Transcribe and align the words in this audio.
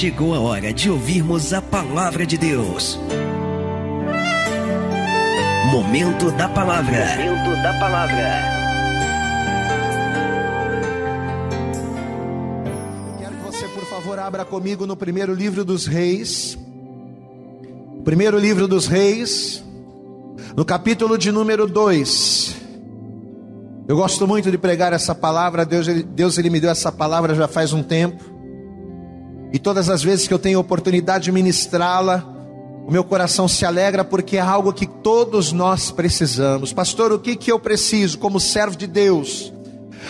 chegou 0.00 0.34
a 0.34 0.40
hora 0.40 0.72
de 0.72 0.88
ouvirmos 0.88 1.52
a 1.52 1.60
palavra 1.60 2.24
de 2.24 2.38
Deus. 2.38 2.98
Momento 5.70 6.30
da 6.30 6.48
palavra. 6.48 7.04
Momento 7.18 7.62
da 7.62 7.78
palavra. 7.78 8.42
Quero 13.18 13.36
que 13.36 13.42
você, 13.42 13.68
por 13.68 13.84
favor, 13.84 14.18
abra 14.18 14.42
comigo 14.46 14.86
no 14.86 14.96
primeiro 14.96 15.34
livro 15.34 15.66
dos 15.66 15.84
Reis. 15.84 16.56
Primeiro 18.02 18.38
livro 18.38 18.66
dos 18.66 18.86
Reis, 18.86 19.62
no 20.56 20.64
capítulo 20.64 21.18
de 21.18 21.30
número 21.30 21.66
2. 21.66 22.56
Eu 23.86 23.96
gosto 23.96 24.26
muito 24.26 24.50
de 24.50 24.56
pregar 24.56 24.94
essa 24.94 25.14
palavra, 25.14 25.66
Deus, 25.66 25.86
Deus 25.86 26.38
ele 26.38 26.48
me 26.48 26.58
deu 26.58 26.70
essa 26.70 26.90
palavra 26.90 27.34
já 27.34 27.46
faz 27.46 27.74
um 27.74 27.82
tempo. 27.82 28.29
E 29.52 29.58
todas 29.58 29.88
as 29.88 30.02
vezes 30.02 30.28
que 30.28 30.34
eu 30.34 30.38
tenho 30.38 30.58
oportunidade 30.58 31.24
de 31.24 31.32
ministrá-la, 31.32 32.24
o 32.86 32.90
meu 32.90 33.04
coração 33.04 33.46
se 33.46 33.64
alegra 33.64 34.04
porque 34.04 34.36
é 34.36 34.40
algo 34.40 34.72
que 34.72 34.86
todos 34.86 35.52
nós 35.52 35.90
precisamos. 35.90 36.72
Pastor, 36.72 37.12
o 37.12 37.18
que, 37.18 37.36
que 37.36 37.50
eu 37.50 37.58
preciso 37.58 38.18
como 38.18 38.40
servo 38.40 38.76
de 38.76 38.86
Deus? 38.86 39.52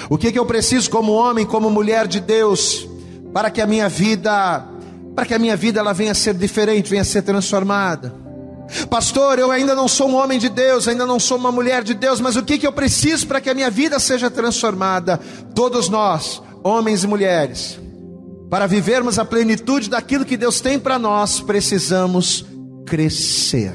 O 0.08 0.16
que, 0.16 0.30
que 0.30 0.38
eu 0.38 0.46
preciso 0.46 0.90
como 0.90 1.12
homem, 1.12 1.44
como 1.44 1.70
mulher 1.70 2.06
de 2.06 2.20
Deus, 2.20 2.88
para 3.32 3.50
que 3.50 3.60
a 3.60 3.66
minha 3.66 3.88
vida, 3.88 4.64
para 5.14 5.26
que 5.26 5.34
a 5.34 5.38
minha 5.38 5.56
vida 5.56 5.80
ela 5.80 5.92
venha 5.92 6.12
a 6.12 6.14
ser 6.14 6.34
diferente, 6.34 6.88
venha 6.88 7.02
a 7.02 7.04
ser 7.04 7.22
transformada? 7.22 8.14
Pastor, 8.88 9.38
eu 9.38 9.50
ainda 9.50 9.74
não 9.74 9.88
sou 9.88 10.08
um 10.08 10.14
homem 10.14 10.38
de 10.38 10.48
Deus, 10.48 10.86
ainda 10.86 11.04
não 11.04 11.18
sou 11.18 11.36
uma 11.36 11.50
mulher 11.50 11.82
de 11.82 11.92
Deus, 11.92 12.20
mas 12.20 12.36
o 12.36 12.42
que, 12.42 12.56
que 12.56 12.66
eu 12.66 12.72
preciso 12.72 13.26
para 13.26 13.40
que 13.40 13.50
a 13.50 13.54
minha 13.54 13.70
vida 13.70 13.98
seja 13.98 14.30
transformada? 14.30 15.18
Todos 15.54 15.88
nós, 15.88 16.40
homens 16.62 17.02
e 17.02 17.06
mulheres, 17.06 17.80
para 18.50 18.66
vivermos 18.66 19.18
a 19.18 19.24
plenitude 19.24 19.88
daquilo 19.88 20.24
que 20.24 20.36
Deus 20.36 20.60
tem 20.60 20.78
para 20.78 20.98
nós, 20.98 21.40
precisamos 21.40 22.44
crescer. 22.84 23.74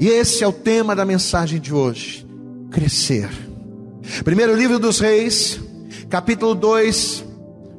E 0.00 0.08
esse 0.08 0.42
é 0.42 0.48
o 0.48 0.52
tema 0.52 0.96
da 0.96 1.04
mensagem 1.04 1.60
de 1.60 1.72
hoje: 1.72 2.26
crescer. 2.70 3.30
Primeiro 4.24 4.56
livro 4.56 4.80
dos 4.80 4.98
Reis, 4.98 5.60
capítulo 6.10 6.56
2, 6.56 7.24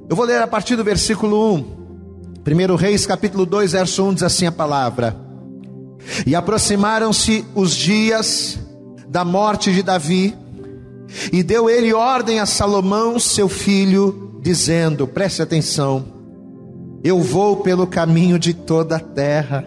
eu 0.10 0.16
vou 0.16 0.26
ler 0.26 0.42
a 0.42 0.48
partir 0.48 0.78
do 0.78 0.84
versículo 0.84 1.54
1. 1.54 1.84
Primeiro 2.46 2.78
Reis, 2.78 3.06
capítulo 3.06 3.46
2, 3.46 3.74
verso 3.74 4.06
1 4.06 4.14
diz 4.14 4.24
assim 4.24 4.46
a 4.46 4.52
palavra: 4.54 5.22
e 6.26 6.36
aproximaram-se 6.36 7.46
os 7.54 7.76
dias 7.76 8.60
da 9.08 9.24
morte 9.24 9.72
de 9.72 9.84
Davi, 9.84 10.36
e 11.32 11.44
deu 11.44 11.70
ele 11.70 11.94
ordem 11.94 12.40
a 12.40 12.46
Salomão, 12.46 13.20
seu 13.20 13.48
filho, 13.48 14.33
dizendo: 14.44 15.08
preste 15.08 15.42
atenção, 15.42 16.06
eu 17.04 17.20
vou 17.22 17.58
pelo 17.58 17.88
caminho 17.88 18.38
de 18.38 18.54
toda 18.54 18.98
a 18.98 19.00
terra, 19.00 19.66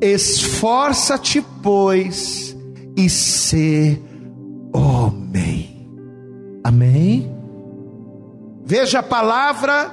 esforça-te, 0.00 1.44
pois, 1.62 2.56
e 2.96 3.10
sê 3.10 4.00
homem. 4.72 5.88
Amém? 6.64 7.30
Veja 8.64 9.00
a 9.00 9.02
palavra 9.02 9.90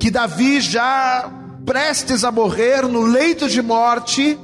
que 0.00 0.10
Davi 0.10 0.60
já 0.60 1.30
prestes 1.66 2.24
a 2.24 2.32
morrer 2.32 2.88
no 2.88 3.02
leito 3.02 3.48
de 3.48 3.62
morte, 3.62 4.38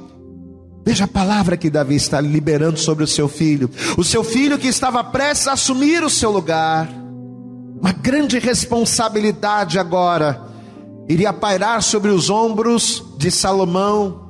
Veja 0.83 1.05
a 1.05 1.07
palavra 1.07 1.55
que 1.55 1.69
Davi 1.69 1.95
está 1.95 2.19
liberando 2.19 2.79
sobre 2.79 3.03
o 3.03 3.07
seu 3.07 3.29
filho. 3.29 3.69
O 3.97 4.03
seu 4.03 4.23
filho 4.23 4.57
que 4.57 4.67
estava 4.67 5.03
prestes 5.03 5.47
a 5.47 5.53
assumir 5.53 6.03
o 6.03 6.09
seu 6.09 6.31
lugar. 6.31 7.00
Uma 7.81 7.91
grande 7.91 8.37
responsabilidade 8.37 9.79
agora 9.79 10.39
iria 11.09 11.33
pairar 11.33 11.81
sobre 11.81 12.11
os 12.11 12.29
ombros 12.29 13.03
de 13.17 13.31
Salomão. 13.31 14.29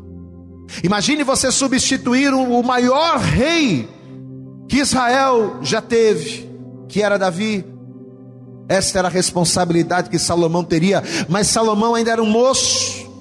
Imagine 0.84 1.24
você 1.24 1.52
substituir 1.52 2.34
o 2.34 2.64
maior 2.64 3.18
rei 3.20 3.90
que 4.70 4.78
Israel 4.78 5.58
já 5.62 5.82
teve, 5.82 6.50
que 6.88 7.02
era 7.02 7.20
Davi. 7.20 7.66
Esta 8.70 9.00
era 9.00 9.10
a 9.10 9.12
responsabilidade 9.12 10.10
que 10.10 10.18
Salomão 10.18 10.64
teria, 10.64 11.04
mas 11.28 11.48
Salomão 11.48 11.94
ainda 11.94 12.12
era 12.12 12.24
um 12.24 12.30
moço 12.30 13.12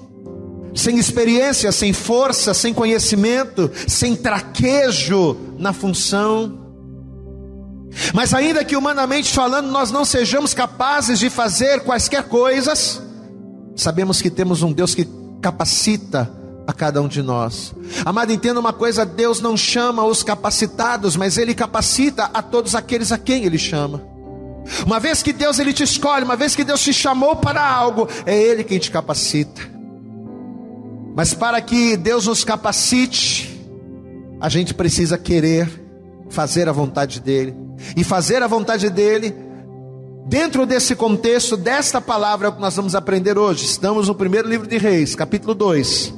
sem 0.73 0.97
experiência, 0.97 1.73
sem 1.73 1.91
força, 1.91 2.53
sem 2.53 2.73
conhecimento, 2.73 3.69
sem 3.85 4.15
traquejo 4.15 5.35
na 5.57 5.73
função. 5.73 6.60
Mas 8.13 8.33
ainda 8.33 8.63
que 8.63 8.75
humanamente 8.75 9.33
falando 9.33 9.69
nós 9.69 9.91
não 9.91 10.05
sejamos 10.05 10.53
capazes 10.53 11.19
de 11.19 11.29
fazer 11.29 11.81
quaisquer 11.81 12.23
coisas, 12.23 13.01
sabemos 13.75 14.21
que 14.21 14.29
temos 14.29 14.63
um 14.63 14.71
Deus 14.71 14.95
que 14.95 15.07
capacita 15.41 16.31
a 16.65 16.73
cada 16.73 17.01
um 17.01 17.07
de 17.07 17.21
nós. 17.21 17.73
Amado, 18.05 18.31
entenda 18.31 18.59
uma 18.59 18.73
coisa: 18.73 19.05
Deus 19.05 19.41
não 19.41 19.57
chama 19.57 20.03
os 20.05 20.23
capacitados, 20.23 21.15
mas 21.15 21.37
Ele 21.37 21.53
capacita 21.53 22.29
a 22.33 22.41
todos 22.41 22.75
aqueles 22.75 23.11
a 23.11 23.17
quem 23.17 23.43
Ele 23.45 23.57
chama. 23.57 24.01
Uma 24.85 24.99
vez 24.99 25.23
que 25.23 25.33
Deus 25.33 25.57
ele 25.57 25.73
te 25.73 25.83
escolhe, 25.83 26.23
uma 26.23 26.35
vez 26.35 26.55
que 26.55 26.63
Deus 26.63 26.81
te 26.81 26.93
chamou 26.93 27.35
para 27.35 27.65
algo, 27.65 28.07
é 28.25 28.37
Ele 28.37 28.63
quem 28.63 28.79
te 28.79 28.91
capacita. 28.91 29.61
Mas 31.15 31.33
para 31.33 31.59
que 31.61 31.97
Deus 31.97 32.27
nos 32.27 32.43
capacite, 32.43 33.59
a 34.39 34.47
gente 34.47 34.73
precisa 34.73 35.17
querer 35.17 35.81
fazer 36.31 36.67
a 36.67 36.71
vontade 36.71 37.19
dEle. 37.19 37.55
E 37.95 38.03
fazer 38.03 38.41
a 38.41 38.47
vontade 38.47 38.89
dEle, 38.89 39.35
dentro 40.27 40.65
desse 40.65 40.95
contexto, 40.95 41.55
desta 41.57 42.01
palavra 42.01 42.51
que 42.51 42.61
nós 42.61 42.75
vamos 42.75 42.95
aprender 42.95 43.37
hoje. 43.37 43.65
Estamos 43.65 44.07
no 44.07 44.15
primeiro 44.15 44.47
livro 44.47 44.67
de 44.67 44.77
Reis, 44.77 45.13
capítulo 45.13 45.53
2, 45.53 46.13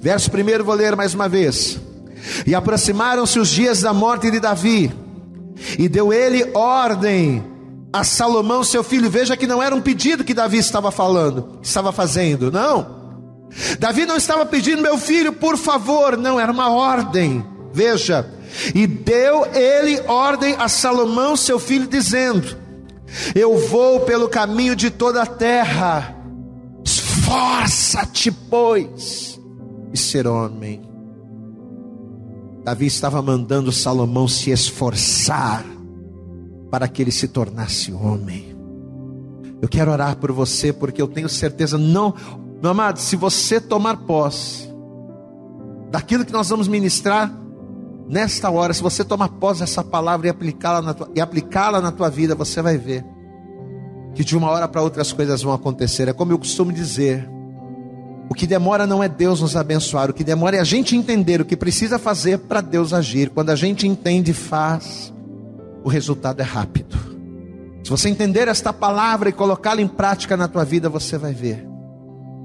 verso 0.00 0.30
1, 0.30 0.62
vou 0.62 0.74
ler 0.74 0.94
mais 0.94 1.14
uma 1.14 1.28
vez. 1.28 1.80
E 2.46 2.54
aproximaram-se 2.54 3.38
os 3.38 3.48
dias 3.48 3.80
da 3.80 3.92
morte 3.92 4.30
de 4.30 4.38
Davi, 4.38 4.92
e 5.78 5.88
deu 5.88 6.12
ele 6.12 6.50
ordem 6.54 7.44
a 7.92 8.02
Salomão, 8.02 8.64
seu 8.64 8.82
filho. 8.82 9.08
Veja 9.08 9.36
que 9.36 9.46
não 9.46 9.62
era 9.62 9.74
um 9.74 9.80
pedido 9.80 10.24
que 10.24 10.34
Davi 10.34 10.58
estava 10.58 10.90
falando, 10.90 11.58
estava 11.62 11.92
fazendo, 11.92 12.50
não. 12.50 13.04
Davi 13.78 14.04
não 14.04 14.16
estava 14.16 14.44
pedindo, 14.44 14.82
meu 14.82 14.98
filho, 14.98 15.32
por 15.32 15.56
favor, 15.56 16.16
não, 16.16 16.40
era 16.40 16.50
uma 16.50 16.70
ordem. 16.70 17.44
Veja, 17.72 18.28
e 18.74 18.86
deu 18.86 19.46
ele 19.54 20.00
ordem 20.06 20.54
a 20.58 20.68
Salomão, 20.68 21.36
seu 21.36 21.58
filho, 21.58 21.86
dizendo: 21.86 22.56
Eu 23.34 23.56
vou 23.68 24.00
pelo 24.00 24.28
caminho 24.28 24.76
de 24.76 24.90
toda 24.90 25.22
a 25.22 25.26
terra, 25.26 26.16
esforça-te, 26.84 28.30
pois, 28.30 29.40
e 29.92 29.98
ser 29.98 30.26
homem. 30.26 30.82
Davi 32.64 32.86
estava 32.86 33.20
mandando 33.20 33.70
Salomão 33.70 34.26
se 34.26 34.50
esforçar 34.50 35.64
para 36.70 36.88
que 36.88 37.02
ele 37.02 37.12
se 37.12 37.28
tornasse 37.28 37.92
homem. 37.92 38.54
Eu 39.60 39.68
quero 39.68 39.90
orar 39.90 40.16
por 40.16 40.32
você 40.32 40.72
porque 40.72 41.00
eu 41.00 41.08
tenho 41.08 41.28
certeza 41.28 41.76
não 41.78 42.14
meu 42.64 42.70
amado, 42.70 42.98
se 42.98 43.14
você 43.14 43.60
tomar 43.60 43.98
posse 44.06 44.66
daquilo 45.90 46.24
que 46.24 46.32
nós 46.32 46.48
vamos 46.48 46.66
ministrar 46.66 47.30
nesta 48.08 48.50
hora, 48.50 48.72
se 48.72 48.82
você 48.82 49.04
tomar 49.04 49.28
posse 49.28 49.60
dessa 49.60 49.82
palavra 49.82 50.26
e 50.26 50.30
aplicá-la 50.30 50.82
na, 50.82 50.94
tua, 50.94 51.10
e 51.14 51.20
aplicá-la 51.20 51.80
na 51.80 51.92
tua 51.92 52.08
vida, 52.08 52.34
você 52.34 52.60
vai 52.60 52.76
ver 52.76 53.04
que 54.14 54.22
de 54.22 54.36
uma 54.36 54.50
hora 54.50 54.68
para 54.68 54.82
outra 54.82 55.02
as 55.02 55.12
coisas 55.12 55.42
vão 55.42 55.52
acontecer. 55.52 56.08
É 56.08 56.12
como 56.12 56.32
eu 56.32 56.38
costumo 56.38 56.72
dizer: 56.72 57.28
o 58.28 58.34
que 58.34 58.46
demora 58.46 58.86
não 58.86 59.02
é 59.02 59.08
Deus 59.08 59.40
nos 59.40 59.56
abençoar, 59.56 60.10
o 60.10 60.14
que 60.14 60.24
demora 60.24 60.56
é 60.56 60.60
a 60.60 60.64
gente 60.64 60.96
entender 60.96 61.40
o 61.40 61.44
que 61.44 61.56
precisa 61.56 61.98
fazer 61.98 62.38
para 62.38 62.60
Deus 62.60 62.92
agir. 62.92 63.30
Quando 63.30 63.50
a 63.50 63.56
gente 63.56 63.86
entende 63.86 64.30
e 64.30 64.34
faz, 64.34 65.12
o 65.82 65.88
resultado 65.88 66.40
é 66.40 66.44
rápido. 66.44 66.96
Se 67.82 67.90
você 67.90 68.08
entender 68.08 68.48
esta 68.48 68.72
palavra 68.72 69.28
e 69.28 69.32
colocá-la 69.32 69.82
em 69.82 69.88
prática 69.88 70.36
na 70.36 70.48
tua 70.48 70.64
vida, 70.64 70.88
você 70.88 71.18
vai 71.18 71.34
ver 71.34 71.68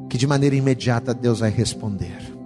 que 0.10 0.18
de 0.18 0.28
maneira 0.28 0.56
imediata 0.56 1.14
Deus 1.14 1.40
vai 1.40 1.50
responder. 1.50 2.39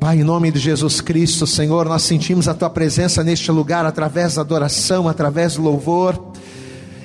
Pai, 0.00 0.18
em 0.18 0.24
nome 0.24 0.50
de 0.50 0.58
Jesus 0.58 1.02
Cristo, 1.02 1.46
Senhor, 1.46 1.86
nós 1.86 2.04
sentimos 2.04 2.48
a 2.48 2.54
Tua 2.54 2.70
presença 2.70 3.22
neste 3.22 3.52
lugar 3.52 3.84
através 3.84 4.36
da 4.36 4.40
adoração, 4.40 5.06
através 5.06 5.56
do 5.56 5.62
louvor. 5.62 6.18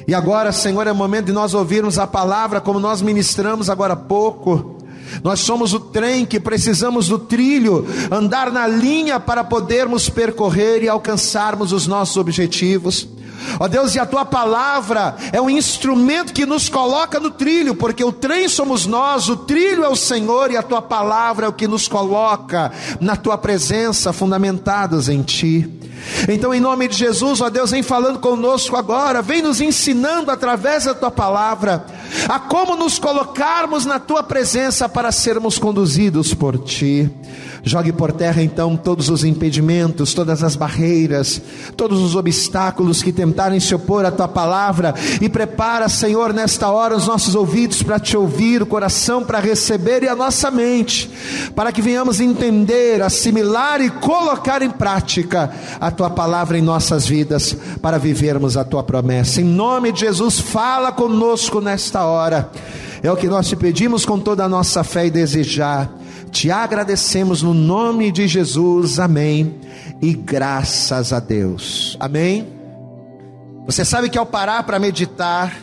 E 0.07 0.13
agora, 0.13 0.53
Senhor, 0.53 0.87
é 0.87 0.93
o 0.93 0.95
momento 0.95 1.25
de 1.25 1.33
nós 1.33 1.53
ouvirmos 1.53 1.99
a 1.99 2.07
palavra 2.07 2.61
como 2.61 2.79
nós 2.79 3.01
ministramos 3.01 3.69
agora 3.69 3.91
há 3.91 3.97
pouco. 3.97 4.77
Nós 5.21 5.41
somos 5.41 5.73
o 5.73 5.79
trem 5.79 6.25
que 6.25 6.39
precisamos 6.39 7.09
do 7.09 7.19
trilho, 7.19 7.85
andar 8.09 8.49
na 8.49 8.65
linha 8.65 9.19
para 9.19 9.43
podermos 9.43 10.09
percorrer 10.09 10.81
e 10.81 10.87
alcançarmos 10.87 11.73
os 11.73 11.87
nossos 11.87 12.15
objetivos. 12.15 13.09
Ó 13.59 13.67
Deus, 13.67 13.95
e 13.95 13.99
a 13.99 14.05
tua 14.05 14.25
palavra 14.25 15.15
é 15.31 15.41
um 15.41 15.49
instrumento 15.49 16.33
que 16.33 16.45
nos 16.45 16.69
coloca 16.69 17.19
no 17.19 17.31
trilho, 17.31 17.75
porque 17.75 18.03
o 18.03 18.11
trem 18.11 18.47
somos 18.47 18.85
nós, 18.85 19.29
o 19.29 19.37
trilho 19.37 19.83
é 19.83 19.89
o 19.89 19.95
Senhor 19.95 20.51
e 20.51 20.57
a 20.57 20.63
tua 20.63 20.81
palavra 20.81 21.45
é 21.45 21.49
o 21.49 21.53
que 21.53 21.67
nos 21.67 21.87
coloca 21.87 22.71
na 22.99 23.15
tua 23.15 23.37
presença, 23.37 24.13
fundamentados 24.13 25.09
em 25.09 25.21
ti. 25.21 25.69
Então, 26.29 26.53
em 26.53 26.59
nome 26.59 26.87
de 26.87 26.97
Jesus, 26.97 27.41
ó 27.41 27.49
Deus, 27.49 27.71
vem 27.71 27.81
falando 27.81 28.19
conosco 28.19 28.75
agora, 28.75 29.21
vem 29.21 29.41
nos 29.41 29.59
ensinando 29.59 30.29
através 30.31 30.85
da 30.85 30.93
tua 30.93 31.11
palavra. 31.11 31.85
a 32.29 32.39
como 32.39 32.75
nos 32.75 32.97
colocarmos 32.99 33.85
na 33.85 33.99
tua 33.99 34.23
presença 34.23 34.87
para 34.87 35.11
sermos 35.11 35.57
conduzidos 35.57 36.33
por 36.33 36.57
ti. 36.59 37.09
Jogue 37.67 37.91
por 37.91 38.11
terra 38.11 38.43
então 38.43 38.77
todos 38.77 39.09
os 39.09 39.23
impedimentos, 39.23 40.13
todas 40.13 40.43
as 40.43 40.55
barreiras, 40.55 41.41
todos 41.75 41.99
os 41.99 42.15
obstáculos 42.15 43.01
que 43.01 43.11
tentarem 43.11 43.59
se 43.59 43.73
opor 43.73 44.05
à 44.05 44.11
tua 44.11 44.27
palavra 44.27 44.93
e 45.19 45.27
prepara, 45.27 45.89
Senhor, 45.89 46.31
nesta 46.31 46.69
hora 46.69 46.95
os 46.95 47.07
nossos 47.07 47.33
ouvidos 47.33 47.81
para 47.81 47.99
te 47.99 48.15
ouvir, 48.15 48.61
o 48.61 48.67
coração 48.67 49.23
para 49.23 49.39
receber 49.39 50.03
e 50.03 50.07
a 50.07 50.15
nossa 50.15 50.51
mente, 50.51 51.09
para 51.55 51.71
que 51.71 51.81
venhamos 51.81 52.19
entender, 52.19 53.01
assimilar 53.01 53.81
e 53.81 53.89
colocar 53.89 54.61
em 54.61 54.69
prática 54.69 55.51
a 55.81 55.89
tua 55.89 56.11
palavra 56.11 56.59
em 56.59 56.61
nossas 56.61 57.07
vidas, 57.07 57.57
para 57.81 57.97
vivermos 57.97 58.57
a 58.57 58.63
tua 58.63 58.83
promessa. 58.83 59.41
Em 59.41 59.43
nome 59.43 59.91
de 59.91 60.01
Jesus, 60.01 60.39
fala 60.39 60.91
conosco 60.91 61.59
nesta 61.59 62.05
hora. 62.05 62.47
É 63.01 63.11
o 63.11 63.17
que 63.17 63.27
nós 63.27 63.47
te 63.47 63.55
pedimos 63.55 64.05
com 64.05 64.19
toda 64.19 64.43
a 64.43 64.49
nossa 64.49 64.83
fé 64.83 65.07
e 65.07 65.11
desejar 65.11 66.04
te 66.35 66.51
agradecemos 66.51 67.41
no 67.41 67.53
nome 67.53 68.11
de 68.11 68.27
Jesus, 68.27 68.99
amém. 68.99 69.55
E 70.01 70.13
graças 70.13 71.13
a 71.13 71.19
Deus, 71.21 71.95
amém. 71.97 72.45
Você 73.65 73.85
sabe 73.85 74.09
que 74.09 74.17
ao 74.17 74.25
parar 74.25 74.63
para 74.63 74.77
meditar 74.77 75.55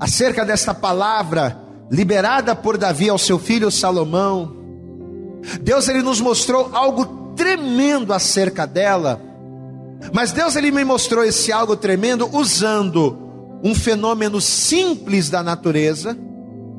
acerca 0.00 0.44
desta 0.44 0.74
palavra 0.74 1.62
liberada 1.88 2.56
por 2.56 2.76
Davi 2.76 3.08
ao 3.08 3.16
seu 3.16 3.38
filho 3.38 3.70
Salomão, 3.70 4.56
Deus 5.62 5.86
ele 5.86 6.02
nos 6.02 6.20
mostrou 6.20 6.68
algo 6.72 7.34
tremendo 7.36 8.12
acerca 8.12 8.66
dela. 8.66 9.22
Mas 10.12 10.32
Deus 10.32 10.56
ele 10.56 10.72
me 10.72 10.84
mostrou 10.84 11.22
esse 11.22 11.52
algo 11.52 11.76
tremendo 11.76 12.28
usando 12.36 13.16
um 13.62 13.72
fenômeno 13.72 14.40
simples 14.40 15.30
da 15.30 15.44
natureza, 15.44 16.18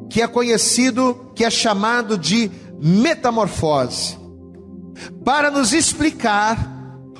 que 0.09 0.21
é 0.21 0.27
conhecido, 0.27 1.31
que 1.33 1.45
é 1.45 1.49
chamado 1.49 2.17
de 2.17 2.51
metamorfose, 2.79 4.17
para 5.23 5.49
nos 5.49 5.73
explicar 5.73 6.75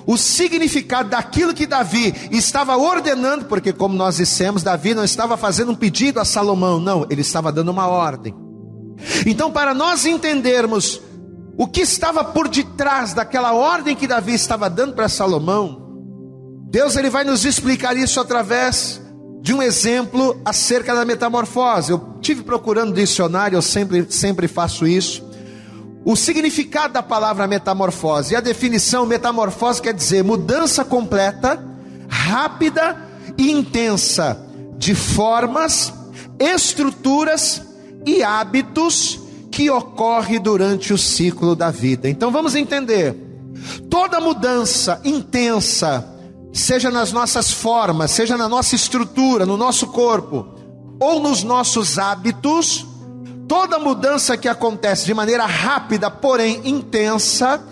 o 0.06 0.18
significado 0.18 1.09
daquilo 1.09 1.54
que 1.54 1.68
Davi 1.68 2.15
estava 2.31 2.77
ordenando, 2.77 3.45
porque, 3.45 3.74
como 3.74 3.94
nós 3.94 4.15
dissemos, 4.15 4.63
Davi 4.63 4.94
não 4.94 5.04
estava 5.04 5.36
fazendo 5.36 5.74
um 5.74 5.75
pedido 5.75 6.19
a 6.19 6.25
Salomão, 6.25 6.80
não, 6.80 7.06
ele 7.09 7.21
estava 7.21 7.51
dando 7.51 7.69
uma 7.71 7.88
ordem. 7.88 8.33
Então, 9.25 9.51
para 9.51 9.74
nós 9.74 10.06
entendermos 10.06 11.01
o 11.57 11.68
que 11.68 11.81
estava 11.81 12.24
por 12.24 12.48
detrás 12.48 13.13
daquela 13.13 13.54
ordem 13.54 13.95
que 13.95 14.07
Davi 14.07 14.33
estava 14.33 14.69
dando 14.69 14.94
para 14.94 15.09
Salomão, 15.09 15.86
Deus 16.69 16.95
ele 16.95 17.09
vai 17.09 17.25
nos 17.25 17.44
explicar 17.44 17.98
isso 17.98 18.19
através 18.19 19.01
de 19.42 19.54
um 19.54 19.62
exemplo 19.62 20.39
acerca 20.45 20.95
da 20.95 21.04
metamorfose. 21.04 21.92
Eu 21.92 22.18
tive 22.21 22.44
procurando 22.44 22.94
dicionário, 22.94 23.57
eu 23.57 23.62
sempre, 23.62 24.06
sempre 24.09 24.48
faço 24.48 24.88
isso 24.88 25.26
o 26.07 26.15
significado 26.15 26.94
da 26.94 27.04
palavra 27.04 27.45
metamorfose. 27.48 28.33
E 28.33 28.38
a 28.38 28.39
definição 28.39 29.06
metamorfose 29.06 29.81
quer 29.81 29.94
dizer 29.94 30.24
mudança 30.24 30.86
completa, 30.86 31.62
rápida 32.07 32.95
e 33.38 33.51
intensa 33.51 34.42
de 34.77 34.95
formas, 34.95 35.94
estruturas 36.39 37.62
e 38.06 38.24
hábitos 38.24 39.19
que 39.51 39.69
ocorre 39.69 40.39
durante 40.39 40.94
o 40.94 40.98
ciclo 40.98 41.57
da 41.57 41.71
vida. 41.71 42.07
Então 42.07 42.31
vamos 42.31 42.56
entender. 42.56 43.13
Toda 43.89 44.21
mudança 44.21 45.01
intensa, 45.04 46.07
seja 46.54 46.89
nas 46.89 47.12
nossas 47.12 47.51
formas, 47.51 48.12
seja 48.12 48.38
na 48.38 48.48
nossa 48.48 48.75
estrutura, 48.75 49.45
no 49.45 49.57
nosso 49.57 49.88
corpo, 49.88 50.48
ou 51.01 51.19
nos 51.19 51.44
nossos 51.44 52.00
hábitos, 52.00 52.86
Toda 53.47 53.79
mudança 53.79 54.35
que 54.35 54.47
acontece 54.47 55.05
de 55.05 55.13
maneira 55.13 55.45
rápida, 55.45 56.11
porém 56.11 56.61
intensa, 56.65 57.63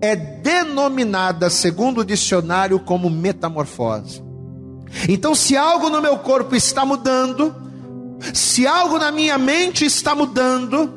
é 0.00 0.16
denominada, 0.16 1.50
segundo 1.50 1.98
o 1.98 2.04
dicionário, 2.04 2.80
como 2.80 3.10
metamorfose. 3.10 4.22
Então, 5.08 5.34
se 5.34 5.56
algo 5.56 5.90
no 5.90 6.00
meu 6.00 6.18
corpo 6.18 6.56
está 6.56 6.84
mudando, 6.84 7.54
se 8.32 8.66
algo 8.66 8.98
na 8.98 9.12
minha 9.12 9.36
mente 9.36 9.84
está 9.84 10.14
mudando, 10.14 10.94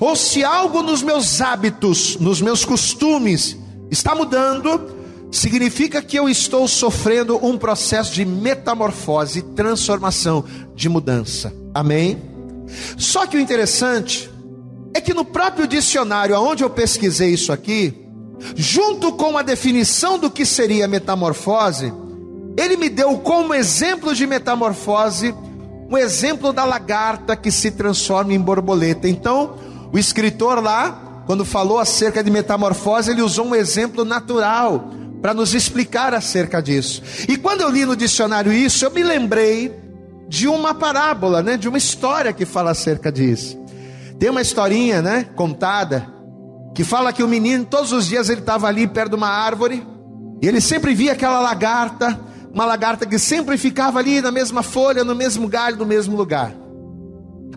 ou 0.00 0.14
se 0.14 0.44
algo 0.44 0.82
nos 0.82 1.02
meus 1.02 1.40
hábitos, 1.40 2.16
nos 2.18 2.42
meus 2.42 2.64
costumes 2.64 3.56
está 3.90 4.14
mudando, 4.14 4.94
significa 5.32 6.02
que 6.02 6.18
eu 6.18 6.28
estou 6.28 6.68
sofrendo 6.68 7.44
um 7.44 7.56
processo 7.56 8.12
de 8.12 8.24
metamorfose, 8.24 9.42
transformação, 9.42 10.44
de 10.74 10.88
mudança. 10.88 11.52
Amém? 11.72 12.29
Só 12.96 13.26
que 13.26 13.36
o 13.36 13.40
interessante 13.40 14.30
é 14.94 15.00
que 15.00 15.14
no 15.14 15.24
próprio 15.24 15.66
dicionário, 15.66 16.34
aonde 16.34 16.62
eu 16.62 16.70
pesquisei 16.70 17.30
isso 17.30 17.52
aqui, 17.52 18.06
junto 18.56 19.12
com 19.12 19.36
a 19.36 19.42
definição 19.42 20.18
do 20.18 20.30
que 20.30 20.44
seria 20.44 20.88
metamorfose, 20.88 21.92
ele 22.56 22.76
me 22.76 22.88
deu 22.88 23.18
como 23.18 23.54
exemplo 23.54 24.14
de 24.14 24.26
metamorfose 24.26 25.34
um 25.90 25.98
exemplo 25.98 26.52
da 26.52 26.64
lagarta 26.64 27.34
que 27.34 27.50
se 27.50 27.72
transforma 27.72 28.32
em 28.32 28.38
borboleta. 28.38 29.08
Então, 29.08 29.56
o 29.92 29.98
escritor 29.98 30.62
lá, 30.62 31.24
quando 31.26 31.44
falou 31.44 31.80
acerca 31.80 32.22
de 32.22 32.30
metamorfose, 32.30 33.10
ele 33.10 33.22
usou 33.22 33.46
um 33.46 33.56
exemplo 33.56 34.04
natural 34.04 34.88
para 35.20 35.34
nos 35.34 35.52
explicar 35.52 36.14
acerca 36.14 36.62
disso. 36.62 37.02
E 37.28 37.36
quando 37.36 37.62
eu 37.62 37.68
li 37.68 37.84
no 37.84 37.96
dicionário 37.96 38.52
isso, 38.52 38.84
eu 38.84 38.90
me 38.92 39.02
lembrei 39.02 39.74
de 40.30 40.46
uma 40.46 40.72
parábola, 40.72 41.42
né, 41.42 41.56
de 41.56 41.68
uma 41.68 41.76
história 41.76 42.32
que 42.32 42.46
fala 42.46 42.70
acerca 42.70 43.10
disso. 43.10 43.58
Tem 44.16 44.30
uma 44.30 44.40
historinha, 44.40 45.02
né, 45.02 45.24
contada, 45.34 46.06
que 46.72 46.84
fala 46.84 47.12
que 47.12 47.20
o 47.20 47.26
menino 47.26 47.64
todos 47.64 47.90
os 47.90 48.06
dias 48.06 48.30
ele 48.30 48.40
estava 48.40 48.68
ali 48.68 48.86
perto 48.86 49.10
de 49.10 49.16
uma 49.16 49.28
árvore 49.28 49.84
e 50.40 50.46
ele 50.46 50.60
sempre 50.60 50.94
via 50.94 51.14
aquela 51.14 51.40
lagarta, 51.40 52.16
uma 52.54 52.64
lagarta 52.64 53.04
que 53.06 53.18
sempre 53.18 53.58
ficava 53.58 53.98
ali 53.98 54.20
na 54.20 54.30
mesma 54.30 54.62
folha, 54.62 55.02
no 55.02 55.16
mesmo 55.16 55.48
galho, 55.48 55.76
no 55.76 55.84
mesmo 55.84 56.16
lugar. 56.16 56.54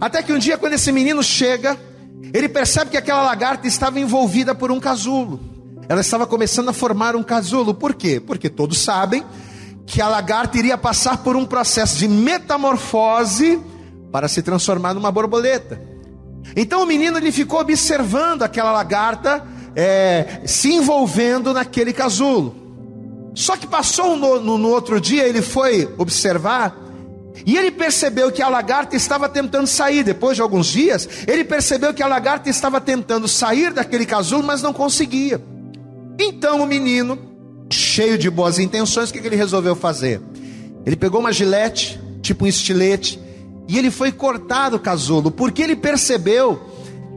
Até 0.01 0.23
que 0.23 0.33
um 0.33 0.39
dia, 0.39 0.57
quando 0.57 0.73
esse 0.73 0.91
menino 0.91 1.21
chega, 1.21 1.77
ele 2.33 2.49
percebe 2.49 2.89
que 2.89 2.97
aquela 2.97 3.21
lagarta 3.21 3.67
estava 3.67 3.99
envolvida 3.99 4.55
por 4.55 4.71
um 4.71 4.79
casulo. 4.79 5.39
Ela 5.87 6.01
estava 6.01 6.25
começando 6.25 6.69
a 6.69 6.73
formar 6.73 7.15
um 7.15 7.21
casulo. 7.21 7.75
Por 7.75 7.93
quê? 7.93 8.19
Porque 8.19 8.49
todos 8.49 8.79
sabem 8.79 9.23
que 9.85 10.01
a 10.01 10.07
lagarta 10.07 10.57
iria 10.57 10.77
passar 10.77 11.17
por 11.17 11.35
um 11.35 11.45
processo 11.45 11.97
de 11.97 12.07
metamorfose 12.07 13.61
para 14.11 14.27
se 14.27 14.41
transformar 14.41 14.93
numa 14.93 15.11
borboleta. 15.11 15.81
Então 16.55 16.83
o 16.83 16.85
menino 16.85 17.17
ele 17.17 17.31
ficou 17.31 17.59
observando 17.59 18.43
aquela 18.43 18.71
lagarta 18.71 19.43
é, 19.75 20.41
se 20.45 20.71
envolvendo 20.73 21.53
naquele 21.53 21.93
casulo. 21.93 22.55
Só 23.33 23.57
que 23.57 23.65
passou 23.65 24.15
no, 24.15 24.39
no, 24.39 24.57
no 24.57 24.69
outro 24.69 25.01
dia, 25.01 25.27
ele 25.27 25.41
foi 25.41 25.91
observar 25.97 26.77
e 27.45 27.57
ele 27.57 27.71
percebeu 27.71 28.31
que 28.31 28.43
a 28.43 28.47
lagarta 28.47 28.95
estava 28.95 29.27
tentando 29.27 29.65
sair. 29.65 30.03
Depois 30.03 30.35
de 30.35 30.41
alguns 30.41 30.67
dias, 30.67 31.09
ele 31.27 31.43
percebeu 31.43 31.93
que 31.93 32.03
a 32.03 32.07
lagarta 32.07 32.49
estava 32.49 32.79
tentando 32.79 33.27
sair 33.27 33.73
daquele 33.73 34.05
casulo, 34.05 34.43
mas 34.43 34.61
não 34.61 34.71
conseguia. 34.71 35.41
Então 36.19 36.61
o 36.61 36.67
menino 36.67 37.32
cheio 37.93 38.17
de 38.17 38.27
boas 38.27 38.57
intenções, 38.57 39.11
o 39.11 39.13
que, 39.13 39.19
ele 39.19 39.35
resolveu 39.35 39.75
fazer? 39.75 40.19
Ele 40.83 40.95
pegou 40.95 41.19
uma 41.19 41.31
gilete, 41.31 42.01
tipo 42.23 42.45
um 42.45 42.47
estilete, 42.47 43.19
e 43.67 43.77
ele 43.77 43.91
foi 43.91 44.11
cortar 44.11 44.73
o 44.73 44.79
casulo, 44.79 45.29
porque 45.29 45.61
ele 45.61 45.75
percebeu 45.75 46.59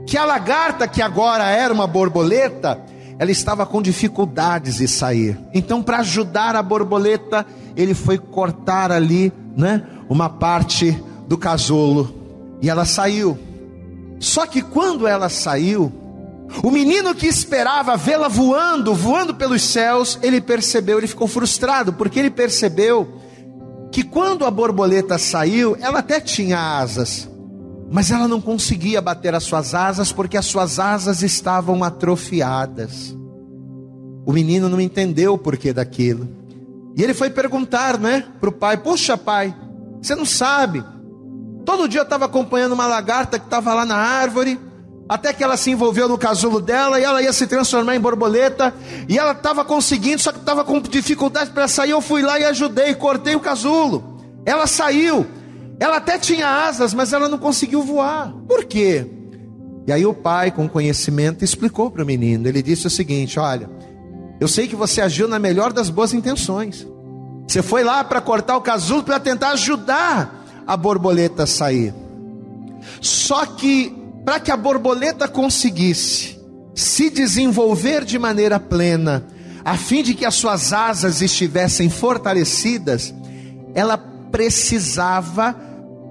que 0.06 0.18
a 0.18 0.26
lagarta, 0.26 0.87
que 0.87 1.00
agora 1.00 1.45
era 1.49 1.73
uma 1.73 1.87
borboleta, 1.87 2.78
ela 3.18 3.30
estava 3.30 3.64
com 3.64 3.80
dificuldades 3.80 4.76
de 4.76 4.87
sair. 4.87 5.38
Então, 5.54 5.83
para 5.83 6.00
ajudar 6.00 6.54
a 6.54 6.62
borboleta, 6.62 7.47
ele 7.75 7.95
foi 7.95 8.18
cortar 8.18 8.92
ali, 8.92 9.33
né, 9.56 9.83
uma 10.11 10.28
parte 10.28 11.02
do 11.26 11.38
casulo, 11.38 12.14
e 12.61 12.68
ela 12.68 12.85
saiu. 12.85 13.38
Só 14.21 14.47
que 14.47 14.61
quando 14.61 15.06
ela 15.06 15.30
saiu, 15.30 15.90
o 16.62 16.70
menino 16.70 17.14
que 17.14 17.26
esperava 17.26 17.96
vê-la 17.96 18.28
voando, 18.28 18.94
voando 18.94 19.34
pelos 19.34 19.62
céus, 19.62 20.18
ele 20.22 20.40
percebeu, 20.40 20.98
ele 20.98 21.06
ficou 21.06 21.26
frustrado, 21.26 21.92
porque 21.92 22.18
ele 22.18 22.30
percebeu 22.30 23.20
que 23.90 24.02
quando 24.02 24.44
a 24.44 24.50
borboleta 24.50 25.18
saiu, 25.18 25.76
ela 25.80 26.00
até 26.00 26.20
tinha 26.20 26.78
asas, 26.78 27.28
mas 27.90 28.10
ela 28.10 28.28
não 28.28 28.40
conseguia 28.40 29.00
bater 29.00 29.34
as 29.34 29.44
suas 29.44 29.74
asas 29.74 30.12
porque 30.12 30.36
as 30.36 30.46
suas 30.46 30.78
asas 30.78 31.22
estavam 31.22 31.82
atrofiadas. 31.82 33.16
O 34.24 34.32
menino 34.32 34.68
não 34.68 34.80
entendeu 34.80 35.34
o 35.34 35.38
porquê 35.38 35.72
daquilo. 35.72 36.28
E 36.96 37.02
ele 37.02 37.14
foi 37.14 37.30
perguntar, 37.30 37.98
né, 37.98 38.24
para 38.40 38.48
o 38.48 38.52
pai: 38.52 38.76
Poxa, 38.76 39.16
pai, 39.16 39.54
você 40.02 40.14
não 40.14 40.24
sabe? 40.24 40.82
Todo 41.64 41.88
dia 41.88 42.00
eu 42.00 42.04
estava 42.04 42.24
acompanhando 42.24 42.72
uma 42.72 42.86
lagarta 42.86 43.38
que 43.38 43.44
estava 43.44 43.72
lá 43.74 43.84
na 43.84 43.96
árvore 43.96 44.58
até 45.08 45.32
que 45.32 45.42
ela 45.44 45.56
se 45.56 45.70
envolveu 45.70 46.08
no 46.08 46.18
casulo 46.18 46.60
dela 46.60 46.98
e 46.98 47.04
ela 47.04 47.22
ia 47.22 47.32
se 47.32 47.46
transformar 47.46 47.94
em 47.94 48.00
borboleta. 48.00 48.75
E 49.08 49.18
ela 49.18 49.32
estava 49.32 49.64
conseguindo, 49.64 50.20
só 50.20 50.32
que 50.32 50.38
estava 50.38 50.64
com 50.64 50.80
dificuldade 50.80 51.50
para 51.50 51.68
sair. 51.68 51.90
Eu 51.90 52.00
fui 52.00 52.22
lá 52.22 52.38
e 52.40 52.44
ajudei, 52.44 52.94
cortei 52.94 53.34
o 53.36 53.40
casulo. 53.40 54.18
Ela 54.44 54.66
saiu. 54.66 55.26
Ela 55.78 55.98
até 55.98 56.18
tinha 56.18 56.48
asas, 56.48 56.92
mas 56.92 57.12
ela 57.12 57.28
não 57.28 57.38
conseguiu 57.38 57.82
voar. 57.82 58.32
Por 58.48 58.64
quê? 58.64 59.06
E 59.86 59.92
aí 59.92 60.04
o 60.04 60.12
pai, 60.12 60.50
com 60.50 60.68
conhecimento, 60.68 61.44
explicou 61.44 61.90
para 61.90 62.02
o 62.02 62.06
menino. 62.06 62.48
Ele 62.48 62.60
disse 62.60 62.88
o 62.88 62.90
seguinte: 62.90 63.38
Olha, 63.38 63.70
eu 64.40 64.48
sei 64.48 64.66
que 64.66 64.75
você 64.75 65.00
agiu 65.00 65.28
na 65.28 65.38
melhor 65.38 65.72
das 65.72 65.88
boas 65.88 66.12
intenções. 66.12 66.86
Você 67.46 67.62
foi 67.62 67.84
lá 67.84 68.02
para 68.02 68.20
cortar 68.20 68.56
o 68.56 68.60
casulo 68.60 69.04
para 69.04 69.20
tentar 69.20 69.50
ajudar 69.50 70.44
a 70.66 70.76
borboleta 70.76 71.44
a 71.44 71.46
sair. 71.46 71.94
Só 73.00 73.46
que 73.46 74.05
para 74.26 74.40
que 74.40 74.50
a 74.50 74.56
borboleta 74.56 75.28
conseguisse 75.28 76.37
se 76.75 77.11
desenvolver 77.11 78.04
de 78.04 78.18
maneira 78.18 78.59
plena, 78.59 79.25
a 79.64 79.76
fim 79.76 80.02
de 80.02 80.14
que 80.14 80.25
as 80.25 80.35
suas 80.35 80.73
asas 80.73 81.23
estivessem 81.23 81.88
fortalecidas, 81.88 83.14
ela 83.73 83.97
precisava 83.97 85.54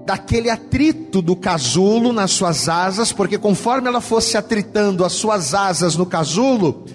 daquele 0.06 0.48
atrito 0.48 1.20
do 1.20 1.36
casulo 1.36 2.10
nas 2.10 2.30
suas 2.30 2.70
asas, 2.70 3.12
porque 3.12 3.36
conforme 3.36 3.86
ela 3.88 4.00
fosse 4.00 4.38
atritando 4.38 5.04
as 5.04 5.12
suas 5.12 5.52
asas 5.52 5.94
no 5.94 6.06
casulo, 6.06 6.86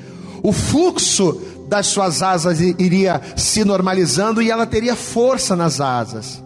o 0.42 0.52
fluxo 0.52 1.40
das 1.70 1.86
suas 1.86 2.24
asas 2.24 2.60
iria 2.60 3.22
se 3.36 3.64
normalizando 3.64 4.42
e 4.42 4.50
ela 4.50 4.66
teria 4.66 4.96
força 4.96 5.56
nas 5.56 5.80
asas. 5.80 6.44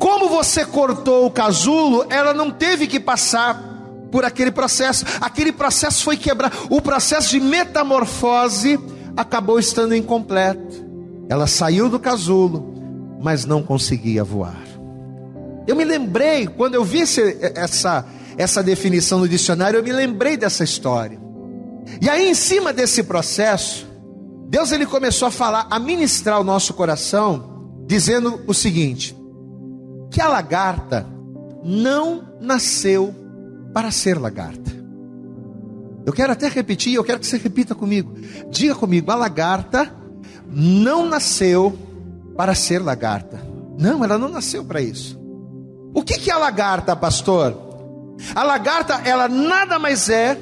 Como 0.00 0.28
você 0.28 0.64
cortou 0.64 1.24
o 1.24 1.30
casulo, 1.30 2.04
ela 2.10 2.34
não 2.34 2.50
teve 2.50 2.88
que 2.88 2.98
passar 2.98 3.71
por 4.12 4.24
aquele 4.24 4.52
processo. 4.52 5.04
Aquele 5.20 5.50
processo 5.50 6.04
foi 6.04 6.16
quebrado. 6.16 6.54
O 6.70 6.80
processo 6.80 7.30
de 7.30 7.40
metamorfose 7.40 8.78
acabou 9.16 9.58
estando 9.58 9.96
incompleto. 9.96 10.84
Ela 11.28 11.46
saiu 11.46 11.88
do 11.88 11.98
casulo, 11.98 13.18
mas 13.20 13.46
não 13.46 13.62
conseguia 13.62 14.22
voar. 14.22 14.62
Eu 15.66 15.74
me 15.74 15.84
lembrei, 15.84 16.46
quando 16.46 16.74
eu 16.74 16.84
vi 16.84 17.00
esse, 17.00 17.38
essa, 17.54 18.04
essa 18.36 18.62
definição 18.62 19.18
no 19.18 19.28
dicionário, 19.28 19.78
eu 19.78 19.82
me 19.82 19.92
lembrei 19.92 20.36
dessa 20.36 20.62
história. 20.62 21.18
E 22.00 22.08
aí, 22.08 22.28
em 22.28 22.34
cima 22.34 22.72
desse 22.72 23.02
processo, 23.02 23.86
Deus 24.48 24.72
ele 24.72 24.84
começou 24.84 25.28
a 25.28 25.30
falar, 25.30 25.66
a 25.70 25.78
ministrar 25.78 26.38
o 26.40 26.44
nosso 26.44 26.74
coração, 26.74 27.84
dizendo 27.86 28.42
o 28.46 28.52
seguinte: 28.52 29.16
que 30.10 30.20
a 30.20 30.28
lagarta 30.28 31.06
não 31.64 32.36
nasceu 32.40 33.21
para 33.72 33.90
ser 33.90 34.18
lagarta. 34.18 34.70
Eu 36.04 36.12
quero 36.12 36.32
até 36.32 36.48
repetir, 36.48 36.94
eu 36.94 37.04
quero 37.04 37.20
que 37.20 37.26
você 37.26 37.36
repita 37.36 37.74
comigo. 37.74 38.14
Diga 38.50 38.74
comigo, 38.74 39.10
a 39.10 39.14
lagarta 39.14 39.94
não 40.46 41.06
nasceu 41.06 41.78
para 42.36 42.54
ser 42.54 42.80
lagarta. 42.80 43.40
Não, 43.78 44.04
ela 44.04 44.18
não 44.18 44.28
nasceu 44.28 44.64
para 44.64 44.80
isso. 44.80 45.18
O 45.94 46.02
que, 46.02 46.18
que 46.18 46.30
é 46.30 46.34
a 46.34 46.38
lagarta, 46.38 46.96
pastor? 46.96 47.56
A 48.34 48.42
lagarta, 48.42 48.94
ela 49.04 49.28
nada 49.28 49.78
mais 49.78 50.08
é 50.08 50.38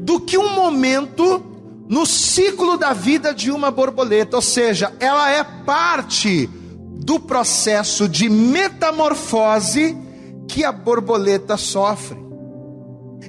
do 0.00 0.20
que 0.20 0.36
um 0.36 0.54
momento 0.54 1.44
no 1.88 2.04
ciclo 2.04 2.76
da 2.76 2.92
vida 2.92 3.32
de 3.32 3.50
uma 3.50 3.70
borboleta, 3.70 4.36
ou 4.36 4.42
seja, 4.42 4.92
ela 5.00 5.30
é 5.30 5.42
parte 5.42 6.46
do 6.46 7.18
processo 7.18 8.08
de 8.08 8.28
metamorfose 8.28 9.96
que 10.46 10.64
a 10.64 10.72
borboleta 10.72 11.56
sofre. 11.56 12.27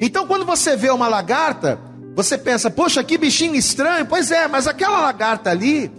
Então, 0.01 0.27
quando 0.27 0.45
você 0.45 0.75
vê 0.75 0.89
uma 0.89 1.07
lagarta, 1.07 1.79
você 2.15 2.37
pensa, 2.37 2.69
poxa, 2.69 3.03
que 3.03 3.17
bichinho 3.17 3.55
estranho. 3.55 4.05
Pois 4.05 4.31
é, 4.31 4.47
mas 4.47 4.67
aquela 4.67 5.01
lagarta 5.01 5.49
ali, 5.49 5.91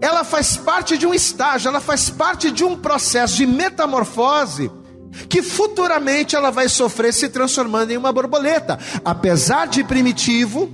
ela 0.00 0.24
faz 0.24 0.56
parte 0.56 0.96
de 0.96 1.06
um 1.06 1.14
estágio, 1.14 1.68
ela 1.68 1.80
faz 1.80 2.08
parte 2.08 2.50
de 2.50 2.64
um 2.64 2.76
processo 2.76 3.36
de 3.36 3.46
metamorfose 3.46 4.70
que 5.28 5.42
futuramente 5.42 6.36
ela 6.36 6.50
vai 6.50 6.68
sofrer 6.68 7.12
se 7.12 7.28
transformando 7.28 7.90
em 7.90 7.96
uma 7.96 8.12
borboleta. 8.12 8.78
Apesar 9.04 9.66
de 9.66 9.82
primitivo, 9.82 10.70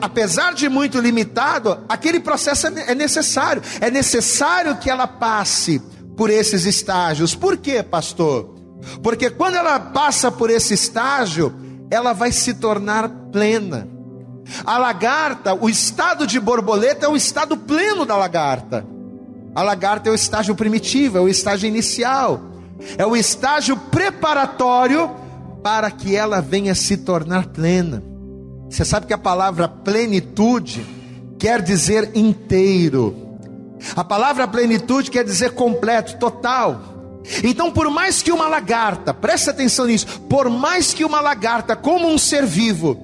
apesar 0.00 0.54
de 0.54 0.68
muito 0.68 0.98
limitado, 0.98 1.84
aquele 1.88 2.20
processo 2.20 2.66
é, 2.66 2.92
é 2.92 2.94
necessário. 2.94 3.62
É 3.80 3.90
necessário 3.90 4.76
que 4.78 4.90
ela 4.90 5.06
passe 5.06 5.80
por 6.16 6.30
esses 6.30 6.64
estágios. 6.64 7.34
Por 7.34 7.56
quê, 7.56 7.82
pastor? 7.82 8.55
Porque 9.02 9.30
quando 9.30 9.56
ela 9.56 9.78
passa 9.78 10.30
por 10.30 10.50
esse 10.50 10.74
estágio, 10.74 11.54
ela 11.90 12.12
vai 12.12 12.32
se 12.32 12.54
tornar 12.54 13.08
plena. 13.32 13.88
A 14.64 14.78
lagarta, 14.78 15.54
o 15.54 15.68
estado 15.68 16.26
de 16.26 16.38
borboleta 16.38 17.06
é 17.06 17.08
o 17.08 17.16
estado 17.16 17.56
pleno 17.56 18.04
da 18.04 18.16
lagarta. 18.16 18.86
A 19.54 19.62
lagarta 19.62 20.08
é 20.08 20.12
o 20.12 20.14
estágio 20.14 20.54
primitivo, 20.54 21.18
é 21.18 21.20
o 21.20 21.28
estágio 21.28 21.66
inicial, 21.66 22.40
é 22.98 23.06
o 23.06 23.16
estágio 23.16 23.76
preparatório 23.76 25.10
para 25.62 25.90
que 25.90 26.14
ela 26.14 26.40
venha 26.40 26.74
se 26.74 26.98
tornar 26.98 27.46
plena. 27.46 28.02
Você 28.68 28.84
sabe 28.84 29.06
que 29.06 29.14
a 29.14 29.18
palavra 29.18 29.68
plenitude 29.68 30.86
quer 31.38 31.62
dizer 31.62 32.10
inteiro. 32.14 33.16
A 33.94 34.04
palavra 34.04 34.46
plenitude 34.46 35.10
quer 35.10 35.24
dizer 35.24 35.52
completo, 35.52 36.18
total. 36.18 36.95
Então, 37.42 37.70
por 37.70 37.90
mais 37.90 38.22
que 38.22 38.32
uma 38.32 38.48
lagarta, 38.48 39.12
preste 39.12 39.50
atenção 39.50 39.86
nisso, 39.86 40.20
por 40.28 40.48
mais 40.48 40.94
que 40.94 41.04
uma 41.04 41.20
lagarta, 41.20 41.74
como 41.74 42.08
um 42.08 42.18
ser 42.18 42.46
vivo, 42.46 42.98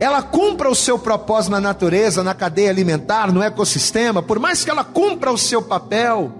ela 0.00 0.22
cumpra 0.22 0.68
o 0.68 0.74
seu 0.74 0.98
propósito 0.98 1.52
na 1.52 1.60
natureza, 1.60 2.22
na 2.22 2.34
cadeia 2.34 2.70
alimentar, 2.70 3.32
no 3.32 3.42
ecossistema, 3.42 4.22
por 4.22 4.38
mais 4.38 4.64
que 4.64 4.70
ela 4.70 4.84
cumpra 4.84 5.32
o 5.32 5.38
seu 5.38 5.62
papel, 5.62 6.32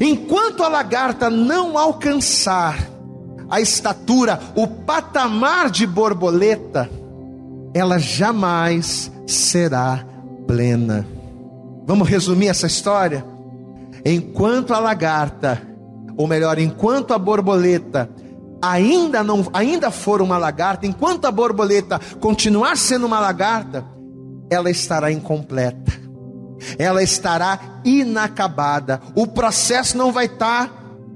enquanto 0.00 0.62
a 0.62 0.68
lagarta 0.68 1.30
não 1.30 1.78
alcançar 1.78 2.78
a 3.48 3.60
estatura, 3.60 4.40
o 4.54 4.66
patamar 4.66 5.70
de 5.70 5.86
borboleta, 5.86 6.90
ela 7.74 7.98
jamais 7.98 9.10
será 9.26 10.04
plena. 10.46 11.06
Vamos 11.86 12.08
resumir 12.08 12.48
essa 12.48 12.66
história? 12.66 13.24
Enquanto 14.04 14.74
a 14.74 14.78
lagarta 14.78 15.71
ou 16.16 16.26
melhor, 16.26 16.58
enquanto 16.58 17.12
a 17.12 17.18
borboleta 17.18 18.10
ainda 18.62 19.24
não 19.24 19.44
ainda 19.52 19.90
for 19.90 20.22
uma 20.22 20.38
lagarta, 20.38 20.86
enquanto 20.86 21.24
a 21.24 21.32
borboleta 21.32 22.00
continuar 22.20 22.76
sendo 22.76 23.06
uma 23.06 23.18
lagarta, 23.18 23.84
ela 24.48 24.70
estará 24.70 25.10
incompleta. 25.10 26.00
Ela 26.78 27.02
estará 27.02 27.80
inacabada. 27.84 29.00
O 29.16 29.26
processo 29.26 29.98
não 29.98 30.12
vai 30.12 30.26
estar 30.26 30.70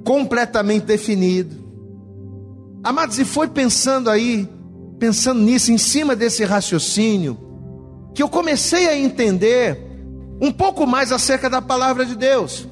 completamente 0.05 0.85
definido. 0.85 1.55
Amados, 2.83 3.19
e 3.19 3.25
foi 3.25 3.49
pensando 3.49 4.11
aí, 4.11 4.49
pensando 4.99 5.41
nisso, 5.41 5.71
em 5.71 5.79
cima 5.79 6.17
desse 6.17 6.45
raciocínio, 6.45 7.39
que 8.15 8.23
eu 8.23 8.29
comecei 8.29 8.89
a 8.89 8.97
entender 8.99 9.81
um 10.41 10.51
pouco 10.51 10.87
mais 10.87 11.13
acerca 11.13 11.49
da 11.49 11.63
palavra 11.63 12.05
de 12.05 12.17
Deus. 12.17 12.67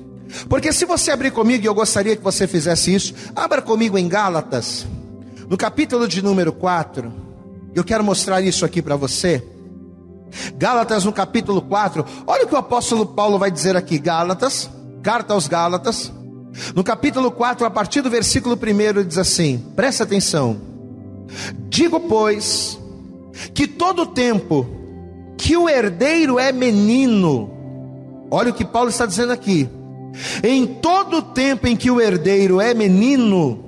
Porque 0.49 0.73
se 0.73 0.85
você 0.85 1.11
abrir 1.11 1.31
comigo, 1.31 1.65
e 1.65 1.67
eu 1.67 1.75
gostaria 1.75 2.17
que 2.17 2.23
você 2.23 2.47
fizesse 2.47 2.95
isso, 2.95 3.15
abra 3.35 3.63
comigo 3.63 3.97
em 3.97 4.09
Gálatas, 4.09 4.87
no 5.49 5.57
capítulo 5.57 6.09
de 6.09 6.23
número 6.23 6.53
4. 6.53 7.13
Eu 7.75 7.85
quero 7.85 8.05
mostrar 8.05 8.41
isso 8.41 8.65
aqui 8.65 8.81
para 8.81 8.97
você. 8.97 9.43
Gálatas 10.57 11.05
no 11.05 11.13
capítulo 11.13 11.63
4. 11.63 12.05
Olha 12.27 12.45
o 12.45 12.49
que 12.49 12.55
o 12.55 12.59
apóstolo 12.59 13.07
Paulo 13.07 13.39
vai 13.39 13.51
dizer 13.51 13.77
aqui, 13.77 13.99
Gálatas, 13.99 14.71
carta 15.03 15.35
aos 15.35 15.47
Gálatas. 15.47 16.13
No 16.75 16.85
capítulo 16.85 17.31
4, 17.31 17.67
a 17.67 17.71
partir 17.71 18.01
do 18.01 18.11
versículo 18.11 18.57
1, 18.57 18.81
ele 18.81 19.05
diz 19.05 19.19
assim: 19.19 19.59
presta 19.75 20.05
atenção. 20.05 20.57
Digo, 21.69 22.01
pois, 22.01 22.79
que 23.53 23.67
todo 23.67 24.07
tempo 24.07 24.67
que 25.37 25.57
o 25.57 25.69
herdeiro 25.69 26.39
é 26.39 26.53
menino, 26.53 27.51
olha 28.31 28.51
o 28.51 28.55
que 28.55 28.65
Paulo 28.65 28.89
está 28.89 29.05
dizendo 29.05 29.33
aqui, 29.33 29.69
em 30.43 30.67
todo 30.67 31.19
o 31.19 31.23
tempo 31.23 31.67
em 31.67 31.77
que 31.77 31.91
o 31.91 32.01
herdeiro 32.01 32.61
é 32.61 32.75
menino, 32.75 33.65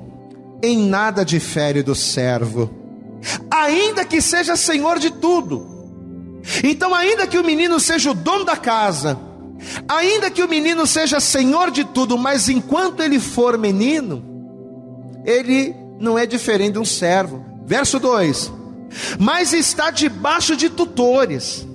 em 0.63 0.79
nada 0.79 1.25
difere 1.25 1.83
do 1.83 1.95
servo, 1.95 2.71
ainda 3.51 4.05
que 4.05 4.21
seja 4.21 4.57
senhor 4.57 4.99
de 4.99 5.11
tudo. 5.11 5.75
Então, 6.63 6.95
ainda 6.95 7.27
que 7.27 7.39
o 7.39 7.45
menino 7.45 7.81
seja 7.81 8.11
o 8.11 8.15
dono 8.15 8.45
da 8.45 8.57
casa, 8.57 9.19
ainda 9.89 10.31
que 10.31 10.43
o 10.43 10.49
menino 10.49 10.87
seja 10.87 11.19
senhor 11.19 11.71
de 11.71 11.85
tudo, 11.85 12.17
mas 12.17 12.49
enquanto 12.49 13.03
ele 13.03 13.19
for 13.19 13.59
menino, 13.59 14.23
ele 15.25 15.75
não 15.99 16.19
é 16.19 16.27
diferente 16.27 16.75
de 16.75 16.79
um 16.79 16.85
servo. 16.85 17.45
Verso 17.65 17.99
2: 17.99 18.53
Mas 19.19 19.53
está 19.53 19.91
debaixo 19.91 20.57
de 20.57 20.71
tutores 20.71 21.67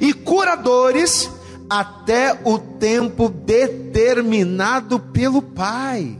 e 0.00 0.12
curadores 0.12 1.30
até 1.68 2.38
o 2.44 2.58
tempo 2.58 3.28
determinado 3.28 4.98
pelo 4.98 5.42
Pai. 5.42 6.18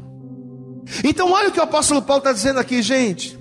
Então, 1.04 1.32
olha 1.32 1.48
o 1.48 1.52
que 1.52 1.60
o 1.60 1.62
apóstolo 1.62 2.02
Paulo 2.02 2.20
está 2.20 2.32
dizendo 2.32 2.60
aqui, 2.60 2.82
gente. 2.82 3.38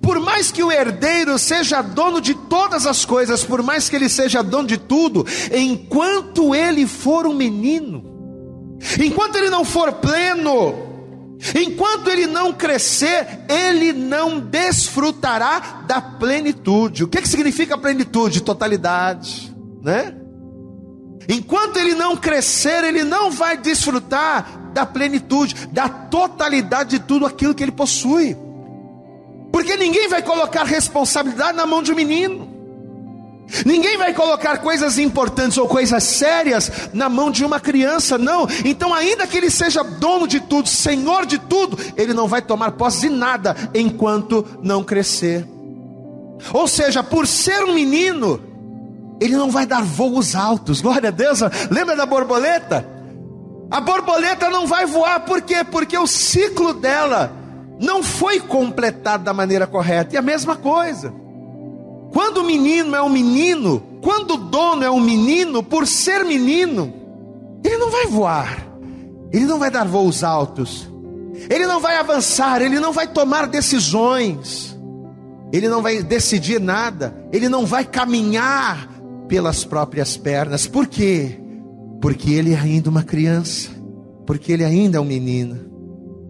Por 0.00 0.20
mais 0.20 0.50
que 0.50 0.62
o 0.62 0.70
herdeiro 0.70 1.38
seja 1.38 1.82
dono 1.82 2.20
de 2.20 2.34
todas 2.34 2.86
as 2.86 3.04
coisas, 3.04 3.44
por 3.44 3.62
mais 3.62 3.88
que 3.88 3.96
ele 3.96 4.08
seja 4.08 4.42
dono 4.42 4.68
de 4.68 4.78
tudo, 4.78 5.26
enquanto 5.52 6.54
ele 6.54 6.86
for 6.86 7.26
um 7.26 7.34
menino, 7.34 8.78
enquanto 9.00 9.36
ele 9.36 9.50
não 9.50 9.64
for 9.64 9.92
pleno, 9.94 10.92
Enquanto 11.56 12.08
ele 12.08 12.28
não 12.28 12.52
crescer, 12.52 13.40
ele 13.48 13.92
não 13.92 14.38
desfrutará 14.38 15.82
da 15.88 16.00
plenitude. 16.00 17.02
O 17.02 17.08
que, 17.08 17.20
que 17.20 17.28
significa 17.28 17.76
plenitude? 17.76 18.42
Totalidade, 18.42 19.52
né? 19.82 20.21
Enquanto 21.28 21.76
ele 21.76 21.94
não 21.94 22.16
crescer, 22.16 22.84
ele 22.84 23.04
não 23.04 23.30
vai 23.30 23.56
desfrutar 23.56 24.60
da 24.72 24.86
plenitude, 24.86 25.68
da 25.70 25.88
totalidade 25.88 26.98
de 26.98 27.04
tudo 27.04 27.26
aquilo 27.26 27.54
que 27.54 27.62
ele 27.62 27.72
possui. 27.72 28.36
Porque 29.52 29.76
ninguém 29.76 30.08
vai 30.08 30.22
colocar 30.22 30.64
responsabilidade 30.64 31.56
na 31.56 31.66
mão 31.66 31.82
de 31.82 31.92
um 31.92 31.94
menino. 31.94 32.50
Ninguém 33.66 33.98
vai 33.98 34.14
colocar 34.14 34.58
coisas 34.58 34.98
importantes 34.98 35.58
ou 35.58 35.68
coisas 35.68 36.02
sérias 36.02 36.70
na 36.94 37.08
mão 37.08 37.30
de 37.30 37.44
uma 37.44 37.60
criança, 37.60 38.16
não. 38.16 38.48
Então, 38.64 38.94
ainda 38.94 39.26
que 39.26 39.36
ele 39.36 39.50
seja 39.50 39.82
dono 39.82 40.26
de 40.26 40.40
tudo, 40.40 40.68
senhor 40.68 41.26
de 41.26 41.38
tudo, 41.38 41.78
ele 41.96 42.14
não 42.14 42.26
vai 42.26 42.40
tomar 42.40 42.72
posse 42.72 43.02
de 43.02 43.10
nada 43.10 43.54
enquanto 43.74 44.46
não 44.62 44.82
crescer. 44.82 45.46
Ou 46.52 46.66
seja, 46.66 47.02
por 47.02 47.26
ser 47.26 47.62
um 47.64 47.74
menino, 47.74 48.40
ele 49.22 49.36
não 49.36 49.50
vai 49.50 49.64
dar 49.64 49.82
voos 49.84 50.34
altos. 50.34 50.80
Glória 50.80 51.08
a 51.08 51.12
Deus. 51.12 51.40
Lembra 51.70 51.94
da 51.94 52.04
borboleta? 52.04 52.84
A 53.70 53.80
borboleta 53.80 54.50
não 54.50 54.66
vai 54.66 54.84
voar, 54.84 55.20
por 55.20 55.40
quê? 55.42 55.64
Porque 55.64 55.96
o 55.96 56.06
ciclo 56.06 56.74
dela 56.74 57.32
não 57.80 58.02
foi 58.02 58.40
completado 58.40 59.22
da 59.22 59.32
maneira 59.32 59.66
correta. 59.66 60.14
E 60.14 60.18
a 60.18 60.22
mesma 60.22 60.56
coisa. 60.56 61.14
Quando 62.12 62.38
o 62.38 62.44
menino 62.44 62.96
é 62.96 63.02
um 63.02 63.08
menino, 63.08 63.82
quando 64.02 64.34
o 64.34 64.36
dono 64.36 64.84
é 64.84 64.90
um 64.90 65.00
menino, 65.00 65.62
por 65.62 65.86
ser 65.86 66.24
menino, 66.24 66.92
ele 67.64 67.78
não 67.78 67.90
vai 67.90 68.06
voar, 68.06 68.66
ele 69.32 69.46
não 69.46 69.58
vai 69.58 69.70
dar 69.70 69.86
voos 69.86 70.22
altos, 70.22 70.90
ele 71.48 71.66
não 71.66 71.80
vai 71.80 71.96
avançar, 71.96 72.60
ele 72.60 72.78
não 72.78 72.92
vai 72.92 73.06
tomar 73.06 73.46
decisões, 73.46 74.76
ele 75.50 75.68
não 75.68 75.80
vai 75.80 76.02
decidir 76.02 76.60
nada, 76.60 77.16
ele 77.32 77.48
não 77.48 77.64
vai 77.64 77.84
caminhar 77.84 78.91
pelas 79.32 79.64
próprias 79.64 80.14
pernas, 80.14 80.66
por 80.66 80.86
quê? 80.86 81.40
Porque 82.02 82.32
ele 82.32 82.52
é 82.52 82.58
ainda 82.58 82.90
uma 82.90 83.02
criança, 83.02 83.70
porque 84.26 84.52
ele 84.52 84.62
ainda 84.62 84.98
é 84.98 85.00
um 85.00 85.06
menino. 85.06 85.58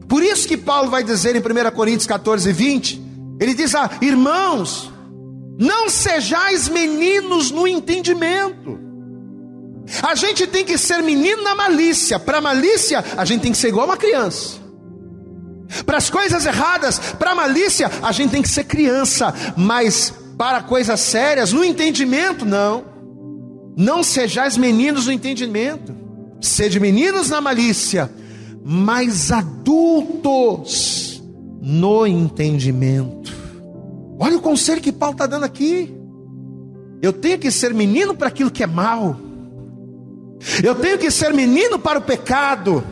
Por 0.08 0.22
isso 0.22 0.46
que 0.46 0.56
Paulo 0.56 0.88
vai 0.88 1.02
dizer 1.02 1.34
em 1.34 1.40
1 1.40 1.72
Coríntios 1.72 2.06
14, 2.06 2.52
20, 2.52 3.02
ele 3.40 3.54
diz: 3.54 3.74
ah, 3.74 3.90
irmãos, 4.00 4.88
não 5.58 5.90
sejais 5.90 6.68
meninos 6.68 7.50
no 7.50 7.66
entendimento. 7.66 8.78
A 10.00 10.14
gente 10.14 10.46
tem 10.46 10.64
que 10.64 10.78
ser 10.78 11.02
menino 11.02 11.42
na 11.42 11.56
malícia. 11.56 12.20
Para 12.20 12.40
malícia, 12.40 13.04
a 13.16 13.24
gente 13.24 13.40
tem 13.40 13.50
que 13.50 13.58
ser 13.58 13.70
igual 13.70 13.86
uma 13.86 13.96
criança. 13.96 14.60
Para 15.84 15.98
as 15.98 16.08
coisas 16.08 16.46
erradas, 16.46 17.00
para 17.18 17.34
malícia, 17.34 17.90
a 18.00 18.12
gente 18.12 18.30
tem 18.30 18.42
que 18.42 18.48
ser 18.48 18.62
criança. 18.62 19.34
Mas 19.56 20.14
para 20.38 20.62
coisas 20.62 21.00
sérias, 21.00 21.52
no 21.52 21.64
entendimento, 21.64 22.44
não. 22.44 22.91
Não 23.76 24.02
sejais 24.02 24.56
meninos 24.56 25.06
no 25.06 25.12
entendimento. 25.12 25.94
Sede 26.40 26.80
meninos 26.80 27.30
na 27.30 27.40
malícia, 27.40 28.10
mas 28.64 29.30
adultos 29.30 31.22
no 31.60 32.04
entendimento. 32.04 33.32
Olha 34.18 34.36
o 34.36 34.40
conselho 34.40 34.80
que 34.80 34.90
Paulo 34.90 35.14
está 35.14 35.26
dando 35.26 35.44
aqui. 35.44 35.94
Eu 37.00 37.12
tenho 37.12 37.38
que 37.38 37.50
ser 37.50 37.72
menino 37.72 38.14
para 38.14 38.28
aquilo 38.28 38.50
que 38.50 38.62
é 38.62 38.66
mal. 38.66 39.16
Eu 40.62 40.74
tenho 40.74 40.98
que 40.98 41.10
ser 41.10 41.32
menino 41.32 41.78
para 41.78 41.98
o 41.98 42.02
pecado. 42.02 42.84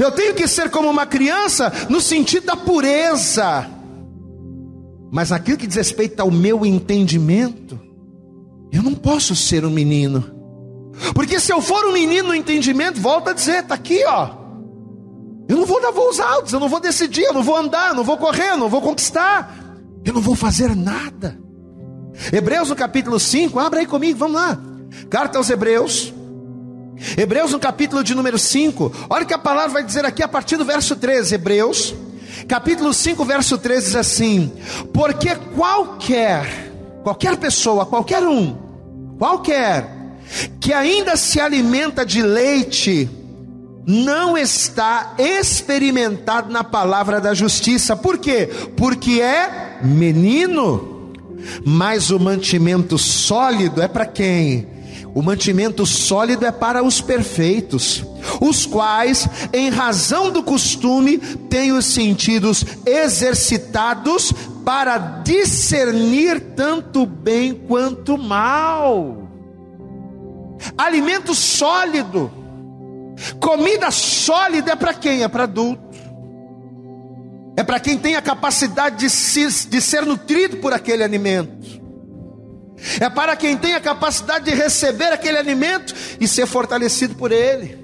Eu 0.00 0.10
tenho 0.10 0.34
que 0.34 0.48
ser 0.48 0.70
como 0.70 0.88
uma 0.88 1.06
criança 1.06 1.70
no 1.90 2.00
sentido 2.00 2.46
da 2.46 2.56
pureza. 2.56 3.68
Mas 5.10 5.30
naquilo 5.30 5.58
que 5.58 5.66
diz 5.66 5.76
respeito 5.76 6.20
ao 6.20 6.30
meu 6.30 6.64
entendimento, 6.64 7.67
eu 8.72 8.82
não 8.82 8.94
posso 8.94 9.34
ser 9.34 9.64
um 9.64 9.70
menino. 9.70 10.36
Porque 11.14 11.38
se 11.38 11.52
eu 11.52 11.60
for 11.60 11.84
um 11.86 11.92
menino 11.92 12.28
no 12.28 12.34
entendimento, 12.34 13.00
volta 13.00 13.30
a 13.30 13.34
dizer, 13.34 13.62
está 13.62 13.74
aqui, 13.74 14.04
ó. 14.06 14.30
Eu 15.48 15.56
não 15.56 15.66
vou 15.66 15.80
dar 15.80 15.90
voos 15.90 16.20
altos, 16.20 16.52
eu 16.52 16.60
não 16.60 16.68
vou 16.68 16.80
decidir, 16.80 17.22
eu 17.22 17.32
não 17.32 17.42
vou 17.42 17.56
andar, 17.56 17.90
eu 17.90 17.94
não 17.94 18.04
vou 18.04 18.18
correr, 18.18 18.50
eu 18.50 18.56
não 18.56 18.68
vou 18.68 18.82
conquistar 18.82 19.66
eu 20.04 20.14
não 20.14 20.20
vou 20.20 20.34
fazer 20.34 20.74
nada. 20.74 21.38
Hebreus 22.32 22.70
no 22.70 22.76
capítulo 22.76 23.20
5, 23.20 23.58
abra 23.58 23.80
aí 23.80 23.86
comigo, 23.86 24.18
vamos 24.18 24.36
lá. 24.36 24.58
Carta 25.10 25.38
aos 25.38 25.50
Hebreus. 25.50 26.12
Hebreus 27.16 27.52
no 27.52 27.60
capítulo 27.60 28.02
de 28.02 28.14
número 28.14 28.38
5. 28.38 28.92
Olha 29.08 29.24
o 29.24 29.26
que 29.26 29.34
a 29.34 29.38
palavra 29.38 29.74
vai 29.74 29.84
dizer 29.84 30.04
aqui 30.04 30.22
a 30.22 30.28
partir 30.28 30.56
do 30.56 30.64
verso 30.64 30.96
13. 30.96 31.34
Hebreus, 31.34 31.94
capítulo 32.48 32.92
5, 32.92 33.24
verso 33.24 33.58
13 33.58 33.86
diz 33.86 33.96
assim: 33.96 34.52
Porque 34.92 35.34
qualquer, 35.54 36.67
qualquer 37.02 37.36
pessoa, 37.36 37.86
qualquer 37.86 38.22
um, 38.22 38.56
qualquer, 39.18 39.88
que 40.60 40.72
ainda 40.72 41.16
se 41.16 41.40
alimenta 41.40 42.04
de 42.04 42.22
leite, 42.22 43.08
não 43.86 44.36
está 44.36 45.14
experimentado 45.18 46.52
na 46.52 46.62
palavra 46.62 47.20
da 47.20 47.32
justiça. 47.32 47.96
Por 47.96 48.18
quê? 48.18 48.48
Porque 48.76 49.20
é 49.20 49.78
menino. 49.82 51.12
Mas 51.64 52.10
o 52.10 52.18
mantimento 52.18 52.98
sólido 52.98 53.80
é 53.80 53.88
para 53.88 54.04
quem? 54.04 54.66
O 55.14 55.22
mantimento 55.22 55.86
sólido 55.86 56.44
é 56.44 56.52
para 56.52 56.82
os 56.82 57.00
perfeitos, 57.00 58.04
os 58.40 58.66
quais, 58.66 59.26
em 59.52 59.70
razão 59.70 60.30
do 60.30 60.42
costume, 60.42 61.18
têm 61.48 61.72
os 61.72 61.86
sentidos 61.86 62.64
exercitados 62.84 64.32
para 64.68 64.98
discernir 65.24 66.52
tanto 66.54 67.06
bem 67.06 67.54
quanto 67.54 68.18
mal. 68.18 69.26
Alimento 70.76 71.34
sólido 71.34 72.30
Comida 73.40 73.90
sólida 73.90 74.72
é 74.72 74.76
para 74.76 74.92
quem? 74.92 75.22
É 75.22 75.28
para 75.28 75.44
adulto. 75.44 75.96
É 77.56 77.64
para 77.64 77.80
quem 77.80 77.96
tem 77.96 78.14
a 78.14 78.20
capacidade 78.20 78.96
de, 78.96 79.08
se, 79.08 79.68
de 79.68 79.80
ser 79.80 80.04
nutrido 80.04 80.58
por 80.58 80.74
aquele 80.74 81.02
alimento. 81.02 81.80
É 83.00 83.08
para 83.08 83.36
quem 83.36 83.56
tem 83.56 83.72
a 83.72 83.80
capacidade 83.80 84.44
de 84.44 84.50
receber 84.50 85.14
aquele 85.14 85.38
alimento 85.38 85.94
e 86.20 86.28
ser 86.28 86.46
fortalecido 86.46 87.14
por 87.14 87.32
ele. 87.32 87.78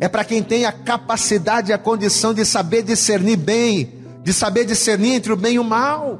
É 0.00 0.08
para 0.08 0.24
quem 0.24 0.42
tem 0.42 0.64
a 0.64 0.72
capacidade 0.72 1.70
e 1.70 1.72
a 1.72 1.78
condição 1.78 2.34
de 2.34 2.44
saber 2.44 2.82
discernir 2.82 3.36
bem, 3.36 4.03
de 4.24 4.32
saber 4.32 4.64
discernir 4.64 5.12
entre 5.12 5.32
o 5.32 5.36
bem 5.36 5.56
e 5.56 5.58
o 5.58 5.64
mal. 5.64 6.18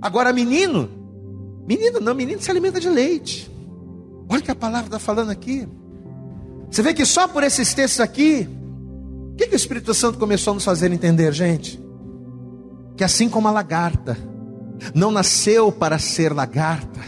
Agora, 0.00 0.30
menino, 0.32 0.88
menino 1.66 1.98
não, 1.98 2.14
menino 2.14 2.40
se 2.40 2.50
alimenta 2.50 2.78
de 2.78 2.88
leite. 2.88 3.50
Olha 4.28 4.40
o 4.40 4.42
que 4.42 4.50
a 4.50 4.54
palavra 4.54 4.86
está 4.86 4.98
falando 4.98 5.30
aqui. 5.30 5.66
Você 6.70 6.82
vê 6.82 6.92
que 6.92 7.06
só 7.06 7.26
por 7.26 7.42
esses 7.42 7.72
textos 7.72 8.00
aqui, 8.00 8.46
o 9.32 9.36
que, 9.36 9.46
que 9.46 9.54
o 9.54 9.56
Espírito 9.56 9.94
Santo 9.94 10.18
começou 10.18 10.50
a 10.50 10.54
nos 10.54 10.64
fazer 10.64 10.92
entender, 10.92 11.32
gente? 11.32 11.82
Que 12.96 13.02
assim 13.02 13.28
como 13.28 13.48
a 13.48 13.50
lagarta 13.50 14.16
não 14.94 15.10
nasceu 15.10 15.72
para 15.72 15.98
ser 15.98 16.32
lagarta, 16.32 17.00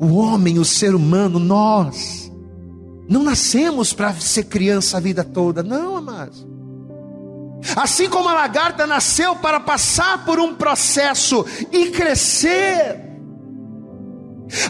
o 0.00 0.16
homem, 0.16 0.58
o 0.58 0.64
ser 0.64 0.94
humano, 0.94 1.38
nós, 1.38 2.30
não 3.08 3.22
nascemos 3.22 3.92
para 3.94 4.12
ser 4.14 4.44
criança 4.44 4.98
a 4.98 5.00
vida 5.00 5.24
toda, 5.24 5.62
não, 5.62 5.96
amados. 5.96 6.46
Assim 7.76 8.08
como 8.08 8.28
a 8.28 8.34
lagarta 8.34 8.86
nasceu 8.86 9.36
para 9.36 9.58
passar 9.60 10.24
por 10.24 10.38
um 10.38 10.54
processo 10.54 11.44
e 11.72 11.90
crescer, 11.90 13.08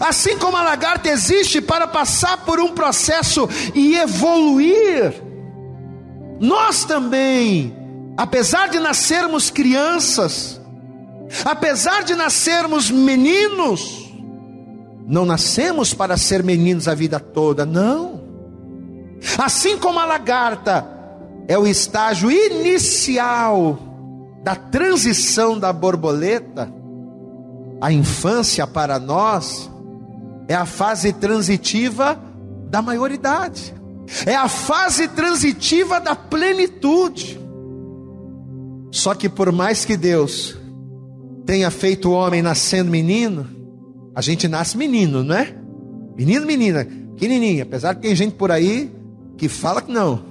Assim 0.01 0.37
como 0.37 0.57
a 0.57 0.61
lagarta 0.61 1.09
existe 1.09 1.61
para 1.61 1.87
passar 1.87 2.45
por 2.45 2.59
um 2.59 2.73
processo 2.73 3.47
e 3.73 3.95
evoluir, 3.95 5.13
nós 6.39 6.83
também, 6.83 7.75
apesar 8.17 8.67
de 8.69 8.79
nascermos 8.79 9.49
crianças, 9.49 10.59
apesar 11.45 12.03
de 12.03 12.13
nascermos 12.13 12.91
meninos, 12.91 14.11
não 15.07 15.25
nascemos 15.25 15.93
para 15.93 16.17
ser 16.17 16.43
meninos 16.43 16.87
a 16.87 16.93
vida 16.93 17.19
toda, 17.19 17.65
não. 17.65 18.19
Assim 19.37 19.77
como 19.77 19.99
a 19.99 20.05
lagarta 20.05 20.98
é 21.49 21.57
o 21.57 21.65
estágio 21.65 22.29
inicial 22.29 23.79
da 24.43 24.55
transição 24.55 25.57
da 25.57 25.73
borboleta, 25.73 26.71
a 27.81 27.91
infância 27.91 28.67
para 28.67 28.99
nós 28.99 29.67
é 30.47 30.53
a 30.53 30.67
fase 30.67 31.11
transitiva 31.11 32.21
da 32.69 32.83
maioridade, 32.83 33.73
é 34.27 34.35
a 34.35 34.47
fase 34.47 35.07
transitiva 35.07 35.99
da 35.99 36.15
plenitude. 36.15 37.39
Só 38.91 39.15
que 39.15 39.27
por 39.27 39.51
mais 39.51 39.83
que 39.83 39.97
Deus 39.97 40.55
tenha 41.47 41.71
feito 41.71 42.09
o 42.09 42.13
homem 42.13 42.43
nascendo 42.43 42.91
menino, 42.91 43.47
a 44.13 44.21
gente 44.21 44.47
nasce 44.47 44.77
menino, 44.77 45.23
não 45.23 45.35
é? 45.35 45.55
Menino, 46.15 46.45
menina, 46.45 46.85
pequenininha, 46.85 47.63
apesar 47.63 47.95
que 47.95 48.01
tem 48.01 48.15
gente 48.15 48.35
por 48.35 48.51
aí 48.51 48.91
que 49.35 49.49
fala 49.49 49.81
que 49.81 49.91
não. 49.91 50.28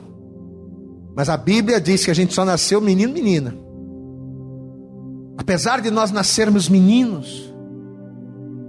Mas 1.15 1.29
a 1.29 1.37
Bíblia 1.37 1.81
diz 1.81 2.05
que 2.05 2.11
a 2.11 2.15
gente 2.15 2.33
só 2.35 2.45
nasceu 2.45 2.81
menino, 2.81 3.13
menina. 3.13 3.55
Apesar 5.37 5.81
de 5.81 5.91
nós 5.91 6.11
nascermos 6.11 6.69
meninos, 6.69 7.53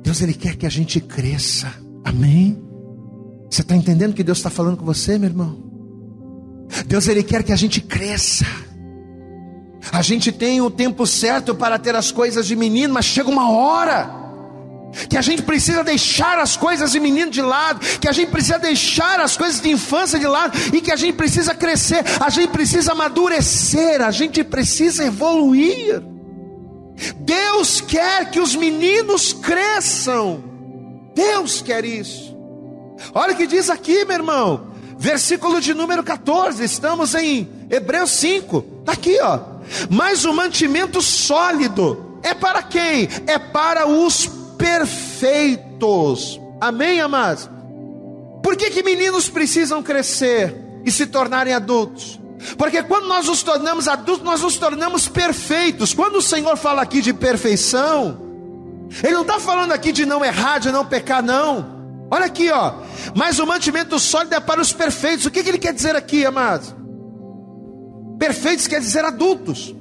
Deus 0.02 0.22
ele 0.22 0.34
quer 0.34 0.56
que 0.56 0.66
a 0.66 0.70
gente 0.70 1.00
cresça. 1.00 1.74
Amém? 2.04 2.62
Você 3.50 3.62
está 3.62 3.76
entendendo 3.76 4.14
que 4.14 4.24
Deus 4.24 4.38
está 4.38 4.50
falando 4.50 4.78
com 4.78 4.86
você, 4.86 5.18
meu 5.18 5.30
irmão? 5.30 5.58
Deus 6.88 7.08
ele 7.08 7.24
quer 7.24 7.44
que 7.44 7.52
a 7.52 7.56
gente 7.56 7.82
cresça. 7.82 8.46
A 9.92 10.02
gente 10.02 10.32
tem 10.32 10.62
o 10.62 10.70
tempo 10.70 11.06
certo 11.08 11.56
para 11.56 11.80
ter 11.80 11.96
as 11.96 12.12
coisas 12.12 12.46
de 12.46 12.56
menino, 12.56 12.94
mas 12.94 13.06
chega 13.06 13.30
uma 13.30 13.50
hora 13.50 14.19
que 15.10 15.18
a 15.18 15.22
gente 15.22 15.42
precisa 15.42 15.84
deixar 15.84 16.40
as 16.40 16.58
coisas 16.58 16.92
de 16.92 17.00
menino 17.00 17.32
de 17.32 17.42
lado, 17.42 17.80
que 18.00 18.08
a 18.08 18.12
gente 18.12 18.32
precisa 18.32 18.58
deixar 18.58 19.20
as 19.20 19.38
coisas 19.38 19.62
de 19.62 19.70
infância 19.70 20.20
de 20.20 20.28
lado 20.28 20.58
e 20.74 20.82
que 20.82 20.92
a 20.92 20.96
gente 20.96 21.16
precisa 21.16 21.54
crescer, 21.54 22.04
a 22.20 22.30
gente 22.30 22.50
precisa 22.50 22.92
amadurecer, 22.92 24.02
a 24.02 24.12
gente 24.12 24.44
precisa 24.44 25.06
evoluir. 25.06 26.02
Deus 27.20 27.82
quer 27.82 28.30
que 28.30 28.40
os 28.40 28.56
meninos 28.56 29.34
cresçam. 29.34 30.44
Deus 31.16 31.62
quer 31.62 31.86
isso. 31.86 32.38
Olha 33.14 33.34
o 33.34 33.38
que 33.38 33.48
diz 33.48 33.70
aqui, 33.70 34.04
meu 34.06 34.16
irmão. 34.16 34.70
Versículo 34.98 35.62
de 35.62 35.74
número 35.74 36.04
14, 36.04 36.62
estamos 36.64 37.16
em 37.16 37.48
Hebreus 37.70 38.12
5. 38.12 38.66
Está 38.82 38.92
aqui, 38.92 39.18
ó. 39.22 39.40
Mas 39.90 40.26
o 40.26 40.34
mantimento 40.34 41.02
sólido 41.02 42.20
é 42.22 42.34
para 42.34 42.62
quem? 42.62 43.08
É 43.26 43.40
para 43.40 43.88
os 43.88 44.39
perfeitos. 44.60 46.40
Amém, 46.62 47.00
amados? 47.00 47.50
Por 48.44 48.56
que, 48.56 48.70
que 48.70 48.84
meninos 48.84 49.28
precisam 49.30 49.82
crescer 49.82 50.56
e 50.86 50.92
se 50.92 51.08
tornarem 51.08 51.54
adultos? 51.54 52.20
Porque 52.58 52.84
quando 52.84 53.08
nós 53.08 53.26
nos 53.28 53.42
tornamos 53.42 53.88
adultos, 53.88 54.24
nós 54.24 54.42
nos 54.42 54.58
tornamos 54.58 55.08
perfeitos. 55.08 55.94
Quando 55.94 56.18
o 56.18 56.22
Senhor 56.22 56.58
fala 56.58 56.82
aqui 56.82 57.02
de 57.02 57.14
perfeição, 57.14 58.20
Ele 59.04 59.14
não 59.14 59.22
está 59.24 59.40
falando 59.40 59.72
aqui 59.72 59.92
de 59.92 60.06
não 60.06 60.24
errar, 60.24 60.60
de 60.60 60.72
não 60.72 60.86
pecar, 60.86 61.24
não. 61.24 61.80
Olha 62.12 62.26
aqui, 62.26 62.50
ó. 62.52 62.74
Mas 63.16 63.40
o 63.40 63.46
mantimento 63.46 64.00
sólido 64.00 64.36
é 64.36 64.40
para 64.40 64.62
os 64.62 64.74
perfeitos. 64.74 65.26
O 65.26 65.32
que, 65.32 65.44
que 65.44 65.50
ele 65.50 65.60
quer 65.60 65.74
dizer 65.74 65.96
aqui, 65.96 66.26
amados? 66.26 66.76
Perfeitos 68.18 68.68
quer 68.68 68.80
dizer 68.80 69.06
adultos. 69.06 69.76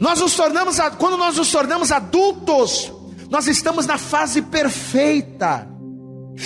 Nós 0.00 0.20
nos 0.20 0.34
tornamos, 0.34 0.78
quando 0.98 1.16
nós 1.16 1.36
nos 1.36 1.50
tornamos 1.50 1.92
adultos, 1.92 2.90
nós 3.34 3.48
estamos 3.48 3.84
na 3.84 3.98
fase 3.98 4.40
perfeita. 4.40 5.68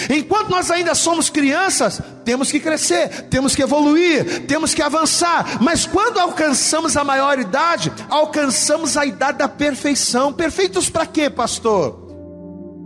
Enquanto 0.08 0.48
nós 0.48 0.70
ainda 0.70 0.94
somos 0.94 1.28
crianças, 1.28 2.00
temos 2.24 2.50
que 2.50 2.58
crescer, 2.58 3.26
temos 3.28 3.54
que 3.54 3.62
evoluir, 3.62 4.46
temos 4.46 4.72
que 4.72 4.80
avançar. 4.80 5.62
Mas 5.62 5.84
quando 5.84 6.18
alcançamos 6.18 6.96
a 6.96 7.04
maioridade, 7.04 7.92
alcançamos 8.08 8.96
a 8.96 9.04
idade 9.04 9.36
da 9.36 9.48
perfeição. 9.48 10.32
Perfeitos 10.32 10.88
para 10.88 11.04
quê, 11.04 11.28
pastor? 11.28 12.08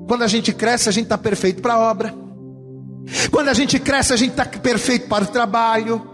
Quando 0.08 0.22
a 0.22 0.26
gente 0.26 0.52
cresce, 0.52 0.88
a 0.88 0.92
gente 0.92 1.04
está 1.04 1.16
perfeito 1.16 1.62
para 1.62 1.74
a 1.74 1.78
obra. 1.78 2.12
Quando 3.30 3.50
a 3.50 3.54
gente 3.54 3.78
cresce, 3.78 4.12
a 4.12 4.16
gente 4.16 4.32
está 4.32 4.44
perfeito 4.44 5.06
para 5.06 5.22
o 5.22 5.28
trabalho. 5.28 6.11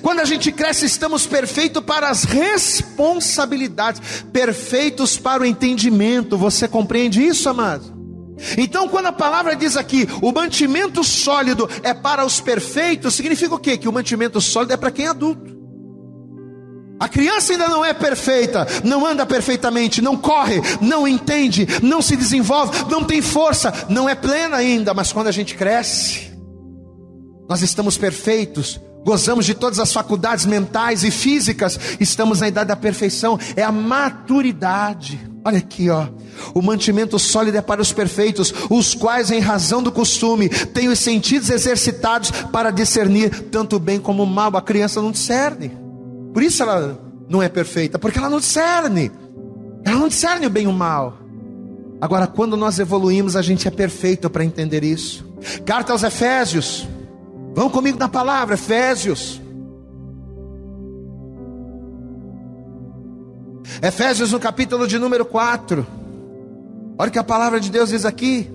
Quando 0.00 0.20
a 0.20 0.24
gente 0.24 0.50
cresce, 0.50 0.86
estamos 0.86 1.26
perfeitos 1.26 1.84
para 1.84 2.08
as 2.08 2.24
responsabilidades, 2.24 4.24
perfeitos 4.32 5.18
para 5.18 5.42
o 5.42 5.46
entendimento. 5.46 6.38
Você 6.38 6.66
compreende 6.66 7.24
isso, 7.24 7.48
amado? 7.48 7.94
Então, 8.58 8.88
quando 8.88 9.06
a 9.06 9.12
palavra 9.12 9.56
diz 9.56 9.76
aqui, 9.76 10.08
o 10.20 10.32
mantimento 10.32 11.02
sólido 11.02 11.68
é 11.82 11.94
para 11.94 12.24
os 12.24 12.40
perfeitos, 12.40 13.14
significa 13.14 13.54
o 13.54 13.58
quê? 13.58 13.76
Que 13.76 13.88
o 13.88 13.92
mantimento 13.92 14.40
sólido 14.40 14.72
é 14.72 14.76
para 14.76 14.90
quem 14.90 15.06
é 15.06 15.08
adulto. 15.08 15.56
A 16.98 17.08
criança 17.08 17.52
ainda 17.52 17.68
não 17.68 17.84
é 17.84 17.92
perfeita, 17.92 18.66
não 18.82 19.04
anda 19.04 19.26
perfeitamente, 19.26 20.00
não 20.00 20.16
corre, 20.16 20.62
não 20.80 21.06
entende, 21.06 21.66
não 21.82 22.00
se 22.00 22.16
desenvolve, 22.16 22.90
não 22.90 23.04
tem 23.04 23.20
força, 23.20 23.72
não 23.88 24.08
é 24.08 24.14
plena 24.14 24.56
ainda, 24.56 24.94
mas 24.94 25.12
quando 25.12 25.26
a 25.26 25.32
gente 25.32 25.54
cresce, 25.54 26.32
nós 27.48 27.60
estamos 27.60 27.98
perfeitos, 27.98 28.80
gozamos 29.06 29.46
de 29.46 29.54
todas 29.54 29.78
as 29.78 29.92
faculdades 29.92 30.44
mentais 30.44 31.04
e 31.04 31.12
físicas, 31.12 31.78
estamos 32.00 32.40
na 32.40 32.48
idade 32.48 32.66
da 32.66 32.76
perfeição, 32.76 33.38
é 33.54 33.62
a 33.62 33.70
maturidade. 33.70 35.30
Olha 35.44 35.58
aqui, 35.58 35.88
ó. 35.88 36.08
O 36.52 36.60
mantimento 36.60 37.16
sólido 37.16 37.56
é 37.56 37.62
para 37.62 37.80
os 37.80 37.92
perfeitos, 37.92 38.52
os 38.68 38.94
quais, 38.94 39.30
em 39.30 39.38
razão 39.38 39.80
do 39.80 39.92
costume, 39.92 40.48
têm 40.48 40.88
os 40.88 40.98
sentidos 40.98 41.50
exercitados 41.50 42.32
para 42.50 42.72
discernir 42.72 43.30
tanto 43.44 43.76
o 43.76 43.78
bem 43.78 44.00
como 44.00 44.24
o 44.24 44.26
mal. 44.26 44.56
A 44.56 44.60
criança 44.60 45.00
não 45.00 45.12
discerne. 45.12 45.70
Por 46.34 46.42
isso 46.42 46.64
ela 46.64 47.00
não 47.28 47.40
é 47.40 47.48
perfeita, 47.48 48.00
porque 48.00 48.18
ela 48.18 48.28
não 48.28 48.40
discerne. 48.40 49.12
Ela 49.84 50.00
não 50.00 50.08
discerne 50.08 50.48
o 50.48 50.50
bem 50.50 50.64
e 50.64 50.66
o 50.66 50.72
mal. 50.72 51.16
Agora, 52.00 52.26
quando 52.26 52.56
nós 52.56 52.80
evoluímos, 52.80 53.36
a 53.36 53.40
gente 53.40 53.68
é 53.68 53.70
perfeito 53.70 54.28
para 54.28 54.44
entender 54.44 54.82
isso. 54.82 55.24
Carta 55.64 55.92
aos 55.92 56.02
Efésios. 56.02 56.88
Vão 57.56 57.70
comigo 57.70 57.98
na 57.98 58.06
palavra, 58.06 58.52
Efésios. 58.52 59.40
Efésios 63.80 64.30
no 64.30 64.38
capítulo 64.38 64.86
de 64.86 64.98
número 64.98 65.24
4. 65.24 65.86
Olha 66.98 67.08
o 67.08 67.10
que 67.10 67.18
a 67.18 67.24
palavra 67.24 67.58
de 67.58 67.70
Deus 67.70 67.88
diz 67.88 68.04
aqui. 68.04 68.50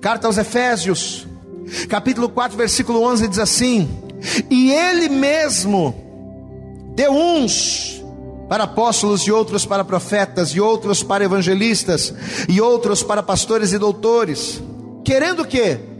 Carta 0.00 0.28
aos 0.28 0.38
Efésios, 0.38 1.26
capítulo 1.88 2.28
4, 2.28 2.56
versículo 2.56 3.02
11 3.02 3.26
diz 3.26 3.40
assim: 3.40 3.90
E 4.48 4.70
ele 4.70 5.08
mesmo 5.08 5.92
deu 6.94 7.10
uns 7.10 8.00
para 8.48 8.64
apóstolos 8.64 9.22
e 9.22 9.32
outros 9.32 9.66
para 9.66 9.82
profetas 9.82 10.50
e 10.50 10.60
outros 10.60 11.02
para 11.02 11.24
evangelistas 11.24 12.14
e 12.48 12.60
outros 12.60 13.02
para 13.02 13.20
pastores 13.20 13.72
e 13.72 13.78
doutores, 13.78 14.62
querendo 15.04 15.42
o 15.42 15.44
quê? 15.44 15.91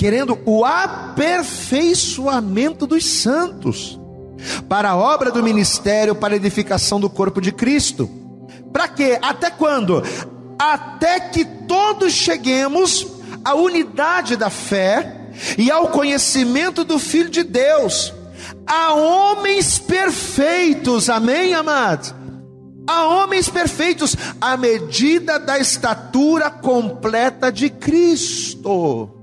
Querendo 0.00 0.36
o 0.46 0.64
aperfeiçoamento 0.64 2.86
dos 2.86 3.04
santos 3.04 4.00
para 4.66 4.92
a 4.92 4.96
obra 4.96 5.30
do 5.30 5.42
ministério, 5.42 6.14
para 6.14 6.32
a 6.32 6.38
edificação 6.38 6.98
do 6.98 7.10
corpo 7.10 7.38
de 7.38 7.52
Cristo. 7.52 8.08
Para 8.72 8.88
quê? 8.88 9.18
Até 9.20 9.50
quando? 9.50 10.02
Até 10.58 11.20
que 11.20 11.44
todos 11.44 12.14
cheguemos 12.14 13.06
à 13.44 13.54
unidade 13.54 14.36
da 14.36 14.48
fé 14.48 15.32
e 15.58 15.70
ao 15.70 15.88
conhecimento 15.88 16.82
do 16.82 16.98
Filho 16.98 17.28
de 17.28 17.42
Deus 17.42 18.14
a 18.66 18.94
homens 18.94 19.78
perfeitos, 19.78 21.10
amém, 21.10 21.52
amados? 21.52 22.14
A 22.88 23.06
homens 23.06 23.50
perfeitos, 23.50 24.16
à 24.40 24.56
medida 24.56 25.38
da 25.38 25.58
estatura 25.58 26.50
completa 26.50 27.52
de 27.52 27.68
Cristo. 27.68 29.19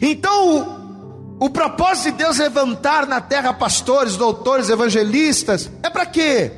Então, 0.00 1.36
o, 1.40 1.50
propósito 1.50 2.12
de 2.12 2.18
Deus 2.18 2.38
levantar 2.38 3.06
na 3.06 3.20
terra 3.20 3.52
pastores, 3.52 4.16
doutores, 4.16 4.68
evangelistas, 4.68 5.70
é 5.82 5.90
para 5.90 6.06
quê? 6.06 6.52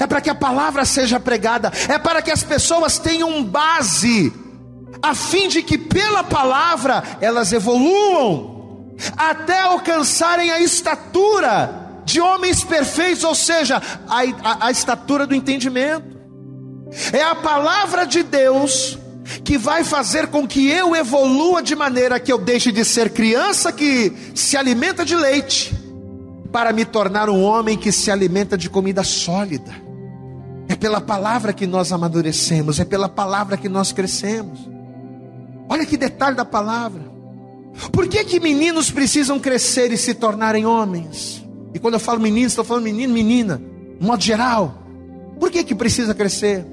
É 0.00 0.06
para 0.06 0.20
que 0.20 0.30
a 0.30 0.34
palavra 0.34 0.84
seja 0.84 1.20
pregada, 1.20 1.72
é 1.88 1.98
para 1.98 2.20
que 2.20 2.30
as 2.30 2.42
pessoas 2.42 2.98
tenham 2.98 3.44
base, 3.44 4.32
a 5.00 5.14
fim 5.14 5.48
de 5.48 5.62
que 5.62 5.78
pela 5.78 6.24
palavra 6.24 7.02
elas 7.20 7.52
evoluam 7.52 8.56
até 9.16 9.60
alcançarem 9.60 10.50
a 10.50 10.60
estatura 10.60 11.86
de 12.04 12.20
homens 12.20 12.64
perfeitos, 12.64 13.24
ou 13.24 13.34
seja, 13.34 13.82
a, 14.08 14.22
a, 14.42 14.66
a 14.66 14.70
estatura 14.70 15.26
do 15.26 15.34
entendimento. 15.34 16.16
É 17.12 17.22
a 17.22 17.34
palavra 17.34 18.06
de 18.06 18.22
Deus 18.22 18.98
que 19.44 19.58
vai 19.58 19.84
fazer 19.84 20.28
com 20.28 20.46
que 20.46 20.68
eu 20.68 20.94
evolua 20.94 21.62
de 21.62 21.74
maneira 21.74 22.20
que 22.20 22.32
eu 22.32 22.38
deixe 22.38 22.70
de 22.70 22.84
ser 22.84 23.10
criança 23.10 23.72
que 23.72 24.12
se 24.34 24.56
alimenta 24.56 25.04
de 25.04 25.16
leite, 25.16 25.74
para 26.52 26.72
me 26.72 26.84
tornar 26.84 27.28
um 27.28 27.42
homem 27.42 27.76
que 27.76 27.92
se 27.92 28.10
alimenta 28.10 28.56
de 28.56 28.70
comida 28.70 29.02
sólida. 29.02 29.74
É 30.68 30.74
pela 30.74 31.00
palavra 31.00 31.52
que 31.52 31.66
nós 31.66 31.92
amadurecemos, 31.92 32.80
é 32.80 32.84
pela 32.84 33.08
palavra 33.08 33.56
que 33.56 33.68
nós 33.68 33.92
crescemos. 33.92 34.58
Olha 35.68 35.84
que 35.84 35.96
detalhe 35.96 36.36
da 36.36 36.44
palavra. 36.44 37.02
Por 37.92 38.08
que, 38.08 38.24
que 38.24 38.40
meninos 38.40 38.90
precisam 38.90 39.38
crescer 39.38 39.92
e 39.92 39.96
se 39.96 40.14
tornarem 40.14 40.64
homens? 40.64 41.44
E 41.74 41.78
quando 41.78 41.94
eu 41.94 42.00
falo 42.00 42.20
meninos, 42.20 42.52
estou 42.52 42.64
falando 42.64 42.84
menino, 42.84 43.12
menina, 43.12 43.60
de 44.00 44.06
modo 44.06 44.22
geral. 44.22 44.82
Por 45.38 45.50
que, 45.50 45.62
que 45.62 45.74
precisa 45.74 46.14
crescer? 46.14 46.64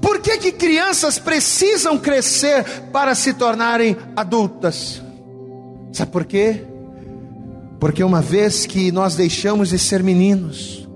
Por 0.00 0.20
que, 0.20 0.38
que 0.38 0.52
crianças 0.52 1.18
precisam 1.18 1.98
crescer 1.98 2.64
para 2.92 3.14
se 3.14 3.34
tornarem 3.34 3.96
adultas? 4.14 5.02
Sabe 5.92 6.10
por 6.10 6.24
quê? 6.24 6.64
Porque 7.80 8.04
uma 8.04 8.20
vez 8.20 8.64
que 8.64 8.92
nós 8.92 9.16
deixamos 9.16 9.70
de 9.70 9.78
ser 9.78 10.02
meninos, 10.02 10.88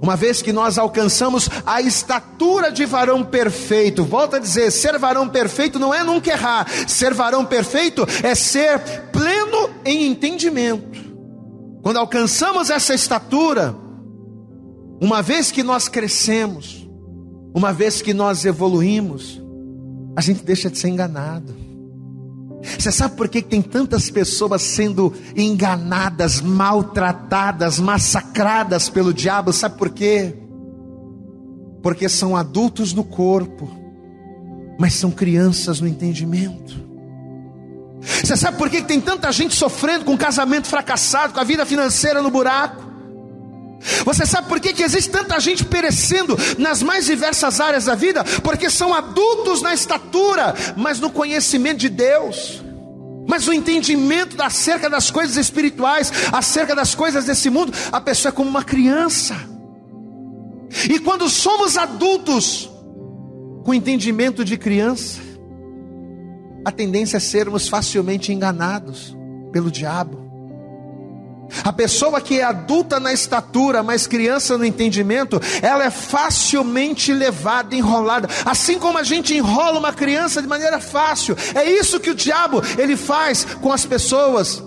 uma 0.00 0.16
vez 0.16 0.40
que 0.40 0.52
nós 0.52 0.78
alcançamos 0.78 1.50
a 1.66 1.82
estatura 1.82 2.70
de 2.70 2.86
varão 2.86 3.24
perfeito, 3.24 4.04
volta 4.04 4.36
a 4.36 4.40
dizer: 4.40 4.70
ser 4.70 4.98
varão 4.98 5.28
perfeito 5.28 5.78
não 5.78 5.92
é 5.92 6.02
nunca 6.04 6.30
errar, 6.30 6.66
ser 6.86 7.12
varão 7.12 7.44
perfeito 7.44 8.06
é 8.22 8.34
ser 8.34 8.78
pleno 9.12 9.68
em 9.84 10.06
entendimento. 10.06 11.00
Quando 11.82 11.98
alcançamos 11.98 12.70
essa 12.70 12.94
estatura, 12.94 13.74
uma 15.00 15.22
vez 15.22 15.50
que 15.50 15.62
nós 15.62 15.88
crescemos, 15.88 16.79
uma 17.54 17.72
vez 17.72 18.00
que 18.00 18.14
nós 18.14 18.44
evoluímos, 18.44 19.40
a 20.16 20.20
gente 20.20 20.44
deixa 20.44 20.70
de 20.70 20.78
ser 20.78 20.88
enganado. 20.88 21.54
Você 22.78 22.92
sabe 22.92 23.16
por 23.16 23.28
que 23.28 23.40
tem 23.40 23.62
tantas 23.62 24.10
pessoas 24.10 24.62
sendo 24.62 25.12
enganadas, 25.34 26.40
maltratadas, 26.40 27.78
massacradas 27.78 28.88
pelo 28.88 29.14
diabo? 29.14 29.52
Sabe 29.52 29.78
por 29.78 29.90
quê? 29.90 30.34
Porque 31.82 32.08
são 32.08 32.36
adultos 32.36 32.92
no 32.92 33.02
corpo, 33.02 33.70
mas 34.78 34.94
são 34.94 35.10
crianças 35.10 35.80
no 35.80 35.88
entendimento. 35.88 36.78
Você 38.02 38.36
sabe 38.36 38.58
por 38.58 38.68
que 38.68 38.82
tem 38.82 39.00
tanta 39.00 39.32
gente 39.32 39.54
sofrendo 39.54 40.04
com 40.04 40.16
casamento 40.16 40.66
fracassado, 40.66 41.32
com 41.32 41.40
a 41.40 41.44
vida 41.44 41.64
financeira 41.64 42.22
no 42.22 42.30
buraco? 42.30 42.89
Você 44.04 44.26
sabe 44.26 44.48
por 44.48 44.60
que, 44.60 44.72
que 44.72 44.82
existe 44.82 45.10
tanta 45.10 45.40
gente 45.40 45.64
perecendo 45.64 46.36
nas 46.58 46.82
mais 46.82 47.06
diversas 47.06 47.60
áreas 47.60 47.86
da 47.86 47.94
vida? 47.94 48.22
Porque 48.42 48.68
são 48.68 48.92
adultos 48.92 49.62
na 49.62 49.72
estatura, 49.72 50.54
mas 50.76 51.00
no 51.00 51.10
conhecimento 51.10 51.78
de 51.78 51.88
Deus, 51.88 52.62
mas 53.26 53.46
no 53.46 53.52
entendimento 53.52 54.40
acerca 54.42 54.90
das 54.90 55.10
coisas 55.10 55.36
espirituais, 55.36 56.12
acerca 56.30 56.74
das 56.74 56.94
coisas 56.94 57.24
desse 57.24 57.48
mundo, 57.48 57.72
a 57.90 58.00
pessoa 58.00 58.30
é 58.30 58.32
como 58.32 58.50
uma 58.50 58.62
criança. 58.64 59.36
E 60.88 60.98
quando 60.98 61.28
somos 61.28 61.76
adultos, 61.76 62.70
com 63.64 63.74
entendimento 63.74 64.44
de 64.44 64.56
criança, 64.56 65.20
a 66.64 66.70
tendência 66.70 67.16
é 67.16 67.20
sermos 67.20 67.68
facilmente 67.68 68.32
enganados 68.32 69.16
pelo 69.52 69.70
diabo. 69.70 70.29
A 71.64 71.72
pessoa 71.72 72.20
que 72.20 72.40
é 72.40 72.42
adulta 72.42 73.00
na 73.00 73.12
estatura, 73.12 73.82
mas 73.82 74.06
criança 74.06 74.56
no 74.56 74.64
entendimento, 74.64 75.40
ela 75.62 75.84
é 75.84 75.90
facilmente 75.90 77.12
levada, 77.12 77.74
enrolada, 77.74 78.28
assim 78.44 78.78
como 78.78 78.98
a 78.98 79.02
gente 79.02 79.34
enrola 79.34 79.78
uma 79.78 79.92
criança 79.92 80.40
de 80.40 80.48
maneira 80.48 80.80
fácil. 80.80 81.36
É 81.54 81.64
isso 81.64 82.00
que 82.00 82.10
o 82.10 82.14
diabo 82.14 82.62
ele 82.78 82.96
faz 82.96 83.44
com 83.44 83.72
as 83.72 83.84
pessoas 83.84 84.62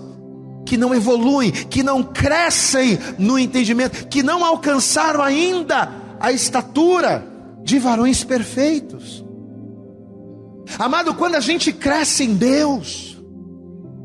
que 0.66 0.76
não 0.76 0.94
evoluem, 0.94 1.50
que 1.50 1.82
não 1.82 2.02
crescem 2.02 2.98
no 3.18 3.38
entendimento, 3.38 4.08
que 4.08 4.22
não 4.22 4.44
alcançaram 4.44 5.22
ainda 5.22 5.90
a 6.18 6.32
estatura 6.32 7.26
de 7.62 7.78
varões 7.78 8.24
perfeitos. 8.24 9.24
Amado, 10.78 11.14
quando 11.14 11.34
a 11.34 11.40
gente 11.40 11.72
cresce 11.72 12.24
em 12.24 12.34
Deus, 12.34 13.22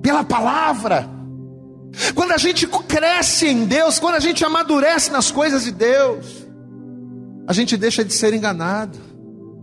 pela 0.02 0.24
palavra, 0.24 1.10
quando 2.14 2.32
a 2.32 2.38
gente 2.38 2.68
cresce 2.68 3.48
em 3.48 3.66
Deus, 3.66 4.00
quando 4.00 4.16
a 4.16 4.20
gente 4.20 4.44
amadurece 4.44 5.12
nas 5.12 5.32
coisas 5.32 5.64
de 5.64 5.72
Deus, 5.72 6.26
a 7.48 7.54
gente 7.54 7.76
deixa 7.76 8.04
de 8.04 8.14
ser 8.14 8.34
enganado, 8.34 8.98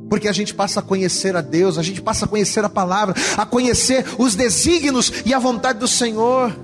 porque 0.09 0.29
a 0.29 0.33
gente 0.33 0.55
passa 0.55 0.81
a 0.81 0.83
conhecer 0.83 1.37
a 1.37 1.41
Deus, 1.41 1.79
a 1.79 1.83
gente 1.83 2.03
passa 2.03 2.25
a 2.25 2.29
conhecer 2.29 2.65
a 2.65 2.69
palavra, 2.69 3.15
a 3.37 3.47
conhecer 3.47 4.05
os 4.19 4.35
desígnios 4.35 5.13
e 5.25 5.33
a 5.33 5.39
vontade 5.39 5.79
do 5.79 5.89
Senhor, 5.89 6.55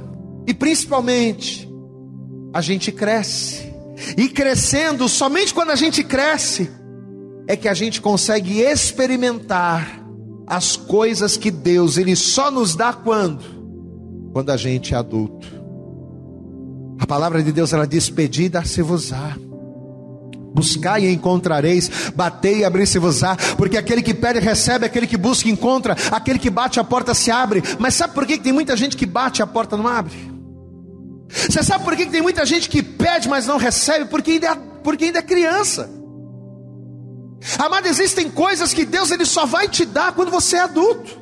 e 0.46 0.52
principalmente, 0.52 1.68
a 2.52 2.60
gente 2.60 2.90
cresce, 2.90 3.72
e 4.16 4.28
crescendo, 4.28 5.08
somente 5.08 5.54
quando 5.54 5.70
a 5.70 5.76
gente 5.76 6.02
cresce, 6.02 6.70
é 7.46 7.56
que 7.56 7.68
a 7.68 7.74
gente 7.74 8.00
consegue 8.00 8.60
experimentar 8.60 10.02
as 10.46 10.76
coisas 10.76 11.36
que 11.36 11.50
Deus 11.50 11.96
ele 11.96 12.16
só 12.16 12.50
nos 12.50 12.74
dá 12.74 12.92
quando 12.92 13.61
quando 14.32 14.50
a 14.50 14.56
gente 14.56 14.94
é 14.94 14.96
adulto. 14.96 15.46
A 16.98 17.06
palavra 17.06 17.42
de 17.42 17.52
Deus 17.52 17.72
ela 17.72 17.86
diz: 17.86 18.08
Pedi, 18.08 18.48
dar-se-vos-á. 18.48 19.36
Buscai 20.54 21.06
e 21.06 21.12
encontrareis, 21.12 21.90
batei 22.14 22.58
e 22.58 22.64
abrir-se-vos-á, 22.64 23.36
porque 23.56 23.78
aquele 23.78 24.02
que 24.02 24.12
pede 24.12 24.38
recebe, 24.38 24.84
aquele 24.84 25.06
que 25.06 25.16
busca 25.16 25.48
encontra, 25.48 25.96
aquele 26.10 26.38
que 26.38 26.50
bate 26.50 26.78
a 26.78 26.84
porta 26.84 27.14
se 27.14 27.30
abre. 27.30 27.62
Mas 27.78 27.94
sabe 27.94 28.12
por 28.12 28.26
que 28.26 28.38
tem 28.38 28.52
muita 28.52 28.76
gente 28.76 28.96
que 28.96 29.06
bate 29.06 29.40
e 29.40 29.42
a 29.42 29.46
porta 29.46 29.78
não 29.78 29.88
abre? 29.88 30.30
Você 31.28 31.62
sabe 31.62 31.84
por 31.84 31.96
que 31.96 32.04
tem 32.04 32.20
muita 32.20 32.44
gente 32.44 32.68
que 32.68 32.82
pede, 32.82 33.28
mas 33.28 33.46
não 33.46 33.56
recebe? 33.56 34.04
Porque 34.04 34.32
ainda 34.32 34.48
é, 34.48 34.54
porque 34.84 35.06
ainda 35.06 35.20
é 35.20 35.22
criança. 35.22 35.88
Amado, 37.58 37.86
existem 37.86 38.28
coisas 38.30 38.74
que 38.74 38.84
Deus 38.84 39.10
ele 39.10 39.24
só 39.24 39.46
vai 39.46 39.68
te 39.68 39.86
dar 39.86 40.12
quando 40.12 40.30
você 40.30 40.56
é 40.56 40.60
adulto. 40.60 41.21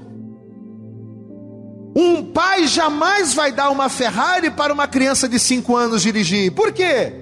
Um 1.94 2.22
pai 2.22 2.66
jamais 2.66 3.34
vai 3.34 3.50
dar 3.50 3.70
uma 3.70 3.88
Ferrari 3.88 4.50
para 4.50 4.72
uma 4.72 4.86
criança 4.86 5.28
de 5.28 5.38
5 5.38 5.76
anos 5.76 6.02
dirigir. 6.02 6.52
Por 6.52 6.72
quê? 6.72 7.12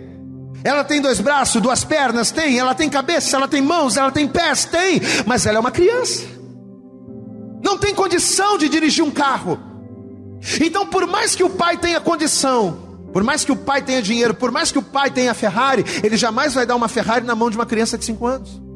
Ela 0.63 0.85
tem 0.85 1.01
dois 1.01 1.21
braços, 1.21 1.61
duas 1.63 1.85
pernas? 1.85 2.31
Tem. 2.31 2.59
Ela 2.59 2.75
tem 2.75 2.89
cabeça, 2.91 3.37
ela 3.37 3.49
tem 3.49 3.63
mãos, 3.63 3.97
ela 3.97 4.11
tem 4.11 4.29
pés? 4.29 4.65
Tem. 4.65 5.01
Mas 5.25 5.47
ela 5.47 5.59
é 5.59 5.61
uma 5.61 5.71
criança. 5.71 6.25
Não 7.63 7.79
tem 7.79 7.95
condição 7.95 8.59
de 8.59 8.69
dirigir 8.69 9.05
um 9.05 9.11
carro. 9.11 9.59
Então, 10.61 10.87
por 10.87 11.07
mais 11.07 11.35
que 11.35 11.43
o 11.43 11.51
pai 11.51 11.77
tenha 11.77 12.01
condição, 12.01 12.99
por 13.13 13.25
mais 13.25 13.45
que 13.45 13.53
o 13.53 13.57
pai 13.57 13.83
tenha 13.83 14.03
dinheiro, 14.03 14.35
por 14.35 14.51
mais 14.51 14.71
que 14.71 14.79
o 14.79 14.83
pai 14.83 15.11
tenha 15.11 15.35
Ferrari, 15.35 15.85
ele 16.03 16.17
jamais 16.17 16.55
vai 16.55 16.67
dar 16.67 16.77
uma 16.77 16.89
Ferrari 16.89 17.25
na 17.25 17.35
mão 17.35 17.51
de 17.51 17.57
uma 17.57 17.67
criança 17.67 17.97
de 17.97 18.05
5 18.05 18.27
anos. 18.27 18.68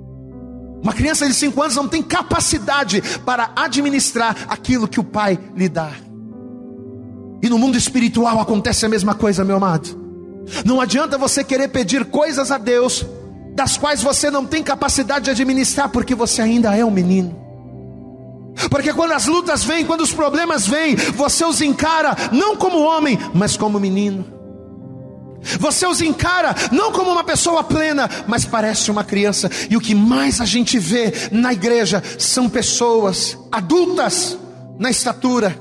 Uma 0.83 0.93
criança 0.93 1.27
de 1.27 1.35
5 1.35 1.63
anos 1.63 1.77
não 1.77 1.87
tem 1.87 2.03
capacidade 2.03 3.01
para 3.25 3.53
administrar 3.55 4.37
aquilo 4.49 4.89
que 4.89 4.99
o 4.99 5.05
pai 5.05 5.39
lhe 5.55 5.69
dá. 5.69 5.93
E 7.41 7.49
no 7.49 7.59
mundo 7.59 7.79
espiritual 7.79 8.41
acontece 8.41 8.85
a 8.85 8.89
mesma 8.89 9.15
coisa, 9.15 9.45
meu 9.45 9.57
amado. 9.57 10.01
Não 10.65 10.81
adianta 10.81 11.17
você 11.17 11.45
querer 11.45 11.69
pedir 11.69 12.05
coisas 12.07 12.51
a 12.51 12.59
Deus 12.59 13.07
das 13.55 13.77
quais 13.77 14.03
você 14.03 14.31
não 14.31 14.45
tem 14.45 14.63
capacidade 14.63 15.27
de 15.27 15.31
administrar, 15.31 15.89
porque 15.89 16.15
você 16.15 16.43
ainda 16.43 16.77
é 16.77 16.85
um 16.85 16.91
menino. 16.91 17.41
Porque 18.71 18.93
quando 18.93 19.13
as 19.13 19.27
lutas 19.27 19.65
vêm, 19.65 19.85
quando 19.85 20.03
os 20.03 20.13
problemas 20.13 20.67
vêm, 20.67 20.97
você 20.97 21.45
os 21.45 21.61
encara 21.61 22.17
não 22.33 22.57
como 22.57 22.83
homem, 22.83 23.19
mas 23.35 23.57
como 23.57 23.79
menino. 23.79 24.42
Você 25.59 25.87
os 25.87 26.01
encara 26.01 26.55
não 26.71 26.93
como 26.93 27.11
uma 27.11 27.25
pessoa 27.25 27.65
plena, 27.65 28.09
mas 28.27 28.45
parece 28.45 28.91
uma 28.91 29.05
criança. 29.05 29.51
E 29.69 29.77
o 29.77 29.81
que 29.81 29.95
mais 29.95 30.41
a 30.41 30.45
gente 30.45 30.79
vê 30.79 31.13
na 31.31 31.53
igreja 31.53 32.03
são 32.19 32.49
pessoas 32.49 33.39
adultas 33.51 34.39
na 34.79 34.91
estatura, 34.91 35.59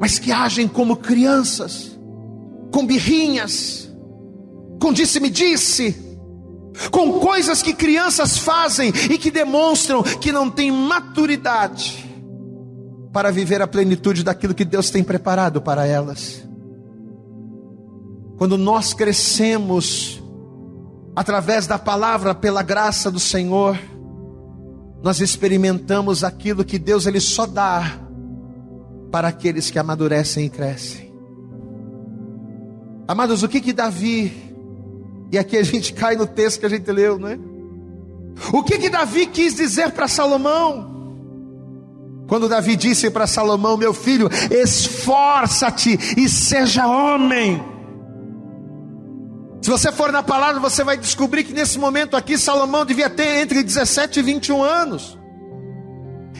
mas 0.00 0.18
que 0.18 0.32
agem 0.32 0.66
como 0.66 0.96
crianças, 0.96 1.98
com 2.72 2.86
birrinhas, 2.86 3.90
com 4.80 4.92
disse-me-disse, 4.92 5.94
com 6.90 7.20
coisas 7.20 7.62
que 7.62 7.72
crianças 7.72 8.38
fazem 8.38 8.92
e 9.10 9.18
que 9.18 9.30
demonstram 9.30 10.02
que 10.02 10.32
não 10.32 10.50
têm 10.50 10.70
maturidade 10.70 12.10
para 13.12 13.30
viver 13.30 13.60
a 13.60 13.66
plenitude 13.66 14.24
daquilo 14.24 14.54
que 14.54 14.64
Deus 14.64 14.90
tem 14.90 15.04
preparado 15.04 15.60
para 15.60 15.86
elas. 15.86 16.42
Quando 18.42 18.58
nós 18.58 18.92
crescemos 18.92 20.20
através 21.14 21.68
da 21.68 21.78
palavra, 21.78 22.34
pela 22.34 22.60
graça 22.60 23.08
do 23.08 23.20
Senhor, 23.20 23.78
nós 25.00 25.20
experimentamos 25.20 26.24
aquilo 26.24 26.64
que 26.64 26.76
Deus 26.76 27.06
ele 27.06 27.20
só 27.20 27.46
dá 27.46 28.00
para 29.12 29.28
aqueles 29.28 29.70
que 29.70 29.78
amadurecem 29.78 30.46
e 30.46 30.50
crescem. 30.50 31.14
Amados, 33.06 33.44
o 33.44 33.48
que 33.48 33.60
que 33.60 33.72
Davi, 33.72 34.32
e 35.30 35.38
aqui 35.38 35.56
a 35.56 35.62
gente 35.62 35.92
cai 35.94 36.16
no 36.16 36.26
texto 36.26 36.58
que 36.58 36.66
a 36.66 36.68
gente 36.68 36.90
leu, 36.90 37.20
não 37.20 37.28
é? 37.28 37.38
O 38.52 38.64
que 38.64 38.76
que 38.76 38.90
Davi 38.90 39.28
quis 39.28 39.54
dizer 39.54 39.92
para 39.92 40.08
Salomão? 40.08 40.90
Quando 42.26 42.48
Davi 42.48 42.74
disse 42.74 43.08
para 43.08 43.24
Salomão, 43.28 43.76
meu 43.76 43.94
filho, 43.94 44.28
esforça-te 44.50 45.96
e 46.16 46.28
seja 46.28 46.88
homem. 46.88 47.70
Se 49.62 49.70
você 49.70 49.92
for 49.92 50.10
na 50.10 50.24
palavra, 50.24 50.58
você 50.60 50.82
vai 50.82 50.96
descobrir 50.96 51.44
que 51.44 51.52
nesse 51.52 51.78
momento 51.78 52.16
aqui 52.16 52.36
Salomão 52.36 52.84
devia 52.84 53.08
ter 53.08 53.42
entre 53.42 53.62
17 53.62 54.18
e 54.18 54.22
21 54.22 54.60
anos. 54.60 55.16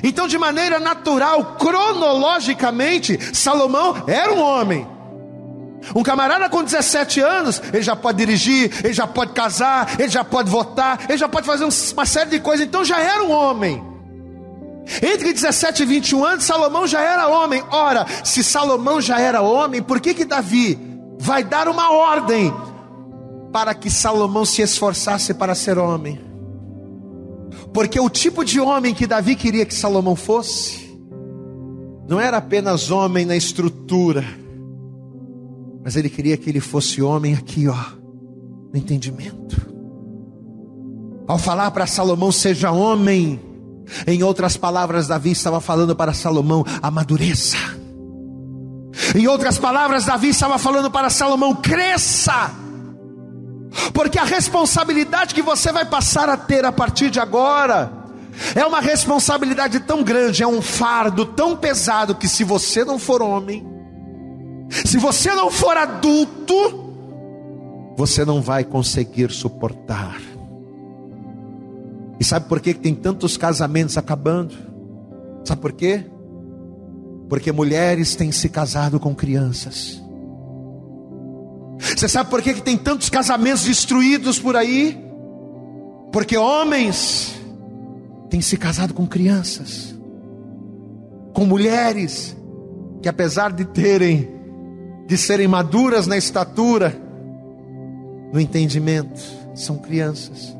Então, 0.02 0.26
de 0.26 0.36
maneira 0.36 0.80
natural, 0.80 1.54
cronologicamente, 1.54 3.16
Salomão 3.32 4.02
era 4.08 4.34
um 4.34 4.40
homem. 4.40 4.88
Um 5.94 6.02
camarada 6.02 6.48
com 6.48 6.64
17 6.64 7.20
anos, 7.20 7.62
ele 7.72 7.82
já 7.82 7.94
pode 7.94 8.18
dirigir, 8.18 8.72
ele 8.82 8.92
já 8.92 9.06
pode 9.06 9.32
casar, 9.32 10.00
ele 10.00 10.08
já 10.08 10.24
pode 10.24 10.50
votar, 10.50 11.04
ele 11.08 11.18
já 11.18 11.28
pode 11.28 11.46
fazer 11.46 11.64
uma 11.64 12.06
série 12.06 12.30
de 12.30 12.40
coisas, 12.40 12.66
então 12.66 12.84
já 12.84 12.98
era 12.98 13.22
um 13.22 13.30
homem. 13.30 13.80
Entre 15.00 15.32
17 15.32 15.84
e 15.84 15.86
21 15.86 16.24
anos, 16.24 16.44
Salomão 16.44 16.88
já 16.88 17.00
era 17.00 17.28
homem. 17.28 17.62
Ora, 17.70 18.04
se 18.24 18.42
Salomão 18.42 19.00
já 19.00 19.20
era 19.20 19.42
homem, 19.42 19.80
por 19.80 20.00
que 20.00 20.12
que 20.12 20.24
Davi 20.24 20.76
vai 21.20 21.44
dar 21.44 21.68
uma 21.68 21.92
ordem 21.92 22.52
para 23.52 23.74
que 23.74 23.90
Salomão 23.90 24.44
se 24.44 24.62
esforçasse 24.62 25.34
para 25.34 25.54
ser 25.54 25.78
homem. 25.78 26.18
Porque 27.72 28.00
o 28.00 28.08
tipo 28.08 28.44
de 28.44 28.58
homem 28.58 28.94
que 28.94 29.06
Davi 29.06 29.36
queria 29.36 29.66
que 29.66 29.74
Salomão 29.74 30.16
fosse, 30.16 30.98
não 32.08 32.18
era 32.18 32.38
apenas 32.38 32.90
homem 32.90 33.24
na 33.24 33.36
estrutura, 33.36 34.24
Mas 35.84 35.96
ele 35.96 36.08
queria 36.08 36.36
que 36.36 36.48
ele 36.48 36.60
fosse 36.60 37.02
homem 37.02 37.34
aqui, 37.34 37.66
ó, 37.66 37.76
no 38.72 38.78
entendimento. 38.78 39.60
Ao 41.26 41.36
falar 41.38 41.72
para 41.72 41.88
Salomão, 41.88 42.30
seja 42.30 42.70
homem, 42.70 43.40
em 44.06 44.22
outras 44.22 44.56
palavras, 44.56 45.08
Davi 45.08 45.32
estava 45.32 45.60
falando 45.60 45.96
para 45.96 46.12
Salomão, 46.12 46.64
amadureça. 46.80 47.56
Em 49.16 49.26
outras 49.26 49.58
palavras, 49.58 50.04
Davi 50.04 50.28
estava 50.28 50.56
falando 50.56 50.90
para 50.90 51.10
Salomão, 51.10 51.54
cresça. 51.56 52.61
Porque 53.92 54.18
a 54.18 54.24
responsabilidade 54.24 55.34
que 55.34 55.42
você 55.42 55.72
vai 55.72 55.84
passar 55.84 56.28
a 56.28 56.36
ter 56.36 56.64
a 56.64 56.72
partir 56.72 57.10
de 57.10 57.20
agora, 57.20 58.02
é 58.54 58.64
uma 58.64 58.80
responsabilidade 58.80 59.80
tão 59.80 60.02
grande, 60.02 60.42
é 60.42 60.46
um 60.46 60.62
fardo 60.62 61.26
tão 61.26 61.56
pesado 61.56 62.14
que 62.14 62.28
se 62.28 62.44
você 62.44 62.84
não 62.84 62.98
for 62.98 63.22
homem, 63.22 63.66
se 64.84 64.96
você 64.98 65.34
não 65.34 65.50
for 65.50 65.76
adulto, 65.76 66.54
você 67.96 68.24
não 68.24 68.40
vai 68.40 68.64
conseguir 68.64 69.30
suportar. 69.30 70.20
E 72.18 72.24
sabe 72.24 72.48
por 72.48 72.60
que 72.60 72.72
tem 72.72 72.94
tantos 72.94 73.36
casamentos 73.36 73.98
acabando? 73.98 74.54
Sabe 75.44 75.60
por 75.60 75.72
quê? 75.72 76.04
Porque 77.28 77.52
mulheres 77.52 78.14
têm 78.14 78.32
se 78.32 78.48
casado 78.48 79.00
com 79.00 79.14
crianças. 79.14 80.01
Você 81.82 82.08
sabe 82.08 82.30
por 82.30 82.40
que 82.40 82.54
tem 82.54 82.76
tantos 82.76 83.10
casamentos 83.10 83.64
destruídos 83.64 84.38
por 84.38 84.56
aí? 84.56 84.98
Porque 86.12 86.36
homens 86.36 87.34
têm 88.30 88.40
se 88.40 88.56
casado 88.56 88.94
com 88.94 89.06
crianças, 89.06 89.94
com 91.32 91.44
mulheres 91.44 92.36
que 93.02 93.08
apesar 93.08 93.52
de 93.52 93.64
terem 93.64 94.30
de 95.06 95.18
serem 95.18 95.48
maduras 95.48 96.06
na 96.06 96.16
estatura, 96.16 96.96
no 98.32 98.40
entendimento, 98.40 99.20
são 99.54 99.76
crianças. 99.76 100.56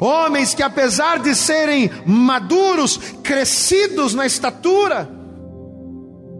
Homens 0.00 0.54
que 0.54 0.62
apesar 0.62 1.18
de 1.18 1.34
serem 1.34 1.90
maduros, 2.06 2.98
crescidos 3.22 4.14
na 4.14 4.26
estatura, 4.26 5.10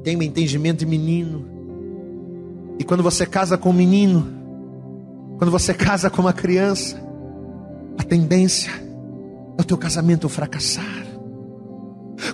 têm 0.04 0.16
um 0.16 0.22
entendimento 0.22 0.80
de 0.80 0.86
menino. 0.86 1.59
E 2.80 2.82
quando 2.82 3.02
você 3.02 3.26
casa 3.26 3.58
com 3.58 3.68
um 3.68 3.74
menino, 3.74 4.26
quando 5.36 5.50
você 5.50 5.74
casa 5.74 6.08
com 6.08 6.22
uma 6.22 6.32
criança, 6.32 6.98
a 7.98 8.02
tendência 8.02 8.72
é 9.58 9.60
o 9.60 9.64
teu 9.64 9.76
casamento 9.76 10.30
fracassar. 10.30 11.06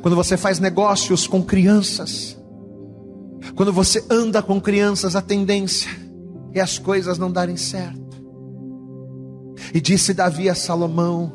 Quando 0.00 0.14
você 0.14 0.36
faz 0.36 0.60
negócios 0.60 1.26
com 1.26 1.42
crianças, 1.42 2.38
quando 3.56 3.72
você 3.72 4.04
anda 4.08 4.40
com 4.40 4.60
crianças, 4.60 5.16
a 5.16 5.20
tendência 5.20 5.90
é 6.54 6.60
as 6.60 6.78
coisas 6.78 7.18
não 7.18 7.32
darem 7.32 7.56
certo. 7.56 8.22
E 9.74 9.80
disse 9.80 10.14
Davi 10.14 10.48
a 10.48 10.54
Salomão: 10.54 11.32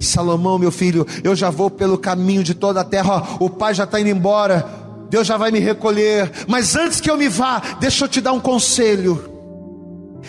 Salomão, 0.00 0.58
meu 0.58 0.72
filho, 0.72 1.06
eu 1.22 1.36
já 1.36 1.48
vou 1.48 1.70
pelo 1.70 1.96
caminho 1.96 2.42
de 2.42 2.54
toda 2.54 2.80
a 2.80 2.84
terra, 2.84 3.36
o 3.38 3.48
pai 3.48 3.72
já 3.72 3.84
está 3.84 4.00
indo 4.00 4.10
embora, 4.10 4.85
Deus 5.08 5.26
já 5.26 5.36
vai 5.36 5.50
me 5.50 5.58
recolher, 5.58 6.30
mas 6.48 6.74
antes 6.74 7.00
que 7.00 7.10
eu 7.10 7.16
me 7.16 7.28
vá, 7.28 7.60
deixa 7.80 8.04
eu 8.04 8.08
te 8.08 8.20
dar 8.20 8.32
um 8.32 8.40
conselho. 8.40 9.32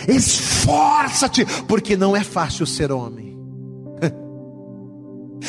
Esforça-te, 0.07 1.45
porque 1.67 1.97
não 1.97 2.15
é 2.15 2.23
fácil 2.23 2.65
ser 2.65 2.91
homem. 2.91 3.37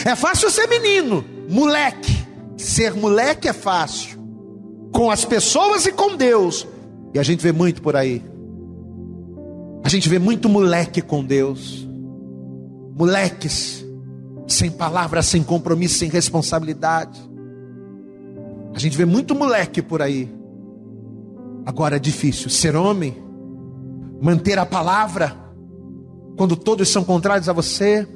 É 0.04 0.14
fácil 0.14 0.50
ser 0.50 0.66
menino, 0.66 1.24
moleque. 1.48 2.14
Ser 2.58 2.92
moleque 2.92 3.48
é 3.48 3.54
fácil 3.54 4.18
com 4.92 5.10
as 5.10 5.24
pessoas 5.24 5.86
e 5.86 5.92
com 5.92 6.14
Deus. 6.14 6.66
E 7.14 7.18
a 7.18 7.22
gente 7.22 7.42
vê 7.42 7.52
muito 7.52 7.80
por 7.80 7.96
aí. 7.96 8.22
A 9.82 9.88
gente 9.88 10.08
vê 10.08 10.18
muito 10.18 10.48
moleque 10.48 11.00
com 11.00 11.24
Deus. 11.24 11.88
Moleques 12.94 13.84
sem 14.46 14.70
palavra, 14.70 15.22
sem 15.22 15.42
compromisso, 15.42 15.98
sem 15.98 16.10
responsabilidade. 16.10 17.18
A 18.78 18.80
gente 18.80 18.96
vê 18.96 19.04
muito 19.04 19.34
moleque 19.34 19.82
por 19.82 20.00
aí. 20.00 20.32
Agora 21.66 21.96
é 21.96 21.98
difícil. 21.98 22.48
Ser 22.48 22.76
homem, 22.76 23.12
manter 24.22 24.56
a 24.56 24.64
palavra 24.64 25.36
quando 26.36 26.54
todos 26.54 26.88
são 26.88 27.02
contrários 27.02 27.48
a 27.48 27.52
você, 27.52 28.06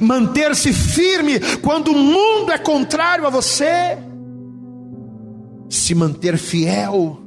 manter-se 0.00 0.72
firme 0.72 1.40
quando 1.60 1.88
o 1.88 1.96
mundo 1.96 2.52
é 2.52 2.58
contrário 2.58 3.26
a 3.26 3.30
você. 3.30 3.98
Se 5.68 5.96
manter 5.96 6.38
fiel, 6.38 7.18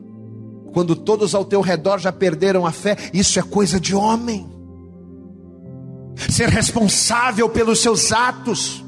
quando 0.72 0.96
todos 0.96 1.36
ao 1.36 1.44
teu 1.44 1.60
redor 1.60 2.00
já 2.00 2.14
perderam 2.14 2.66
a 2.66 2.72
fé, 2.72 2.96
isso 3.14 3.38
é 3.38 3.44
coisa 3.44 3.82
de 3.82 3.94
homem. 3.94 4.50
Ser 6.30 6.48
responsável 6.48 7.50
pelos 7.50 7.82
seus 7.82 8.14
atos, 8.14 8.82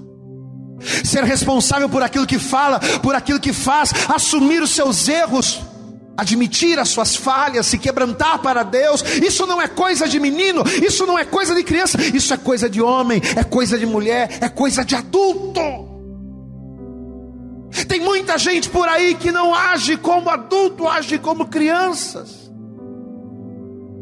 ser 1.04 1.24
responsável 1.24 1.90
por 1.90 2.04
aquilo 2.04 2.28
que 2.28 2.40
fala, 2.40 2.80
por 3.02 3.16
aquilo 3.16 3.40
que 3.40 3.54
faz, 3.54 3.92
assumir 4.08 4.62
os 4.62 4.72
seus 4.72 5.08
erros, 5.08 5.62
admitir 6.18 6.78
as 6.78 6.90
suas 6.90 7.16
falhas, 7.16 7.66
se 7.66 7.78
quebrantar 7.78 8.40
para 8.40 8.64
Deus, 8.64 9.04
isso 9.24 9.46
não 9.46 9.62
é 9.62 9.68
coisa 9.68 10.08
de 10.08 10.20
menino, 10.20 10.64
isso 10.86 11.06
não 11.06 11.18
é 11.18 11.24
coisa 11.24 11.56
de 11.56 11.64
criança, 11.64 11.98
isso 12.14 12.34
é 12.34 12.38
coisa 12.38 12.70
de 12.70 12.82
homem, 12.82 13.22
é 13.36 13.44
coisa 13.44 13.78
de 13.78 13.86
mulher, 13.86 14.38
é 14.42 14.50
coisa 14.50 14.84
de 14.84 14.96
adulto. 14.96 15.62
Tem 17.88 18.00
muita 18.00 18.38
gente 18.38 18.70
por 18.70 18.88
aí 18.88 19.16
que 19.16 19.32
não 19.32 19.54
age 19.54 19.96
como 19.98 20.30
adulto, 20.30 20.88
age 20.88 21.18
como 21.20 21.48
crianças. 21.48 22.50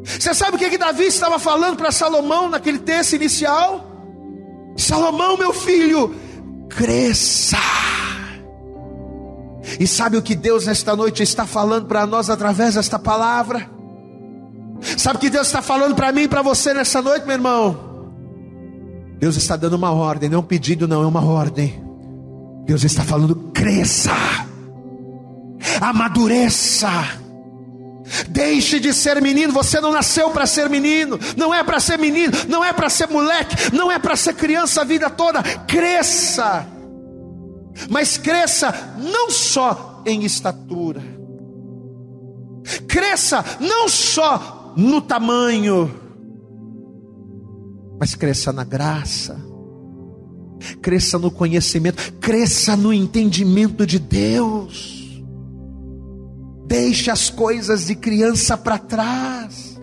Você 0.04 0.34
sabe 0.34 0.56
o 0.56 0.60
que, 0.60 0.70
que 0.70 0.78
Davi 0.78 1.06
estava 1.06 1.38
falando 1.38 1.76
para 1.76 1.92
Salomão 1.92 2.50
naquele 2.50 2.80
texto 2.80 3.14
inicial? 3.14 3.86
Salomão, 4.78 5.38
meu 5.38 5.54
filho, 5.54 6.16
cresça. 6.78 7.58
E 9.80 9.88
sabe 9.88 10.16
o 10.16 10.22
que 10.22 10.36
Deus 10.36 10.68
nesta 10.68 10.96
noite 10.96 11.24
está 11.24 11.46
falando 11.46 11.88
para 11.88 12.06
nós 12.06 12.30
através 12.30 12.76
desta 12.76 12.98
palavra? 12.98 13.70
Sabe 14.96 15.18
o 15.18 15.20
que 15.20 15.30
Deus 15.30 15.48
está 15.48 15.62
falando 15.62 15.96
para 15.96 16.12
mim 16.12 16.22
e 16.22 16.28
para 16.28 16.44
você 16.44 16.74
nessa 16.74 17.02
noite, 17.02 17.26
meu 17.26 17.34
irmão? 17.34 17.88
Deus 19.20 19.36
está 19.36 19.56
dando 19.56 19.74
uma 19.74 19.92
ordem, 19.92 20.30
não 20.30 20.38
é 20.38 20.40
um 20.40 20.44
pedido, 20.44 20.88
não, 20.88 21.02
é 21.02 21.08
uma 21.08 21.26
ordem. 21.26 21.84
Deus 22.66 22.84
está 22.84 23.04
falando: 23.04 23.36
cresça, 23.52 24.12
amadureça. 25.82 27.27
Deixe 28.30 28.80
de 28.80 28.94
ser 28.94 29.22
menino, 29.22 29.52
você 29.52 29.82
não 29.82 29.92
nasceu 29.92 30.30
para 30.30 30.46
ser 30.46 30.70
menino, 30.70 31.20
não 31.36 31.54
é 31.54 31.64
para 31.64 31.80
ser 31.80 31.98
menino, 31.98 32.32
não 32.48 32.64
é 32.64 32.72
para 32.72 32.90
ser 32.90 33.08
moleque, 33.08 33.76
não 33.76 33.92
é 33.92 34.00
para 34.00 34.16
ser 34.16 34.34
criança 34.34 34.82
a 34.82 34.86
vida 34.86 35.10
toda. 35.10 35.44
Cresça, 35.44 36.66
mas 37.90 38.18
cresça 38.18 38.96
não 38.98 39.30
só 39.30 40.02
em 40.06 40.24
estatura, 40.24 41.02
cresça 42.88 43.44
não 43.60 43.90
só 43.90 44.74
no 44.78 45.02
tamanho, 45.02 45.94
mas 48.00 48.16
cresça 48.16 48.54
na 48.54 48.64
graça 48.64 49.48
cresça 50.82 51.18
no 51.20 51.30
conhecimento, 51.30 52.14
cresça 52.14 52.76
no 52.76 52.92
entendimento 52.92 53.86
de 53.86 54.00
Deus. 54.00 54.97
Deixe 56.68 57.10
as 57.10 57.30
coisas 57.30 57.88
de 57.88 57.96
criança 57.96 58.58
para 58.58 58.78
trás. 58.78 59.80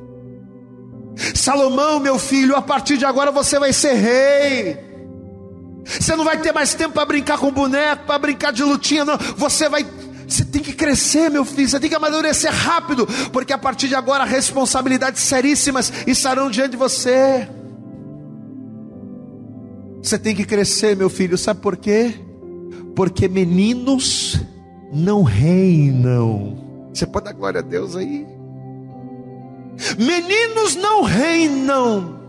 Salomão, 1.34 1.98
meu 1.98 2.18
filho, 2.18 2.54
a 2.54 2.62
partir 2.62 2.98
de 2.98 3.06
agora 3.06 3.30
você 3.32 3.58
vai 3.58 3.72
ser 3.72 3.94
rei. 3.94 4.78
Você 5.84 6.14
não 6.14 6.24
vai 6.24 6.40
ter 6.40 6.52
mais 6.52 6.74
tempo 6.74 6.94
para 6.94 7.06
brincar 7.06 7.38
com 7.38 7.50
boneco, 7.50 8.06
para 8.06 8.18
brincar 8.18 8.52
de 8.52 8.62
lutinha, 8.62 9.04
não. 9.04 9.16
Você 9.36 9.68
vai 9.68 9.86
você 10.26 10.44
tem 10.44 10.62
que 10.62 10.72
crescer, 10.72 11.30
meu 11.30 11.44
filho, 11.44 11.68
você 11.68 11.78
tem 11.78 11.88
que 11.88 11.94
amadurecer 11.94 12.50
rápido, 12.50 13.06
porque 13.30 13.52
a 13.52 13.58
partir 13.58 13.88
de 13.88 13.94
agora 13.94 14.24
responsabilidades 14.24 15.22
seríssimas 15.22 15.92
estarão 16.06 16.50
diante 16.50 16.72
de 16.72 16.76
você. 16.76 17.46
Você 20.02 20.18
tem 20.18 20.34
que 20.34 20.44
crescer, 20.44 20.96
meu 20.96 21.10
filho, 21.10 21.36
sabe 21.36 21.60
por 21.60 21.76
quê? 21.76 22.14
Porque 22.96 23.28
meninos 23.28 24.40
não 24.92 25.22
reinam. 25.22 26.63
Você 26.94 27.06
pode 27.06 27.24
dar 27.24 27.32
glória 27.32 27.58
a 27.58 27.62
Deus 27.62 27.96
aí? 27.96 28.24
Meninos 29.98 30.76
não 30.76 31.02
reinam. 31.02 32.20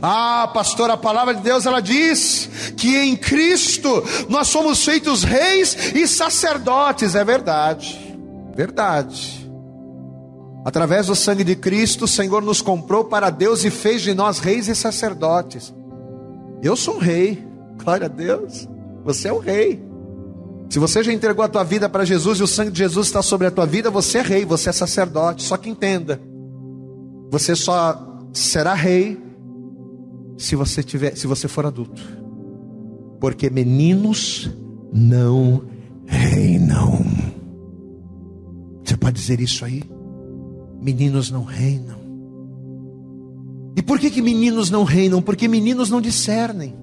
Ah, 0.00 0.50
pastor, 0.54 0.90
a 0.90 0.96
palavra 0.96 1.34
de 1.34 1.42
Deus 1.42 1.66
ela 1.66 1.80
diz 1.80 2.48
que 2.76 2.96
em 2.96 3.16
Cristo 3.16 4.02
nós 4.28 4.48
somos 4.48 4.82
feitos 4.82 5.22
reis 5.22 5.92
e 5.94 6.06
sacerdotes, 6.08 7.14
é 7.14 7.22
verdade. 7.22 8.16
Verdade. 8.56 9.50
Através 10.64 11.08
do 11.08 11.16
sangue 11.16 11.44
de 11.44 11.56
Cristo, 11.56 12.04
o 12.04 12.08
Senhor 12.08 12.40
nos 12.40 12.62
comprou 12.62 13.04
para 13.04 13.28
Deus 13.28 13.64
e 13.64 13.70
fez 13.70 14.00
de 14.00 14.14
nós 14.14 14.38
reis 14.38 14.68
e 14.68 14.74
sacerdotes. 14.74 15.74
Eu 16.62 16.76
sou 16.76 16.94
um 16.94 16.98
rei, 16.98 17.44
glória 17.82 18.06
a 18.06 18.08
Deus. 18.08 18.68
Você 19.04 19.28
é 19.28 19.32
o 19.32 19.40
rei. 19.40 19.91
Se 20.72 20.78
você 20.78 21.04
já 21.04 21.12
entregou 21.12 21.44
a 21.44 21.48
tua 21.48 21.62
vida 21.62 21.86
para 21.86 22.02
Jesus 22.02 22.38
e 22.38 22.42
o 22.42 22.46
sangue 22.46 22.70
de 22.70 22.78
Jesus 22.78 23.08
está 23.08 23.20
sobre 23.20 23.46
a 23.46 23.50
tua 23.50 23.66
vida, 23.66 23.90
você 23.90 24.16
é 24.16 24.22
rei, 24.22 24.46
você 24.46 24.70
é 24.70 24.72
sacerdote. 24.72 25.42
Só 25.42 25.58
que 25.58 25.68
entenda, 25.68 26.18
você 27.30 27.54
só 27.54 28.24
será 28.32 28.72
rei 28.72 29.22
se 30.38 30.56
você 30.56 30.82
tiver, 30.82 31.14
se 31.14 31.26
você 31.26 31.46
for 31.46 31.66
adulto. 31.66 32.02
Porque 33.20 33.50
meninos 33.50 34.50
não 34.90 35.62
reinam. 36.06 37.04
Você 38.82 38.96
pode 38.96 39.20
dizer 39.20 39.42
isso 39.42 39.66
aí? 39.66 39.82
Meninos 40.80 41.30
não 41.30 41.44
reinam. 41.44 41.98
E 43.76 43.82
por 43.82 43.98
que, 43.98 44.10
que 44.10 44.22
meninos 44.22 44.70
não 44.70 44.84
reinam? 44.84 45.20
Porque 45.20 45.46
meninos 45.48 45.90
não 45.90 46.00
discernem. 46.00 46.81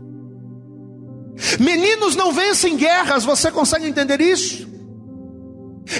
Meninos 1.60 2.16
não 2.16 2.34
vencem 2.34 2.76
guerras, 2.76 3.24
você 3.24 3.52
consegue 3.52 3.88
entender 3.88 4.20
isso? 4.20 4.68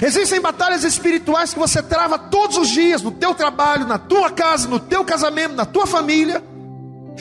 Existem 0.02 0.40
batalhas 0.40 0.84
espirituais 0.84 1.52
que 1.52 1.58
você 1.58 1.82
trava 1.82 2.18
todos 2.18 2.56
os 2.56 2.68
dias, 2.68 3.02
no 3.02 3.10
teu 3.10 3.34
trabalho, 3.34 3.86
na 3.86 3.98
tua 3.98 4.30
casa, 4.30 4.68
no 4.68 4.78
teu 4.78 5.04
casamento, 5.04 5.54
na 5.54 5.64
tua 5.64 5.86
família, 5.86 6.42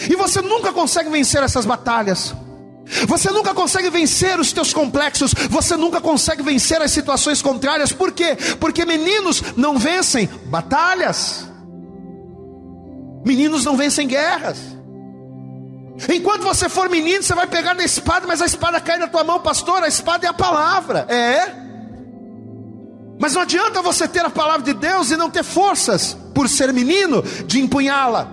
e 0.10 0.16
você 0.16 0.42
nunca 0.42 0.72
consegue 0.72 1.10
vencer 1.10 1.42
essas 1.42 1.66
batalhas. 1.66 2.36
Você 3.08 3.30
nunca 3.30 3.54
consegue 3.54 3.90
vencer 3.90 4.40
os 4.40 4.52
teus 4.52 4.74
complexos, 4.74 5.34
você 5.50 5.78
nunca 5.78 6.02
consegue 6.02 6.42
vencer 6.42 6.82
as 6.82 6.92
situações 6.92 7.42
contrárias, 7.42 7.92
por 7.92 8.12
quê? 8.12 8.36
Porque 8.60 8.84
meninos 8.84 9.44
não 9.56 9.78
vencem 9.78 10.28
batalhas, 10.46 11.48
meninos 13.24 13.64
não 13.64 13.78
vencem 13.78 14.08
guerras. 14.08 14.79
Enquanto 16.08 16.44
você 16.44 16.70
for 16.70 16.90
menino, 16.90 17.22
você 17.22 17.34
vai 17.36 17.48
pegar 17.48 17.74
na 17.74 17.84
espada, 17.84 18.26
mas 18.26 18.42
a 18.42 18.46
espada 18.46 18.80
cai 18.80 18.98
na 18.98 19.08
tua 19.08 19.24
mão, 19.24 19.40
pastor. 19.40 19.84
A 19.84 19.88
espada 19.88 20.26
é 20.26 20.30
a 20.30 20.34
palavra, 20.34 21.06
é. 21.10 21.54
Mas 23.20 23.34
não 23.34 23.42
adianta 23.42 23.82
você 23.82 24.08
ter 24.08 24.24
a 24.24 24.30
palavra 24.30 24.62
de 24.62 24.74
Deus 24.74 25.12
e 25.12 25.18
não 25.18 25.30
ter 25.30 25.44
forças, 25.44 26.16
por 26.34 26.48
ser 26.48 26.72
menino, 26.72 27.22
de 27.22 27.60
empunhá-la. 27.60 28.30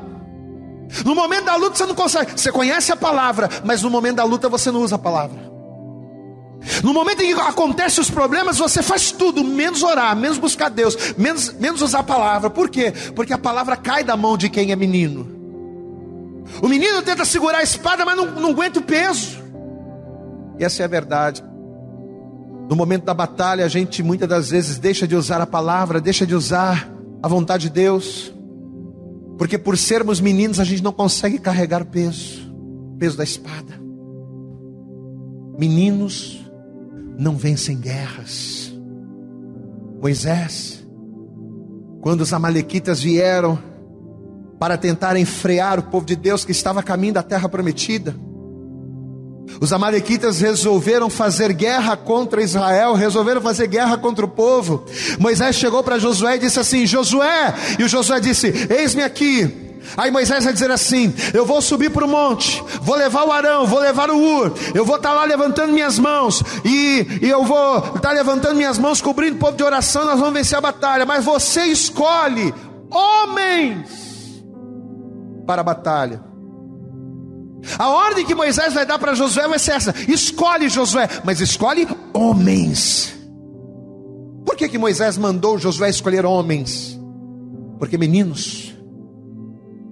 No 1.05 1.15
momento 1.15 1.47
da 1.47 1.57
luta 1.57 1.75
você 1.75 1.87
não 1.87 1.95
consegue. 1.95 2.33
Você 2.41 2.53
conhece 2.53 2.93
a 2.93 2.97
palavra, 2.97 3.49
mas 3.65 3.83
no 3.83 3.91
momento 3.91 4.17
da 4.17 4.25
luta 4.25 4.49
você 4.49 4.71
não 4.71 4.83
usa 4.83 4.95
a 4.95 4.99
palavra. 4.99 5.47
No 6.85 6.93
momento 6.93 7.23
em 7.23 7.35
que 7.35 7.41
acontecem 7.41 8.01
os 8.01 8.11
problemas, 8.11 8.59
você 8.59 8.83
faz 8.83 9.11
tudo, 9.11 9.43
menos 9.43 9.83
orar, 9.83 10.17
menos 10.17 10.39
buscar 10.39 10.69
Deus, 10.69 10.97
menos, 11.17 11.53
menos 11.55 11.83
usar 11.83 12.01
a 12.01 12.05
palavra. 12.05 12.49
Por 12.49 12.71
quê? 12.71 12.93
Porque 13.15 13.33
a 13.33 13.39
palavra 13.39 13.77
cai 13.77 14.05
da 14.05 14.17
mão 14.17 14.37
de 14.37 14.49
quem 14.49 14.71
é 14.71 14.77
menino. 14.77 15.36
O 16.63 16.69
menino 16.69 17.03
tenta 17.03 17.25
segurar 17.25 17.59
a 17.59 17.63
espada, 17.63 18.05
mas 18.05 18.17
não, 18.17 18.27
não 18.33 18.51
aguenta 18.51 18.79
o 18.79 18.83
peso. 18.83 19.39
E 20.59 20.65
essa 20.65 20.83
é 20.83 20.85
a 20.85 20.89
verdade. 20.89 21.45
No 22.69 22.75
momento 22.75 23.05
da 23.05 23.15
batalha, 23.15 23.65
a 23.65 23.69
gente 23.69 24.03
muitas 24.03 24.29
das 24.29 24.51
vezes 24.51 24.79
deixa 24.79 25.07
de 25.07 25.15
usar 25.15 25.41
a 25.41 25.47
palavra, 25.47 26.01
deixa 26.01 26.27
de 26.27 26.35
usar 26.35 26.91
a 27.23 27.29
vontade 27.29 27.65
de 27.65 27.71
Deus, 27.71 28.33
porque 29.39 29.59
por 29.59 29.77
sermos 29.79 30.21
meninos 30.21 30.59
a 30.59 30.65
gente 30.65 30.83
não 30.83 30.93
consegue 30.93 31.39
carregar 31.39 31.83
o 31.83 31.87
peso, 31.87 32.53
o 32.95 32.97
peso 32.99 33.17
da 33.17 33.25
espada. 33.25 33.81
Meninos 35.59 36.45
não 37.19 37.37
vencem 37.37 37.79
guerras. 37.79 38.73
Moisés, 40.01 40.87
quando 42.01 42.21
os 42.21 42.33
amalequitas 42.33 43.01
vieram 43.01 43.59
para 44.59 44.77
tentar 44.77 45.17
enfrear 45.17 45.79
o 45.79 45.83
povo 45.83 46.07
de 46.07 46.17
Deus 46.17 46.45
que 46.45 46.53
estava 46.53 46.81
a 46.81 46.83
caminho 46.83 47.15
da 47.15 47.23
terra 47.23 47.49
prometida. 47.49 48.15
Os 49.61 49.73
amalequitas 49.73 50.41
resolveram 50.41 51.09
fazer 51.09 51.53
guerra 51.53 51.97
contra 51.97 52.43
Israel, 52.43 52.95
resolveram 52.95 53.41
fazer 53.41 53.67
guerra 53.69 53.97
contra 53.97 54.25
o 54.25 54.29
povo. 54.29 54.85
Moisés 55.19 55.57
chegou 55.57 55.83
para 55.83 55.99
Josué 55.99 56.37
e 56.37 56.41
disse 56.41 56.59
assim: 56.59 56.87
Josué, 56.87 57.55
e 57.79 57.85
o 57.85 57.89
Josué 57.89 58.21
disse: 58.21 58.53
Eis-me 58.69 59.03
aqui. 59.03 59.65
Aí 59.97 60.11
Moisés 60.11 60.45
vai 60.45 60.53
dizer 60.53 60.71
assim: 60.71 61.15
Eu 61.33 61.47
vou 61.47 61.63
subir 61.63 61.91
para 61.91 62.05
o 62.05 62.09
monte, 62.09 62.63
vou 62.83 62.97
levar 62.97 63.25
o 63.25 63.33
Arão, 63.33 63.67
vou 63.67 63.79
levar 63.79 64.11
o 64.11 64.19
Ur, 64.19 64.53
eu 64.75 64.85
vou 64.85 64.97
estar 64.97 65.11
tá 65.11 65.15
lá 65.15 65.25
levantando 65.25 65.73
minhas 65.73 65.99
mãos, 65.99 66.43
e, 66.65 67.07
e 67.23 67.31
eu 67.31 67.45
vou 67.45 67.79
estar 67.79 68.01
tá 68.01 68.13
levantando 68.13 68.57
minhas 68.57 68.79
mãos, 68.79 69.01
cobrindo 69.01 69.37
o 69.37 69.39
povo 69.39 69.57
de 69.57 69.63
oração, 69.63 70.05
nós 70.05 70.19
vamos 70.19 70.35
vencer 70.35 70.59
a 70.59 70.61
batalha. 70.61 71.07
Mas 71.07 71.25
você 71.25 71.63
escolhe 71.67 72.53
homens 72.91 74.06
para 75.47 75.61
a 75.61 75.65
batalha. 75.65 76.21
A 77.79 77.89
ordem 77.89 78.25
que 78.25 78.35
Moisés 78.35 78.75
vai 78.75 78.87
dar 78.87 78.99
para 78.99 79.15
Josué 79.15 79.49
vai 79.49 79.59
ser 79.59 79.73
essa: 79.73 79.95
escolhe 80.09 80.69
Josué, 80.69 81.09
mas 81.25 81.41
escolhe 81.41 81.87
homens. 82.13 83.15
Por 84.45 84.57
que, 84.57 84.69
que 84.69 84.79
Moisés 84.79 85.19
mandou 85.19 85.59
Josué 85.59 85.91
escolher 85.91 86.25
homens? 86.25 86.99
Porque 87.79 87.99
meninos 87.99 88.75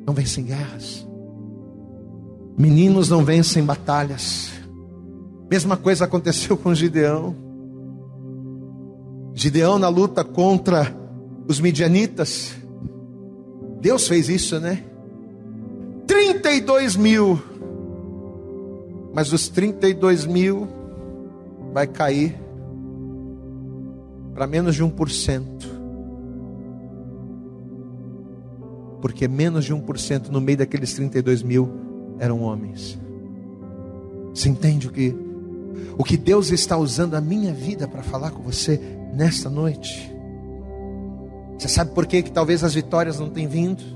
não 0.07 0.15
vencem 0.15 0.45
guerras, 0.45 1.07
meninos 2.57 3.09
não 3.09 3.25
vencem 3.25 3.65
batalhas. 3.65 4.53
Mesma 5.51 5.77
coisa 5.77 6.05
aconteceu 6.05 6.57
com 6.57 6.75
Gideão. 6.75 7.37
Gideão 9.35 9.79
na 9.79 9.89
luta 9.89 10.25
contra 10.25 10.95
os 11.49 11.61
midianitas. 11.61 12.53
Deus 13.81 14.09
fez 14.09 14.29
isso, 14.29 14.59
né? 14.59 14.85
32 16.15 16.95
mil. 16.95 17.43
Mas 19.13 19.31
dos 19.31 19.49
32 19.49 20.27
mil 20.27 20.69
vai 21.73 21.89
cair 21.89 22.39
para 24.33 24.47
menos 24.47 24.77
de 24.77 24.85
1%. 24.85 25.45
Porque 29.01 29.27
menos 29.27 29.65
de 29.65 29.75
1% 29.75 30.29
no 30.29 30.41
meio 30.41 30.59
daqueles 30.59 30.95
32 30.95 31.43
mil 31.43 31.69
eram 32.21 32.43
homens. 32.43 32.97
Você 34.33 34.49
entende 34.49 34.87
o 34.87 34.93
que, 34.93 35.13
o 35.99 36.05
que 36.05 36.17
Deus 36.17 36.53
está 36.53 36.77
usando 36.77 37.15
a 37.15 37.21
minha 37.21 37.53
vida 37.53 37.89
para 37.89 38.05
falar 38.05 38.31
com 38.31 38.41
você 38.41 38.81
nesta 39.13 39.51
noite? 39.51 40.15
Você 41.59 41.67
sabe 41.67 41.91
por 41.91 42.07
que, 42.07 42.23
que 42.23 42.31
talvez 42.31 42.63
as 42.63 42.75
vitórias 42.75 43.19
não 43.19 43.29
tenham 43.29 43.51
vindo? 43.51 43.94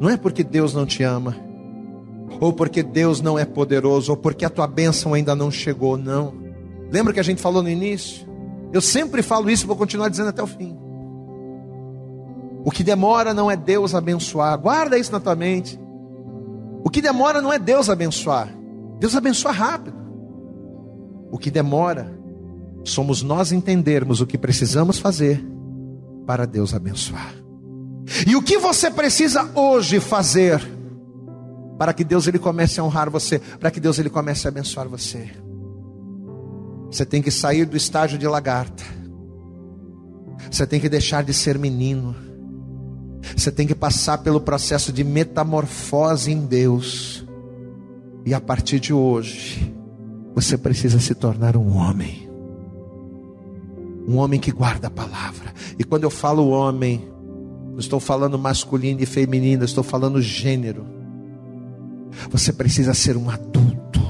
Não 0.00 0.08
é 0.08 0.16
porque 0.16 0.42
Deus 0.42 0.72
não 0.72 0.86
te 0.86 1.02
ama, 1.02 1.36
ou 2.40 2.54
porque 2.54 2.82
Deus 2.82 3.20
não 3.20 3.38
é 3.38 3.44
poderoso, 3.44 4.12
ou 4.12 4.16
porque 4.16 4.46
a 4.46 4.50
tua 4.50 4.66
bênção 4.66 5.12
ainda 5.12 5.36
não 5.36 5.50
chegou, 5.50 5.98
não. 5.98 6.32
Lembra 6.90 7.12
que 7.12 7.20
a 7.20 7.22
gente 7.22 7.42
falou 7.42 7.62
no 7.62 7.68
início? 7.68 8.26
Eu 8.72 8.80
sempre 8.80 9.22
falo 9.22 9.50
isso, 9.50 9.66
vou 9.66 9.76
continuar 9.76 10.08
dizendo 10.08 10.30
até 10.30 10.42
o 10.42 10.46
fim. 10.46 10.74
O 12.64 12.70
que 12.70 12.82
demora 12.82 13.34
não 13.34 13.50
é 13.50 13.56
Deus 13.56 13.94
abençoar, 13.94 14.58
guarda 14.58 14.98
isso 14.98 15.12
na 15.12 15.20
tua 15.20 15.36
mente. 15.36 15.78
O 16.82 16.88
que 16.88 17.02
demora 17.02 17.42
não 17.42 17.52
é 17.52 17.58
Deus 17.58 17.90
abençoar, 17.90 18.48
Deus 18.98 19.14
abençoa 19.14 19.52
rápido. 19.52 19.98
O 21.30 21.36
que 21.36 21.50
demora 21.50 22.18
somos 22.84 23.22
nós 23.22 23.52
entendermos 23.52 24.22
o 24.22 24.26
que 24.26 24.38
precisamos 24.38 24.98
fazer 24.98 25.44
para 26.26 26.46
Deus 26.46 26.72
abençoar. 26.72 27.34
E 28.26 28.34
o 28.34 28.42
que 28.42 28.58
você 28.58 28.90
precisa 28.90 29.50
hoje 29.54 30.00
fazer 30.00 30.60
para 31.78 31.92
que 31.92 32.04
Deus 32.04 32.26
ele 32.26 32.38
comece 32.38 32.80
a 32.80 32.84
honrar 32.84 33.08
você, 33.08 33.38
para 33.38 33.70
que 33.70 33.80
Deus 33.80 33.98
ele 33.98 34.10
comece 34.10 34.46
a 34.46 34.50
abençoar 34.50 34.88
você? 34.88 35.30
Você 36.90 37.06
tem 37.06 37.22
que 37.22 37.30
sair 37.30 37.64
do 37.64 37.76
estágio 37.76 38.18
de 38.18 38.26
lagarta. 38.26 38.82
Você 40.50 40.66
tem 40.66 40.80
que 40.80 40.88
deixar 40.88 41.22
de 41.22 41.32
ser 41.32 41.56
menino. 41.58 42.16
Você 43.36 43.52
tem 43.52 43.66
que 43.66 43.74
passar 43.74 44.18
pelo 44.18 44.40
processo 44.40 44.92
de 44.92 45.04
metamorfose 45.04 46.32
em 46.32 46.44
Deus. 46.44 47.24
E 48.26 48.34
a 48.34 48.40
partir 48.40 48.80
de 48.80 48.92
hoje, 48.92 49.74
você 50.34 50.58
precisa 50.58 50.98
se 50.98 51.14
tornar 51.14 51.56
um 51.56 51.76
homem. 51.76 52.28
Um 54.08 54.16
homem 54.16 54.40
que 54.40 54.50
guarda 54.50 54.88
a 54.88 54.90
palavra. 54.90 55.54
E 55.78 55.84
quando 55.84 56.04
eu 56.04 56.10
falo 56.10 56.48
homem, 56.48 57.08
não 57.70 57.78
estou 57.78 58.00
falando 58.00 58.38
masculino 58.38 59.00
e 59.00 59.06
feminino, 59.06 59.64
estou 59.64 59.84
falando 59.84 60.20
gênero. 60.20 60.86
Você 62.30 62.52
precisa 62.52 62.92
ser 62.92 63.16
um 63.16 63.30
adulto, 63.30 64.00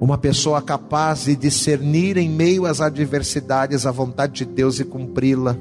uma 0.00 0.18
pessoa 0.18 0.60
capaz 0.60 1.24
de 1.24 1.36
discernir 1.36 2.16
em 2.16 2.28
meio 2.28 2.66
às 2.66 2.80
adversidades 2.80 3.86
a 3.86 3.90
vontade 3.90 4.32
de 4.32 4.44
Deus 4.44 4.80
e 4.80 4.84
cumpri-la. 4.84 5.56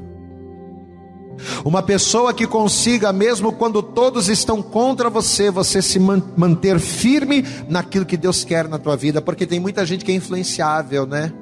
Uma 1.66 1.82
pessoa 1.82 2.34
que 2.34 2.46
consiga, 2.46 3.12
mesmo 3.12 3.52
quando 3.52 3.82
todos 3.82 4.30
estão 4.30 4.62
contra 4.62 5.10
você, 5.10 5.50
você 5.50 5.82
se 5.82 6.00
manter 6.00 6.80
firme 6.80 7.44
naquilo 7.68 8.06
que 8.06 8.18
Deus 8.18 8.44
quer 8.44 8.68
na 8.68 8.78
tua 8.78 8.96
vida, 8.96 9.22
porque 9.22 9.46
tem 9.46 9.60
muita 9.60 9.86
gente 9.86 10.06
que 10.06 10.12
é 10.12 10.16
influenciável, 10.16 11.06
né? 11.06 11.34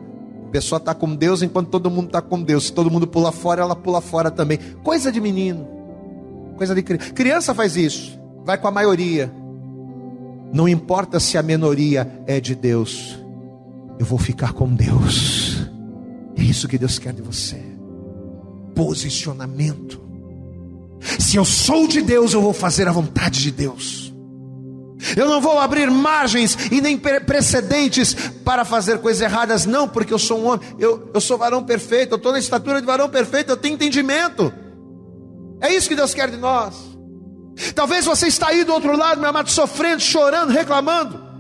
Pessoa 0.52 0.78
está 0.78 0.93
com 0.93 1.16
Deus 1.16 1.41
enquanto 1.41 1.70
todo 1.70 1.89
mundo 1.89 2.08
está 2.08 2.22
com 2.22 2.41
Deus. 2.41 2.66
Se 2.66 2.74
todo 2.74 2.91
mundo 2.91 3.08
pula 3.08 3.32
fora, 3.32 3.62
ela 3.62 3.76
pula 3.76 4.02
fora 4.02 4.30
também. 4.30 4.60
Coisa 4.84 5.12
de 5.12 5.20
menino. 5.20 5.68
Coisa 6.58 6.76
de 6.76 6.84
criança. 6.84 7.14
Criança 7.14 7.56
faz 7.56 7.76
isso. 7.76 8.20
Vai 8.45 8.58
com 8.58 8.68
a 8.68 8.72
maioria. 8.72 9.32
Não 10.54 10.68
importa 10.68 11.20
se 11.20 11.38
a 11.38 11.43
minoria 11.43 12.24
é 12.28 12.39
de 12.39 12.54
Deus. 12.54 13.18
eu 13.97 14.06
vou 14.06 14.20
ficar 14.20 14.54
com 14.54 14.68
Deus. 14.68 15.70
É 16.36 16.41
isso 16.41 16.68
que 16.68 16.78
Deus 16.78 16.99
quer 16.99 17.14
de 17.14 17.22
você. 17.22 17.62
Posicionamento. 18.76 20.02
Se 21.20 21.38
eu 21.38 21.45
sou 21.45 21.88
de 21.88 22.02
Deus, 22.02 22.34
eu 22.34 22.41
vou 22.41 22.54
fazer 22.54 22.88
a 22.88 22.91
vontade 22.91 23.41
de 23.41 23.52
Deus. 23.52 24.11
Eu 25.16 25.28
não 25.28 25.41
vou 25.41 25.60
abrir 25.60 25.89
margens 25.89 26.58
e 26.72 26.82
nem 26.82 26.97
precedentes 26.97 28.14
para 28.43 28.64
fazer 28.66 28.99
coisas 28.99 29.22
erradas, 29.22 29.66
não, 29.66 29.88
porque 29.88 30.14
eu 30.14 30.20
sou 30.20 30.39
um 30.39 30.47
homem, 30.47 30.68
eu, 30.78 31.10
eu 31.14 31.22
sou 31.22 31.38
varão 31.38 31.64
perfeito, 31.64 32.14
eu 32.14 32.18
estou 32.18 32.32
na 32.32 32.39
estatura 32.39 32.80
de 32.80 32.86
varão 32.86 33.10
perfeito, 33.10 33.49
eu 33.49 33.58
tenho 33.58 33.76
entendimento. 33.76 34.54
É 35.60 35.74
isso 35.74 35.88
que 35.88 35.95
Deus 35.95 36.14
quer 36.14 36.30
de 36.30 36.38
nós. 36.38 36.76
Talvez 37.76 38.06
você 38.06 38.28
está 38.28 38.47
aí 38.47 38.64
do 38.64 38.74
outro 38.74 38.95
lado, 38.95 39.20
meu 39.20 39.30
amado, 39.30 39.49
sofrendo, 39.49 40.02
chorando, 40.02 40.52
reclamando 40.52 41.31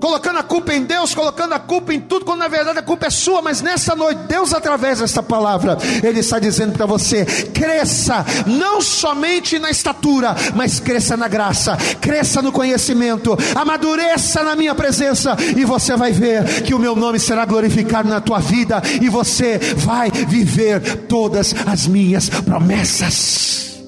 colocando 0.00 0.38
a 0.38 0.42
culpa 0.42 0.74
em 0.74 0.84
Deus, 0.84 1.14
colocando 1.14 1.52
a 1.52 1.58
culpa 1.58 1.92
em 1.92 2.00
tudo, 2.00 2.24
quando 2.24 2.40
na 2.40 2.48
verdade 2.48 2.78
a 2.78 2.82
culpa 2.82 3.06
é 3.06 3.10
sua, 3.10 3.42
mas 3.42 3.60
nessa 3.60 3.94
noite, 3.94 4.20
Deus, 4.28 4.52
através 4.52 5.00
dessa 5.00 5.22
palavra, 5.22 5.76
Ele 6.02 6.20
está 6.20 6.38
dizendo 6.38 6.72
para 6.72 6.86
você: 6.86 7.24
cresça, 7.24 8.24
não 8.46 8.80
somente 8.80 9.58
na 9.58 9.70
estatura, 9.70 10.34
mas 10.54 10.80
cresça 10.80 11.16
na 11.16 11.28
graça, 11.28 11.76
cresça 12.00 12.40
no 12.42 12.52
conhecimento, 12.52 13.36
amadureça 13.54 14.42
na 14.42 14.56
minha 14.56 14.74
presença, 14.74 15.36
e 15.56 15.64
você 15.64 15.96
vai 15.96 16.12
ver 16.12 16.62
que 16.62 16.74
o 16.74 16.78
meu 16.78 16.94
nome 16.94 17.18
será 17.18 17.44
glorificado 17.44 18.08
na 18.08 18.20
tua 18.20 18.38
vida, 18.38 18.82
e 19.00 19.08
você 19.08 19.58
vai 19.76 20.10
viver 20.10 21.06
todas 21.06 21.54
as 21.66 21.86
minhas 21.86 22.28
promessas. 22.28 23.78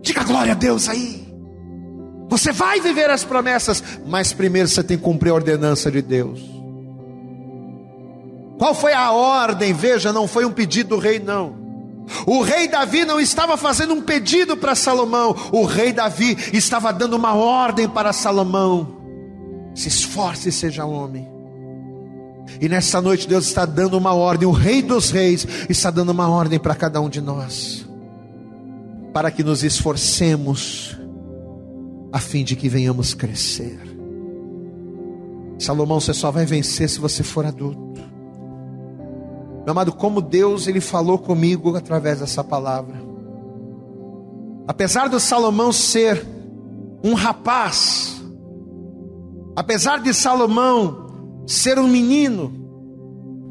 Diga 0.00 0.24
glória 0.24 0.52
a 0.52 0.56
Deus 0.56 0.88
aí. 0.88 1.21
Você 2.32 2.50
vai 2.50 2.80
viver 2.80 3.10
as 3.10 3.24
promessas, 3.24 3.84
mas 4.06 4.32
primeiro 4.32 4.66
você 4.66 4.82
tem 4.82 4.96
que 4.96 5.02
cumprir 5.02 5.28
a 5.28 5.34
ordenança 5.34 5.90
de 5.90 6.00
Deus. 6.00 6.40
Qual 8.58 8.74
foi 8.74 8.94
a 8.94 9.12
ordem? 9.12 9.74
Veja, 9.74 10.14
não 10.14 10.26
foi 10.26 10.46
um 10.46 10.50
pedido 10.50 10.96
do 10.96 10.98
rei, 10.98 11.18
não. 11.18 11.54
O 12.26 12.40
rei 12.40 12.68
Davi 12.68 13.04
não 13.04 13.20
estava 13.20 13.58
fazendo 13.58 13.92
um 13.92 14.00
pedido 14.00 14.56
para 14.56 14.74
Salomão, 14.74 15.36
o 15.52 15.66
rei 15.66 15.92
Davi 15.92 16.34
estava 16.54 16.90
dando 16.90 17.16
uma 17.16 17.34
ordem 17.34 17.86
para 17.86 18.14
Salomão: 18.14 18.96
se 19.74 19.88
esforce 19.88 20.48
e 20.48 20.52
seja 20.52 20.86
homem. 20.86 21.28
E 22.58 22.66
nessa 22.66 23.02
noite 23.02 23.28
Deus 23.28 23.44
está 23.44 23.66
dando 23.66 23.98
uma 23.98 24.14
ordem, 24.14 24.48
o 24.48 24.52
Rei 24.52 24.80
dos 24.80 25.10
Reis 25.10 25.46
está 25.68 25.90
dando 25.90 26.08
uma 26.08 26.30
ordem 26.30 26.58
para 26.58 26.74
cada 26.74 26.98
um 26.98 27.10
de 27.10 27.20
nós, 27.20 27.86
para 29.12 29.30
que 29.30 29.44
nos 29.44 29.62
esforcemos 29.62 30.96
a 32.12 32.18
fim 32.18 32.44
de 32.44 32.54
que 32.54 32.68
venhamos 32.68 33.14
crescer. 33.14 33.80
Salomão, 35.58 35.98
você 35.98 36.12
só 36.12 36.30
vai 36.30 36.44
vencer 36.44 36.88
se 36.88 37.00
você 37.00 37.22
for 37.22 37.46
adulto. 37.46 38.02
Meu 39.64 39.70
amado, 39.70 39.92
como 39.92 40.20
Deus 40.20 40.66
ele 40.66 40.80
falou 40.80 41.18
comigo 41.18 41.74
através 41.76 42.20
dessa 42.20 42.44
palavra. 42.44 43.00
Apesar 44.66 45.08
do 45.08 45.18
Salomão 45.18 45.72
ser 45.72 46.24
um 47.02 47.14
rapaz, 47.14 48.20
apesar 49.56 50.00
de 50.00 50.12
Salomão 50.12 51.42
ser 51.46 51.78
um 51.78 51.88
menino, 51.88 52.52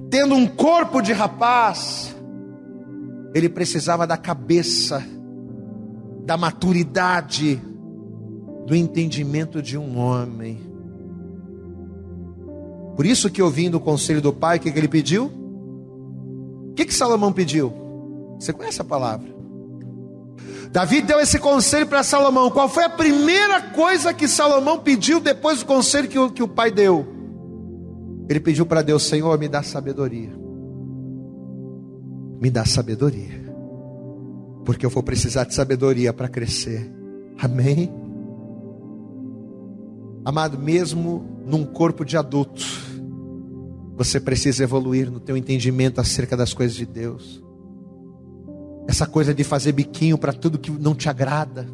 tendo 0.09 0.35
um 0.35 0.45
corpo 0.45 1.01
de 1.01 1.13
rapaz, 1.13 2.15
ele 3.33 3.49
precisava 3.49 4.05
da 4.05 4.17
cabeça, 4.17 5.03
da 6.25 6.35
maturidade, 6.35 7.61
do 8.65 8.75
entendimento 8.75 9.61
de 9.61 9.77
um 9.77 9.97
homem. 9.97 10.59
Por 12.95 13.05
isso 13.05 13.29
que 13.29 13.41
ouvindo 13.41 13.75
o 13.75 13.79
conselho 13.79 14.21
do 14.21 14.31
pai, 14.31 14.57
o 14.57 14.59
que, 14.59 14.71
que 14.71 14.77
ele 14.77 14.87
pediu? 14.87 15.25
O 15.25 16.73
que, 16.73 16.85
que 16.85 16.93
Salomão 16.93 17.33
pediu? 17.33 17.73
Você 18.39 18.53
conhece 18.53 18.81
a 18.81 18.85
palavra? 18.85 19.29
Davi 20.71 21.01
deu 21.01 21.19
esse 21.19 21.37
conselho 21.37 21.85
para 21.85 22.01
Salomão. 22.01 22.49
Qual 22.49 22.69
foi 22.69 22.85
a 22.85 22.89
primeira 22.89 23.61
coisa 23.61 24.13
que 24.13 24.27
Salomão 24.27 24.79
pediu 24.79 25.19
depois 25.19 25.59
do 25.59 25.65
conselho 25.65 26.07
que 26.07 26.17
o, 26.17 26.31
que 26.31 26.41
o 26.41 26.47
pai 26.47 26.71
deu? 26.71 27.05
Ele 28.29 28.39
pediu 28.39 28.65
para 28.65 28.81
Deus: 28.81 29.03
Senhor, 29.03 29.37
me 29.37 29.49
dá 29.49 29.61
sabedoria. 29.61 30.31
Me 32.39 32.49
dá 32.49 32.65
sabedoria. 32.65 33.41
Porque 34.63 34.85
eu 34.85 34.89
vou 34.89 35.03
precisar 35.03 35.43
de 35.43 35.53
sabedoria 35.53 36.13
para 36.13 36.29
crescer. 36.29 36.89
Amém? 37.37 37.91
Amado, 40.23 40.57
mesmo 40.57 41.43
num 41.45 41.65
corpo 41.65 42.05
de 42.05 42.15
adulto, 42.15 42.63
você 43.95 44.19
precisa 44.19 44.63
evoluir 44.63 45.09
no 45.09 45.19
teu 45.19 45.35
entendimento 45.35 45.99
acerca 45.99 46.37
das 46.37 46.53
coisas 46.53 46.75
de 46.75 46.85
Deus. 46.85 47.43
Essa 48.87 49.07
coisa 49.07 49.33
de 49.33 49.43
fazer 49.43 49.71
biquinho 49.71 50.17
para 50.17 50.33
tudo 50.33 50.59
que 50.59 50.71
não 50.71 50.93
te 50.93 51.09
agrada. 51.09 51.67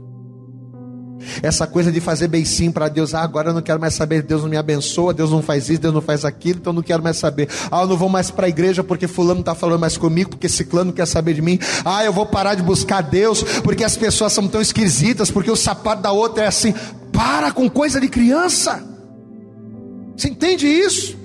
Essa 1.42 1.68
coisa 1.68 1.92
de 1.92 2.00
fazer 2.00 2.28
beicinho 2.28 2.72
para 2.72 2.88
Deus, 2.88 3.14
ah, 3.14 3.22
agora 3.22 3.50
eu 3.50 3.54
não 3.54 3.62
quero 3.62 3.80
mais 3.80 3.94
saber, 3.94 4.22
Deus 4.22 4.42
não 4.42 4.50
me 4.50 4.58
abençoa, 4.58 5.14
Deus 5.14 5.32
não 5.32 5.42
faz 5.42 5.70
isso, 5.70 5.82
Deus 5.82 5.94
não 5.94 6.02
faz 6.02 6.26
aquilo, 6.26 6.60
então 6.60 6.72
eu 6.72 6.76
não 6.76 6.84
quero 6.84 7.02
mais 7.02 7.18
saber. 7.18 7.50
Ah, 7.72 7.82
eu 7.82 7.88
não 7.88 7.98
vou 7.98 8.10
mais 8.10 8.32
para 8.32 8.46
a 8.46 8.50
igreja 8.50 8.84
porque 8.84 9.08
fulano 9.08 9.42
está 9.42 9.56
falando 9.56 9.80
mais 9.80 9.98
comigo, 9.98 10.32
porque 10.32 10.50
ciclano 10.50 10.94
quer 10.94 11.06
saber 11.06 11.34
de 11.34 11.42
mim. 11.42 11.60
Ah, 11.84 12.04
eu 12.04 12.14
vou 12.14 12.26
parar 12.26 12.56
de 12.56 12.64
buscar 12.64 13.02
Deus 13.02 13.44
porque 13.64 13.84
as 13.84 13.98
pessoas 13.98 14.34
são 14.34 14.48
tão 14.48 14.62
esquisitas, 14.62 15.32
porque 15.32 15.52
o 15.52 15.56
sapato 15.56 16.02
da 16.02 16.12
outra 16.12 16.44
é 16.44 16.48
assim. 16.48 16.74
Para 17.12 17.52
com 17.52 17.70
coisa 17.70 18.00
de 18.00 18.08
criança. 18.08 18.84
Você 20.16 20.30
entende 20.30 20.68
isso? 20.68 21.18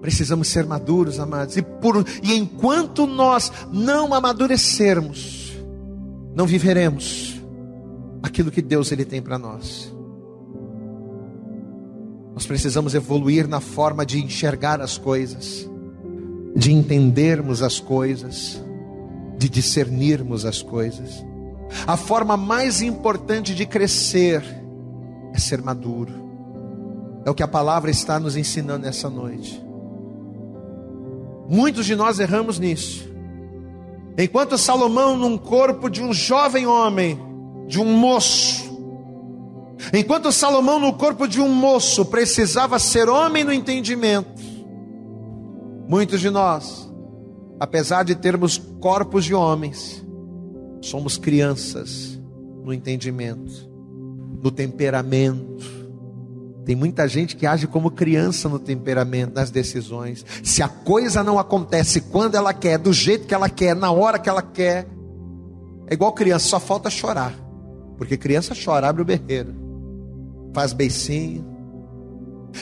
Precisamos 0.00 0.48
ser 0.48 0.64
maduros, 0.64 1.18
amados. 1.18 1.56
E, 1.56 1.62
por, 1.62 2.04
e 2.22 2.34
enquanto 2.34 3.06
nós 3.06 3.50
não 3.72 4.14
amadurecermos, 4.14 5.52
não 6.34 6.46
viveremos 6.46 7.37
aquilo 8.22 8.50
que 8.50 8.62
Deus 8.62 8.90
ele 8.92 9.04
tem 9.04 9.22
para 9.22 9.38
nós. 9.38 9.92
Nós 12.34 12.46
precisamos 12.46 12.94
evoluir 12.94 13.48
na 13.48 13.60
forma 13.60 14.06
de 14.06 14.22
enxergar 14.22 14.80
as 14.80 14.96
coisas, 14.96 15.68
de 16.54 16.72
entendermos 16.72 17.62
as 17.62 17.80
coisas, 17.80 18.62
de 19.36 19.48
discernirmos 19.48 20.44
as 20.44 20.62
coisas. 20.62 21.24
A 21.86 21.96
forma 21.96 22.36
mais 22.36 22.80
importante 22.80 23.54
de 23.54 23.66
crescer 23.66 24.42
é 25.34 25.38
ser 25.38 25.60
maduro. 25.60 26.12
É 27.24 27.30
o 27.30 27.34
que 27.34 27.42
a 27.42 27.48
palavra 27.48 27.90
está 27.90 28.18
nos 28.18 28.36
ensinando 28.36 28.86
nessa 28.86 29.10
noite. 29.10 29.62
Muitos 31.48 31.86
de 31.86 31.96
nós 31.96 32.20
erramos 32.20 32.58
nisso. 32.58 33.08
Enquanto 34.16 34.58
Salomão, 34.58 35.16
num 35.16 35.36
corpo 35.36 35.88
de 35.88 36.02
um 36.02 36.12
jovem 36.12 36.66
homem, 36.66 37.18
de 37.68 37.80
um 37.80 37.96
moço, 37.96 38.68
enquanto 39.94 40.32
Salomão, 40.32 40.80
no 40.80 40.94
corpo 40.94 41.28
de 41.28 41.40
um 41.40 41.48
moço, 41.48 42.04
precisava 42.06 42.80
ser 42.80 43.08
homem 43.08 43.44
no 43.44 43.52
entendimento, 43.52 44.42
muitos 45.88 46.20
de 46.20 46.30
nós, 46.30 46.90
apesar 47.60 48.02
de 48.02 48.16
termos 48.16 48.58
corpos 48.80 49.24
de 49.24 49.32
homens, 49.32 50.02
Somos 50.80 51.16
crianças 51.16 52.18
no 52.64 52.72
entendimento, 52.72 53.68
no 54.42 54.50
temperamento. 54.50 55.78
Tem 56.64 56.76
muita 56.76 57.08
gente 57.08 57.34
que 57.34 57.46
age 57.46 57.66
como 57.66 57.90
criança 57.90 58.48
no 58.48 58.58
temperamento, 58.58 59.34
nas 59.34 59.50
decisões. 59.50 60.24
Se 60.42 60.62
a 60.62 60.68
coisa 60.68 61.24
não 61.24 61.38
acontece 61.38 62.00
quando 62.00 62.36
ela 62.36 62.52
quer, 62.52 62.78
do 62.78 62.92
jeito 62.92 63.26
que 63.26 63.34
ela 63.34 63.48
quer, 63.48 63.74
na 63.74 63.90
hora 63.90 64.18
que 64.18 64.28
ela 64.28 64.42
quer, 64.42 64.86
é 65.86 65.94
igual 65.94 66.12
criança, 66.12 66.46
só 66.46 66.60
falta 66.60 66.90
chorar. 66.90 67.34
Porque 67.98 68.16
criança 68.16 68.54
chora, 68.54 68.88
abre 68.88 69.02
o 69.02 69.04
berreiro, 69.04 69.54
faz 70.54 70.72
beicinho. 70.72 71.44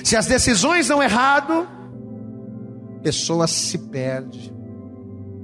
Se 0.03 0.17
as 0.17 0.27
decisões 0.27 0.89
não 0.89 1.03
errado, 1.03 1.69
pessoa 3.03 3.47
se 3.47 3.79
perde. 3.79 4.53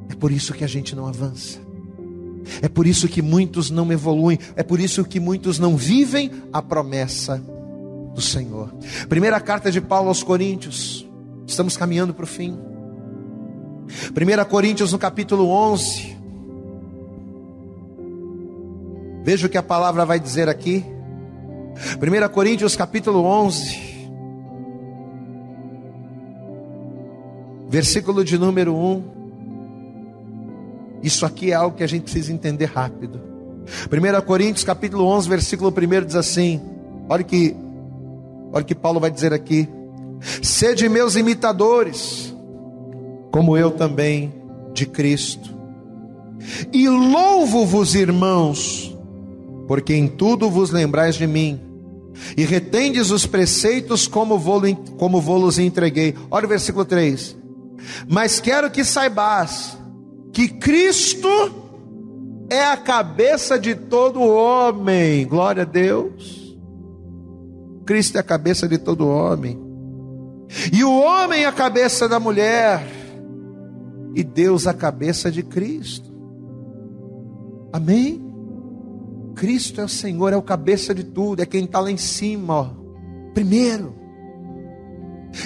É 0.09 0.15
por 0.15 0.33
isso 0.33 0.53
que 0.53 0.65
a 0.65 0.67
gente 0.67 0.97
não 0.97 1.07
avança. 1.07 1.61
É 2.61 2.69
por 2.69 2.87
isso 2.87 3.07
que 3.07 3.23
muitos 3.23 3.71
não 3.71 3.91
evoluem, 3.93 4.39
é 4.57 4.63
por 4.63 4.81
isso 4.81 5.05
que 5.05 5.21
muitos 5.21 5.59
não 5.61 5.77
vivem 5.77 6.31
a 6.53 6.61
promessa 6.61 7.41
do 8.15 8.21
Senhor. 8.21 8.75
Primeira 9.09 9.41
carta 9.41 9.71
de 9.71 9.81
Paulo 9.81 10.09
aos 10.09 10.23
Coríntios, 10.23 11.09
estamos 11.47 11.77
caminhando 11.77 12.13
para 12.13 12.25
o 12.25 12.27
fim. 12.27 12.59
1 14.11 14.45
Coríntios 14.49 14.93
no 14.93 14.99
capítulo 14.99 15.49
11. 15.49 16.22
Veja 19.23 19.47
o 19.47 19.51
que 19.51 19.59
a 19.59 19.63
palavra 19.63 20.05
vai 20.05 20.19
dizer 20.19 20.49
aqui. 20.49 20.85
1 21.75 22.29
Coríntios 22.33 22.75
capítulo 22.75 23.25
11. 23.25 23.93
Versículo 27.69 28.25
de 28.25 28.37
número 28.37 28.75
1. 28.75 29.03
Isso 31.03 31.25
aqui 31.25 31.53
é 31.53 31.55
algo 31.55 31.77
que 31.77 31.85
a 31.85 31.87
gente 31.87 32.03
precisa 32.03 32.33
entender 32.33 32.67
rápido. 32.67 33.21
1 33.91 34.27
Coríntios 34.27 34.65
capítulo 34.65 35.05
11, 35.07 35.29
versículo 35.29 35.71
1 35.71 36.05
diz 36.05 36.17
assim: 36.17 36.61
Olha 37.09 37.23
que 37.23 37.57
olha 38.53 38.65
que 38.65 38.75
Paulo 38.75 39.01
vai 39.01 39.11
dizer 39.11 39.33
aqui. 39.33 39.69
Sede 40.43 40.89
meus 40.89 41.17
imitadores, 41.17 42.35
como 43.31 43.57
eu 43.57 43.71
também 43.71 44.33
de 44.73 44.85
Cristo. 44.87 45.51
E 46.73 46.89
louvo-vos, 46.89 47.95
irmãos, 47.95 48.92
porque 49.73 49.95
em 49.95 50.07
tudo 50.07 50.51
vos 50.51 50.71
lembrais 50.71 51.15
de 51.15 51.27
mim, 51.27 51.59
e 52.37 52.45
retendes 52.45 53.11
os 53.11 53.25
preceitos 53.25 54.07
como 54.07 54.39
vou, 54.39 54.61
como 54.99 55.19
vou 55.19 55.39
los 55.39 55.59
entreguei. 55.59 56.15
Olha 56.31 56.45
o 56.45 56.49
versículo 56.51 56.85
3. 56.85 57.35
Mas 58.07 58.39
quero 58.39 58.71
que 58.71 58.85
saibas 58.85 59.79
que 60.31 60.47
Cristo 60.47 61.27
é 62.51 62.63
a 62.63 62.77
cabeça 62.77 63.59
de 63.59 63.75
todo 63.75 64.21
homem. 64.21 65.27
Glória 65.27 65.63
a 65.63 65.65
Deus. 65.65 66.55
Cristo 67.87 68.17
é 68.17 68.21
a 68.21 68.23
cabeça 68.23 68.69
de 68.69 68.77
todo 68.77 69.09
homem. 69.09 69.59
E 70.71 70.85
o 70.85 70.93
homem 71.01 71.45
é 71.45 71.47
a 71.47 71.53
cabeça 71.53 72.07
da 72.07 72.21
mulher. 72.21 72.87
E 74.15 74.23
Deus 74.23 74.67
a 74.67 74.75
cabeça 74.75 75.31
de 75.31 75.43
Cristo. 75.43 76.13
Amém? 77.73 78.32
Cristo 79.35 79.81
é 79.81 79.85
o 79.85 79.89
Senhor, 79.89 80.33
é 80.33 80.37
o 80.37 80.43
cabeça 80.43 80.95
de 80.95 81.05
tudo, 81.05 81.41
é 81.43 81.47
quem 81.47 81.65
está 81.65 81.81
lá 81.81 81.91
em 81.91 81.97
cima, 81.97 82.55
ó. 82.55 82.71
Primeiro. 83.35 83.95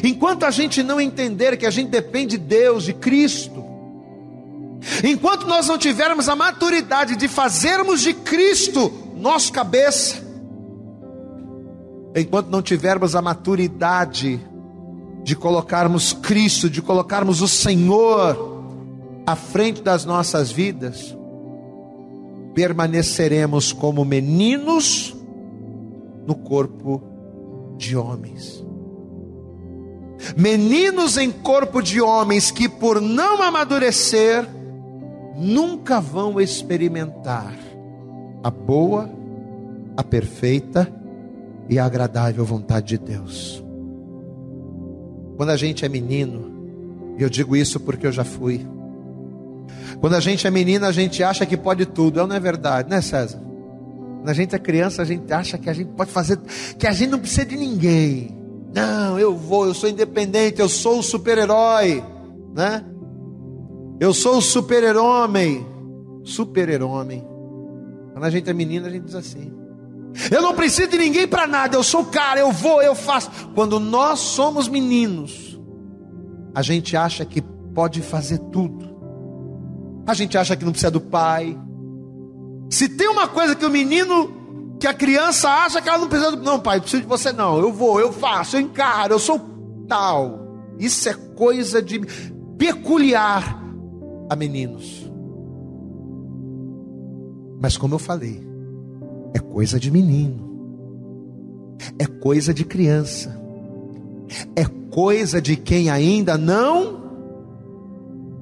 Enquanto 0.03 0.45
a 0.45 0.51
gente 0.51 0.83
não 0.83 1.01
entender 1.01 1.57
que 1.57 1.67
a 1.67 1.71
gente 1.71 1.91
depende 1.91 2.37
de 2.37 2.45
Deus, 2.45 2.85
de 2.85 2.93
Cristo, 2.93 3.65
enquanto 5.05 5.47
nós 5.47 5.69
não 5.69 5.79
tivermos 5.79 6.29
a 6.29 6.35
maturidade 6.35 7.17
de 7.17 7.29
fazermos 7.29 8.01
de 8.01 8.13
Cristo 8.13 8.93
nosso 9.17 9.53
cabeça, 9.53 10.17
enquanto 12.15 12.49
não 12.49 12.63
tivermos 12.63 13.15
a 13.15 13.23
maturidade 13.23 14.41
de 15.23 15.37
colocarmos 15.37 16.13
Cristo, 16.13 16.69
de 16.69 16.83
colocarmos 16.83 17.43
o 17.43 17.49
Senhor 17.49 18.63
à 19.27 19.35
frente 19.35 19.83
das 19.83 20.05
nossas 20.05 20.51
vidas, 20.51 21.17
permaneceremos 22.57 23.71
como 23.71 24.03
meninos 24.03 25.15
no 26.27 26.35
corpo 26.35 27.03
de 27.77 27.95
homens. 27.95 28.65
Meninos 30.35 31.19
em 31.19 31.31
corpo 31.31 31.83
de 31.83 32.01
homens 32.01 32.51
que, 32.51 32.67
por 32.67 32.99
não 32.99 33.43
amadurecer, 33.43 34.49
nunca 35.37 36.01
vão 36.01 36.41
experimentar 36.41 37.55
a 38.43 38.51
boa, 38.51 39.11
a 39.95 40.03
perfeita 40.03 40.91
e 41.69 41.79
a 41.79 41.85
agradável 41.85 42.43
vontade 42.43 42.87
de 42.87 42.99
Deus. 42.99 43.63
Quando 45.37 45.51
a 45.51 45.57
gente 45.59 45.85
é 45.85 45.91
menino, 45.91 46.51
e 47.19 47.23
eu 47.23 47.29
digo 47.29 47.55
isso 47.55 47.79
porque 47.79 48.07
eu 48.07 48.13
já 48.13 48.25
fui, 48.25 48.67
quando 50.01 50.15
a 50.15 50.21
gente 50.21 50.47
é 50.47 50.51
menina, 50.51 50.89
a 50.89 50.93
gente 50.93 51.23
acha 51.23 51.47
que 51.47 51.57
pode 51.57 51.87
tudo. 51.87 52.27
Não 52.27 52.37
é 52.37 52.41
verdade, 52.41 52.91
né, 52.91 53.01
César? 53.01 53.39
Quando 53.39 54.29
a 54.29 54.35
gente 54.35 54.55
é 54.55 54.59
criança, 54.59 55.03
a 55.03 55.05
gente 55.05 55.33
acha 55.33 55.57
que 55.57 55.71
a 55.71 55.73
gente 55.73 55.93
pode 55.93 56.11
fazer, 56.11 56.39
que 56.79 56.87
a 56.87 56.93
gente 56.93 57.11
não 57.11 57.19
precisa 57.19 57.47
de 57.47 57.57
ninguém. 57.57 58.37
Não, 58.75 59.19
eu 59.19 59.35
vou, 59.35 59.67
eu 59.67 59.75
sou 59.75 59.89
independente, 59.89 60.61
eu 60.61 60.69
sou 60.69 60.99
o 60.99 61.03
super-herói, 61.03 62.05
né? 62.55 62.85
Eu 63.99 64.13
sou 64.13 64.39
o 64.39 64.43
super-herói, 64.43 65.65
super-herói. 66.25 67.25
Quando 68.13 68.25
a 68.25 68.31
gente 68.31 68.51
é 68.51 68.53
menina, 68.53 68.89
a 68.89 68.91
gente 68.91 69.05
diz 69.05 69.15
assim: 69.15 69.53
Eu 70.31 70.43
não 70.43 70.55
preciso 70.55 70.89
de 70.89 70.99
ninguém 70.99 71.27
para 71.27 71.47
nada, 71.47 71.77
eu 71.77 71.83
sou 71.83 72.03
o 72.03 72.07
cara, 72.07 72.41
eu 72.41 72.53
vou, 72.53 72.83
eu 72.83 72.95
faço. 72.95 73.31
Quando 73.55 73.81
nós 73.81 74.19
somos 74.19 74.69
meninos, 74.69 75.59
a 76.55 76.63
gente 76.63 76.97
acha 76.97 77.25
que 77.25 77.41
pode 77.41 78.03
fazer 78.03 78.39
tudo. 78.51 78.96
A 80.07 80.15
gente 80.15 80.39
acha 80.39 80.57
que 80.57 80.65
não 80.65 80.73
precisa 80.73 80.91
do 80.91 81.01
pai. 81.01 81.59
Se 82.71 82.89
tem 82.89 83.09
uma 83.09 83.27
coisa 83.27 83.55
que 83.55 83.65
o 83.65 83.71
menino, 83.71 84.77
que 84.79 84.87
a 84.87 84.95
criança 84.95 85.49
acha 85.49 85.83
que 85.83 85.89
ela 85.89 85.99
não 85.99 86.09
precisa 86.09 86.33
do. 86.33 86.43
Não, 86.43 86.61
pai, 86.61 86.81
preciso 86.81 87.03
de 87.03 87.09
você 87.09 87.33
não. 87.33 87.59
Eu 87.59 87.73
vou, 87.73 87.99
eu 87.99 88.13
faço, 88.13 88.57
eu 88.57 88.61
encaro, 88.61 89.15
eu 89.15 89.19
sou 89.19 89.41
tal. 89.89 90.47
Isso 90.79 91.09
é 91.09 91.15
coisa 91.15 91.83
de 91.83 92.01
peculiar 92.57 93.63
a 94.29 94.37
meninos. 94.37 95.11
Mas 97.61 97.77
como 97.77 97.95
eu 97.95 97.99
falei, 97.99 98.47
é 99.35 99.39
coisa 99.39 99.81
de 99.81 99.91
menino. 99.91 100.47
É 101.99 102.07
coisa 102.07 102.53
de 102.53 102.65
criança. 102.65 103.41
É 104.55 104.65
coisa 104.91 105.41
de 105.41 105.57
quem 105.57 105.91
ainda 105.91 106.37
não 106.37 107.05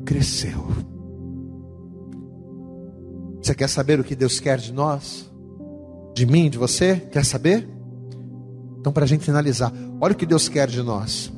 cresceu. 0.05 0.67
Você 3.45 3.55
quer 3.55 3.69
saber 3.69 4.01
o 4.01 4.05
que 4.05 4.17
Deus 4.17 4.41
quer 4.41 4.57
de 4.57 4.73
nós? 4.73 5.31
De 6.15 6.25
mim, 6.25 6.49
de 6.49 6.57
você? 6.57 6.97
Quer 6.97 7.27
saber? 7.27 7.69
Então, 8.81 8.91
para 8.91 9.05
a 9.05 9.07
gente 9.07 9.23
finalizar, 9.23 9.71
olha 10.01 10.15
o 10.15 10.17
que 10.17 10.25
Deus 10.25 10.49
quer 10.49 10.67
de 10.67 10.83
nós. 10.83 11.31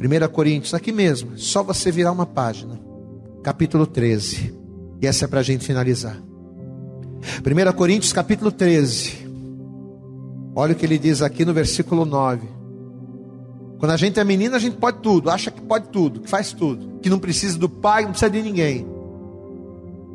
1 0.00 0.32
Coríntios, 0.32 0.72
aqui 0.72 0.90
mesmo, 0.90 1.36
só 1.36 1.62
você 1.62 1.92
virar 1.92 2.12
uma 2.12 2.24
página, 2.24 2.80
capítulo 3.42 3.86
13, 3.86 4.54
e 5.02 5.06
essa 5.06 5.26
é 5.26 5.28
para 5.28 5.40
a 5.40 5.42
gente 5.42 5.66
finalizar. 5.66 6.16
1 6.16 7.72
Coríntios, 7.76 8.10
capítulo 8.10 8.50
13, 8.50 9.28
olha 10.56 10.72
o 10.72 10.74
que 10.74 10.86
ele 10.86 10.96
diz 10.96 11.20
aqui 11.20 11.44
no 11.44 11.52
versículo 11.52 12.06
9. 12.06 12.48
Quando 13.78 13.92
a 13.92 13.98
gente 13.98 14.18
é 14.18 14.24
menina, 14.24 14.56
a 14.56 14.60
gente 14.60 14.78
pode 14.78 15.00
tudo, 15.00 15.28
acha 15.28 15.50
que 15.50 15.60
pode 15.60 15.90
tudo, 15.90 16.20
que 16.20 16.30
faz 16.30 16.54
tudo, 16.54 17.00
que 17.02 17.10
não 17.10 17.18
precisa 17.18 17.58
do 17.58 17.68
pai, 17.68 18.04
não 18.04 18.12
precisa 18.12 18.30
de 18.30 18.40
ninguém. 18.40 18.93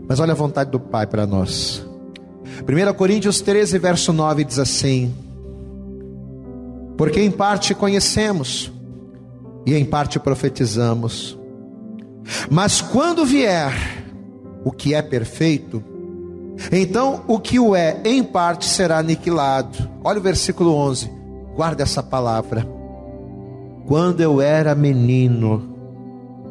Mas 0.09 0.19
olha 0.19 0.31
a 0.31 0.35
vontade 0.35 0.71
do 0.71 0.79
Pai 0.79 1.05
para 1.05 1.27
nós. 1.27 1.85
1 2.67 2.93
Coríntios 2.95 3.41
13, 3.41 3.77
verso 3.77 4.11
9 4.11 4.43
diz 4.43 4.57
assim: 4.57 5.13
Porque 6.97 7.21
em 7.21 7.29
parte 7.29 7.75
conhecemos, 7.75 8.73
e 9.67 9.75
em 9.75 9.85
parte 9.85 10.19
profetizamos, 10.19 11.37
mas 12.49 12.81
quando 12.81 13.23
vier 13.23 13.71
o 14.65 14.71
que 14.71 14.95
é 14.95 15.01
perfeito, 15.03 15.83
então 16.71 17.23
o 17.27 17.39
que 17.39 17.59
o 17.59 17.75
é 17.75 18.01
em 18.03 18.23
parte 18.23 18.65
será 18.65 18.97
aniquilado. 18.97 19.87
Olha 20.03 20.17
o 20.17 20.23
versículo 20.23 20.73
11, 20.73 21.09
guarda 21.55 21.83
essa 21.83 22.01
palavra. 22.01 22.67
Quando 23.85 24.21
eu 24.21 24.41
era 24.41 24.73
menino, 24.73 25.75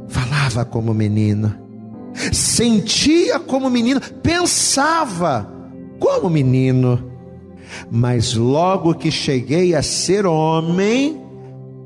falava 0.09 0.64
como 0.64 0.94
menina 0.94 1.68
sentia 2.59 3.38
como 3.38 3.70
menino, 3.70 4.00
pensava 4.20 5.48
como 6.00 6.28
menino, 6.28 7.09
mas 7.88 8.34
logo 8.34 8.94
que 8.94 9.12
cheguei 9.12 9.76
a 9.76 9.82
ser 9.82 10.26
homem, 10.26 11.22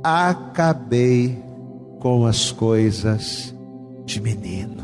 acabei 0.03 1.39
com 2.01 2.25
as 2.25 2.51
coisas 2.51 3.55
de 4.07 4.19
menino. 4.19 4.83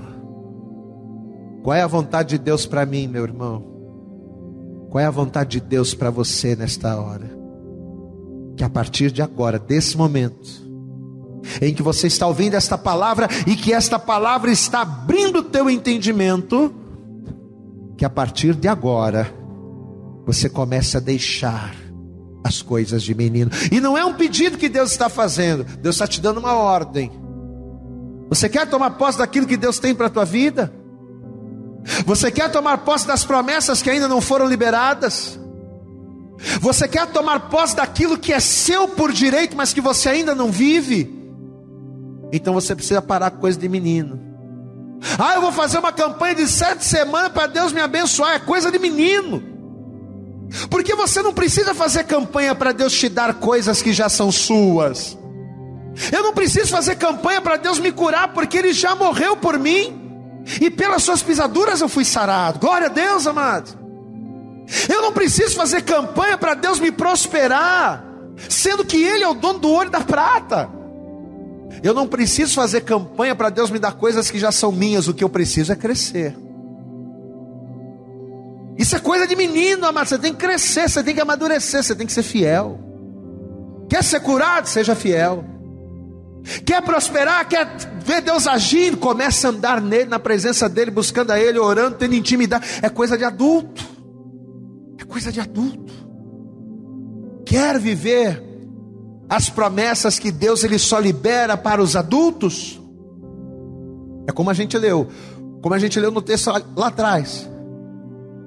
Qual 1.63 1.75
é 1.75 1.81
a 1.81 1.87
vontade 1.87 2.37
de 2.37 2.39
Deus 2.39 2.67
para 2.67 2.85
mim, 2.85 3.09
meu 3.09 3.25
irmão? 3.25 3.65
Qual 4.91 5.03
é 5.03 5.07
a 5.07 5.11
vontade 5.11 5.59
de 5.59 5.67
Deus 5.67 5.95
para 5.95 6.11
você 6.11 6.55
nesta 6.55 7.01
hora? 7.01 7.31
Que 8.59 8.65
a 8.65 8.69
partir 8.69 9.11
de 9.11 9.23
agora, 9.23 9.59
desse 9.59 9.97
momento, 9.97 10.68
em 11.61 11.75
que 11.75 11.83
você 11.83 12.07
está 12.07 12.27
ouvindo 12.27 12.55
esta 12.55 12.77
palavra 12.77 13.29
e 13.47 13.55
que 13.55 13.73
esta 13.73 13.99
palavra 13.99 14.51
está 14.51 14.83
abrindo 14.83 15.41
o 15.41 15.43
teu 15.43 15.69
entendimento, 15.69 16.75
que 17.97 18.05
a 18.05 18.11
partir 18.11 18.55
de 18.55 18.69
agora 18.69 19.33
você 20.27 20.49
comece 20.49 20.97
a 20.97 21.01
deixar 21.01 21.75
as 22.45 22.63
coisas 22.63 23.03
de 23.03 23.15
menino. 23.15 23.51
E 23.73 23.81
não 23.81 23.97
é 23.97 24.05
um 24.05 24.15
pedido 24.15 24.59
que 24.59 24.69
Deus 24.69 24.91
está 24.91 25.09
fazendo, 25.09 25.65
Deus 25.65 25.97
está 25.97 26.07
te 26.07 26.21
dando 26.21 26.39
uma 26.39 26.55
ordem. 26.55 27.11
Você 28.29 28.49
quer 28.49 28.69
tomar 28.69 28.91
posse 28.93 29.19
daquilo 29.19 29.47
que 29.47 29.57
Deus 29.57 29.79
tem 29.79 29.95
para 29.95 30.07
a 30.07 30.11
tua 30.11 30.25
vida? 30.25 30.73
Você 32.05 32.31
quer 32.31 32.51
tomar 32.51 32.79
posse 32.79 33.07
das 33.07 33.25
promessas 33.25 33.81
que 33.81 33.89
ainda 33.89 34.07
não 34.07 34.21
foram 34.21 34.47
liberadas? 34.47 35.39
Você 36.61 36.87
quer 36.87 37.07
tomar 37.07 37.49
posse 37.49 37.75
daquilo 37.75 38.19
que 38.19 38.33
é 38.33 38.39
seu 38.39 38.87
por 38.89 39.13
direito, 39.13 39.57
mas 39.57 39.73
que 39.73 39.81
você 39.81 40.11
ainda 40.11 40.35
não 40.35 40.53
vive? 40.53 41.18
Então 42.33 42.55
você 42.55 42.75
precisa 42.75 43.01
parar 43.01 43.31
com 43.31 43.39
coisa 43.39 43.59
de 43.59 43.69
menino. 43.69 44.29
Ah, 45.19 45.35
eu 45.35 45.41
vou 45.41 45.53
fazer 45.53 45.79
uma 45.79 45.93
campanha 45.93 46.35
de 46.35 46.49
sete 46.49 46.85
semanas 46.85 47.33
para 47.33 47.47
Deus 47.47 47.73
me 47.73 47.81
abençoar. 47.81 48.35
É 48.35 48.39
coisa 48.39 48.71
de 48.71 48.79
menino. 48.79 49.43
Porque 50.71 50.95
você 50.95 51.23
não 51.23 51.33
precisa 51.33 51.75
fazer 51.75 52.05
campanha 52.05 52.55
para 52.55 52.73
Deus 52.73 52.93
te 52.93 53.09
dar 53.09 53.35
coisas 53.35 53.83
que 53.83 53.93
já 53.93 54.09
são 54.09 54.33
suas. 54.33 55.17
Eu 56.13 56.23
não 56.23 56.33
preciso 56.33 56.69
fazer 56.69 56.97
campanha 56.97 57.41
para 57.41 57.57
Deus 57.57 57.79
me 57.79 57.93
curar, 57.93 58.33
porque 58.33 58.59
Ele 58.59 58.73
já 58.73 58.95
morreu 58.95 59.37
por 59.37 59.59
mim. 59.59 60.07
E 60.61 60.71
pelas 60.71 61.03
suas 61.03 61.23
pisaduras 61.23 61.81
eu 61.81 61.89
fui 61.89 62.05
sarado. 62.05 62.59
Glória 62.59 62.87
a 62.87 62.91
Deus, 62.91 63.27
amado. 63.27 63.77
Eu 64.89 65.03
não 65.03 65.13
preciso 65.13 65.57
fazer 65.57 65.83
campanha 65.83 66.37
para 66.37 66.55
Deus 66.55 66.79
me 66.79 66.91
prosperar, 66.91 68.05
sendo 68.49 68.85
que 68.85 69.03
Ele 69.03 69.25
é 69.25 69.29
o 69.29 69.35
dono 69.35 69.59
do 69.59 69.69
ouro 69.69 69.89
e 69.89 69.91
da 69.91 70.01
prata. 70.01 70.78
Eu 71.83 71.95
não 71.95 72.07
preciso 72.07 72.55
fazer 72.55 72.83
campanha 72.83 73.35
para 73.35 73.51
Deus 73.51 73.71
me 73.71 73.79
dar 73.79 73.93
coisas 73.93 74.31
que 74.31 74.39
já 74.39 74.51
são 74.51 74.73
minhas, 74.73 75.09
o 75.09 75.15
que 75.15 75.23
eu 75.23 75.29
preciso 75.29 75.73
é 75.73 75.77
crescer. 75.77 76.37
Isso 78.77 78.95
é 78.95 79.01
coisa 79.01 79.27
de 79.27 79.35
menino, 79.35 79.87
amado. 79.87 80.09
Você 80.09 80.19
tem 80.19 80.33
que 80.33 80.39
crescer, 80.39 80.89
você 80.89 81.03
tem 81.03 81.15
que 81.15 81.21
amadurecer, 81.21 81.83
você 81.83 81.95
tem 81.95 82.07
que 82.07 82.13
ser 82.13 82.23
fiel. 82.23 82.79
Quer 83.89 84.05
ser 84.05 84.21
curado? 84.21 84.69
Seja 84.69 84.95
fiel. 84.95 85.45
Quer 86.65 86.81
prosperar? 86.83 87.47
Quer 87.49 87.67
ver 88.05 88.23
Deus 88.23 88.47
agindo? 88.47 88.97
Comece 88.97 89.47
a 89.47 89.51
andar 89.51 89.81
nele, 89.81 90.09
na 90.09 90.19
presença 90.19 90.69
dele, 90.69 90.91
buscando 90.91 91.33
a 91.33 91.41
ele, 91.41 91.59
orando, 91.59 91.97
tendo 91.97 92.15
intimidade. 92.15 92.67
É 92.81 92.89
coisa 92.89 93.19
de 93.19 93.25
adulto. 93.25 93.85
É 94.99 95.05
coisa 95.05 95.33
de 95.33 95.41
adulto. 95.41 95.93
Quer 97.45 97.79
viver 97.81 98.48
as 99.29 99.51
promessas 99.51 100.19
que 100.19 100.33
Deus 100.33 100.65
ele 100.65 100.79
só 100.79 100.99
libera 100.99 101.57
para 101.57 101.83
os 101.83 101.95
adultos? 101.95 102.81
É 104.27 104.33
como 104.33 104.51
a 104.51 104.55
gente 104.55 104.77
leu, 104.77 105.09
como 105.61 105.75
a 105.75 105.79
gente 105.79 105.99
leu 105.99 106.11
no 106.11 106.23
texto 106.23 106.51
lá, 106.77 106.87
atrás. 106.87 107.49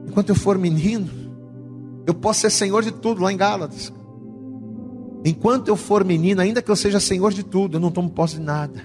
Enquanto 0.08 0.30
eu 0.30 0.36
for 0.36 0.58
menino, 0.58 1.10
eu 2.06 2.14
posso 2.14 2.42
ser 2.42 2.50
senhor 2.50 2.84
de 2.84 2.92
tudo, 2.92 3.22
lá 3.22 3.32
em 3.32 3.38
Gálatas. 3.38 3.92
Enquanto 5.24 5.68
eu 5.68 5.76
for 5.76 6.04
menino, 6.04 6.42
ainda 6.42 6.62
que 6.62 6.72
eu 6.72 6.76
seja 6.76 7.00
senhor 7.00 7.32
de 7.32 7.44
tudo, 7.44 7.78
eu 7.78 7.82
não 7.82 7.92
tomo 7.92 8.10
posse 8.10 8.36
de 8.36 8.42
nada. 8.42 8.84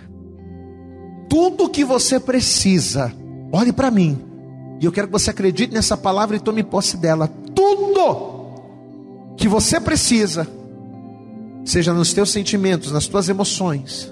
Tudo 1.28 1.68
que 1.68 1.84
você 1.84 2.20
precisa, 2.20 3.12
olhe 3.53 3.72
para 3.72 3.90
mim, 3.90 4.18
e 4.80 4.84
eu 4.84 4.92
quero 4.92 5.09
que 5.09 5.12
você 5.12 5.30
acredite 5.30 5.72
nessa 5.72 5.97
palavra 5.97 6.36
e 6.36 6.40
tome 6.40 6.62
posse 6.62 6.97
dela. 6.97 7.28
Tudo 7.55 9.34
que 9.36 9.49
você 9.49 9.80
precisa, 9.80 10.47
seja 11.66 11.92
nos 11.92 12.14
teus 12.14 12.30
sentimentos, 12.30 12.92
nas 12.92 13.08
tuas 13.08 13.28
emoções, 13.28 14.10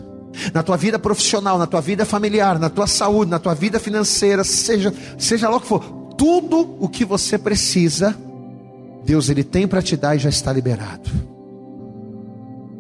na 0.53 0.63
tua 0.63 0.77
vida 0.77 0.99
profissional, 0.99 1.57
na 1.57 1.67
tua 1.67 1.81
vida 1.81 2.05
familiar, 2.05 2.59
na 2.59 2.69
tua 2.69 2.89
saúde, 2.89 3.31
na 3.31 3.39
tua 3.39 3.55
vida 3.55 3.79
financeira, 3.79 4.43
seja, 4.43 4.93
seja 5.17 5.49
lá 5.49 5.57
o 5.57 5.61
que 5.61 5.69
for, 5.69 5.81
tudo 6.19 6.77
o 6.81 6.89
que 6.89 7.05
você 7.05 7.39
precisa, 7.39 8.15
Deus 9.05 9.29
ele 9.29 9.45
tem 9.45 9.69
para 9.69 9.81
te 9.81 9.97
dar 9.97 10.17
e 10.17 10.19
já 10.19 10.29
está 10.29 10.53
liberado. 10.53 11.09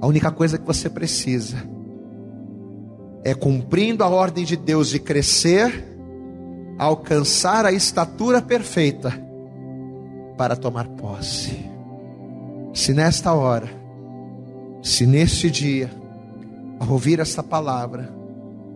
A 0.00 0.06
única 0.06 0.30
coisa 0.32 0.58
que 0.58 0.66
você 0.66 0.90
precisa 0.90 1.56
é 3.22 3.32
cumprindo 3.32 4.02
a 4.02 4.08
ordem 4.08 4.44
de 4.44 4.56
Deus 4.56 4.88
de 4.90 4.98
crescer, 4.98 5.84
alcançar 6.76 7.64
a 7.64 7.72
estatura 7.72 8.42
perfeita 8.42 9.14
para 10.36 10.56
tomar 10.56 10.88
posse. 10.88 11.64
Se 12.74 12.92
nesta 12.92 13.32
hora, 13.32 13.84
se 14.85 15.07
neste 15.07 15.51
dia, 15.51 15.91
ao 16.78 16.91
ouvir 16.91 17.18
esta 17.18 17.43
palavra, 17.43 18.12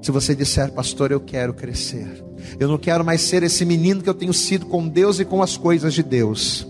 se 0.01 0.11
você 0.11 0.35
disser, 0.35 0.73
pastor, 0.73 1.13
eu 1.13 1.21
quero 1.21 1.53
crescer, 1.53 2.25
eu 2.59 2.67
não 2.67 2.79
quero 2.79 3.05
mais 3.05 3.21
ser 3.21 3.43
esse 3.43 3.63
menino 3.63 4.03
que 4.03 4.09
eu 4.09 4.15
tenho 4.15 4.33
sido 4.33 4.65
com 4.65 4.89
Deus 4.89 5.21
e 5.21 5.25
com 5.27 5.43
as 5.43 5.59
coisas 5.59 5.93
de 5.93 6.03
Deus. 6.03 6.67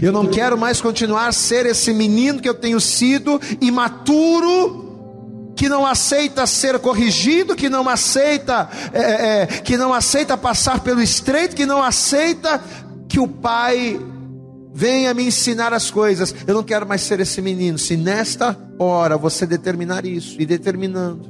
Eu 0.00 0.10
não 0.10 0.26
quero 0.26 0.56
mais 0.56 0.80
continuar 0.80 1.28
a 1.28 1.32
ser 1.32 1.66
esse 1.66 1.92
menino 1.92 2.40
que 2.40 2.48
eu 2.48 2.54
tenho 2.54 2.80
sido, 2.80 3.38
imaturo, 3.60 5.52
que 5.54 5.68
não 5.68 5.84
aceita 5.84 6.46
ser 6.46 6.78
corrigido, 6.78 7.54
que 7.54 7.68
não 7.68 7.86
aceita, 7.86 8.70
é, 8.94 9.42
é, 9.42 9.46
que 9.46 9.76
não 9.76 9.92
aceita 9.92 10.34
passar 10.34 10.80
pelo 10.80 11.02
estreito, 11.02 11.54
que 11.54 11.66
não 11.66 11.82
aceita 11.82 12.62
que 13.06 13.20
o 13.20 13.28
pai 13.28 14.00
venha 14.76 15.14
me 15.14 15.24
ensinar 15.24 15.72
as 15.72 15.90
coisas. 15.90 16.34
Eu 16.46 16.54
não 16.54 16.62
quero 16.62 16.86
mais 16.86 17.00
ser 17.00 17.18
esse 17.18 17.40
menino. 17.40 17.78
Se 17.78 17.96
nesta 17.96 18.54
hora 18.78 19.16
você 19.16 19.46
determinar 19.46 20.04
isso 20.04 20.38
e 20.38 20.44
determinando, 20.44 21.26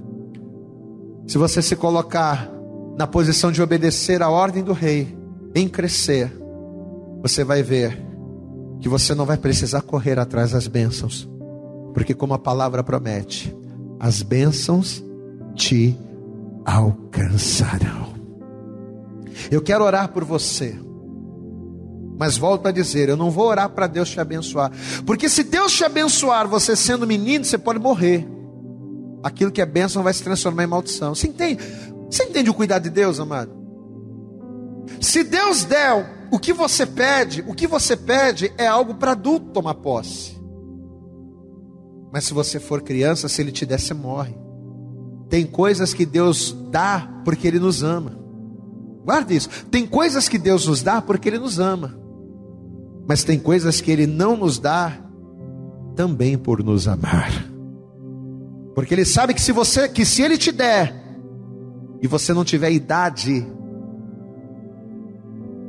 se 1.28 1.38
você 1.38 1.62
se 1.62 1.76
colocar 1.76 2.51
na 2.99 3.07
posição 3.07 3.53
de 3.53 3.62
obedecer 3.62 4.20
a 4.20 4.28
ordem 4.28 4.64
do 4.64 4.72
rei, 4.72 5.16
em 5.55 5.68
crescer, 5.68 6.32
você 7.22 7.44
vai 7.44 7.62
ver 7.62 8.05
que 8.80 8.88
você 8.88 9.14
não 9.14 9.24
vai 9.24 9.36
precisar 9.36 9.80
correr 9.80 10.18
atrás 10.18 10.51
das 10.51 10.66
bênçãos, 10.66 11.28
porque, 11.94 12.14
como 12.14 12.34
a 12.34 12.38
palavra 12.38 12.82
promete, 12.82 13.57
as 14.01 14.22
bênçãos 14.22 15.03
te 15.55 15.97
alcançarão. 16.64 18.14
Eu 19.51 19.62
quero 19.62 19.84
orar 19.84 20.09
por 20.09 20.24
você. 20.24 20.76
Mas 22.18 22.36
volto 22.36 22.66
a 22.66 22.72
dizer, 22.72 23.08
eu 23.08 23.16
não 23.16 23.30
vou 23.30 23.46
orar 23.46 23.68
para 23.70 23.86
Deus 23.86 24.08
te 24.08 24.18
abençoar. 24.18 24.72
Porque 25.04 25.28
se 25.28 25.42
Deus 25.42 25.72
te 25.72 25.84
abençoar, 25.84 26.48
você 26.48 26.74
sendo 26.74 27.06
menino, 27.06 27.44
você 27.44 27.58
pode 27.58 27.78
morrer. 27.78 28.26
Aquilo 29.22 29.50
que 29.50 29.60
é 29.60 29.66
bênção 29.66 30.02
vai 30.02 30.14
se 30.14 30.22
transformar 30.22 30.64
em 30.64 30.68
maldição. 30.68 31.14
Você 31.14 31.28
entende? 31.28 31.62
Você 32.10 32.24
entende 32.24 32.48
o 32.48 32.54
cuidado 32.54 32.84
de 32.84 32.90
Deus, 32.90 33.20
amado? 33.20 33.50
Se 35.00 35.22
Deus 35.24 35.64
der 35.64 36.28
o 36.30 36.38
que 36.38 36.52
você 36.52 36.86
pede, 36.86 37.44
o 37.46 37.54
que 37.54 37.66
você 37.66 37.96
pede 37.96 38.52
é 38.56 38.66
algo 38.66 38.94
para 38.94 39.12
adulto 39.12 39.50
tomar 39.50 39.74
posse. 39.74 40.36
Mas 42.12 42.24
se 42.24 42.32
você 42.32 42.58
for 42.58 42.80
criança, 42.82 43.28
se 43.28 43.42
Ele 43.42 43.52
te 43.52 43.66
der, 43.66 43.78
você 43.78 43.92
morre. 43.92 44.34
Tem 45.28 45.44
coisas 45.44 45.92
que 45.92 46.06
Deus 46.06 46.56
dá 46.70 47.20
porque 47.24 47.46
Ele 47.46 47.58
nos 47.58 47.82
ama. 47.82 48.18
Guarde 49.04 49.36
isso. 49.36 49.48
Tem 49.70 49.86
coisas 49.86 50.28
que 50.28 50.38
Deus 50.38 50.66
nos 50.66 50.82
dá 50.82 51.02
porque 51.02 51.28
Ele 51.28 51.38
nos 51.38 51.58
ama. 51.58 52.05
Mas 53.09 53.24
tem 53.24 53.38
coisas 53.38 53.80
que 53.80 53.90
Ele 53.90 54.07
não 54.07 54.36
nos 54.36 54.59
dá 54.59 54.92
também 55.94 56.36
por 56.36 56.62
nos 56.62 56.88
amar. 56.88 57.30
Porque 58.74 58.94
Ele 58.94 59.04
sabe 59.04 59.32
que 59.32 59.40
se 59.40 59.52
você, 59.52 59.88
que 59.88 60.04
se 60.04 60.22
Ele 60.22 60.36
te 60.36 60.52
der, 60.52 61.07
e 62.02 62.07
você 62.07 62.34
não 62.34 62.44
tiver 62.44 62.70
idade, 62.70 63.46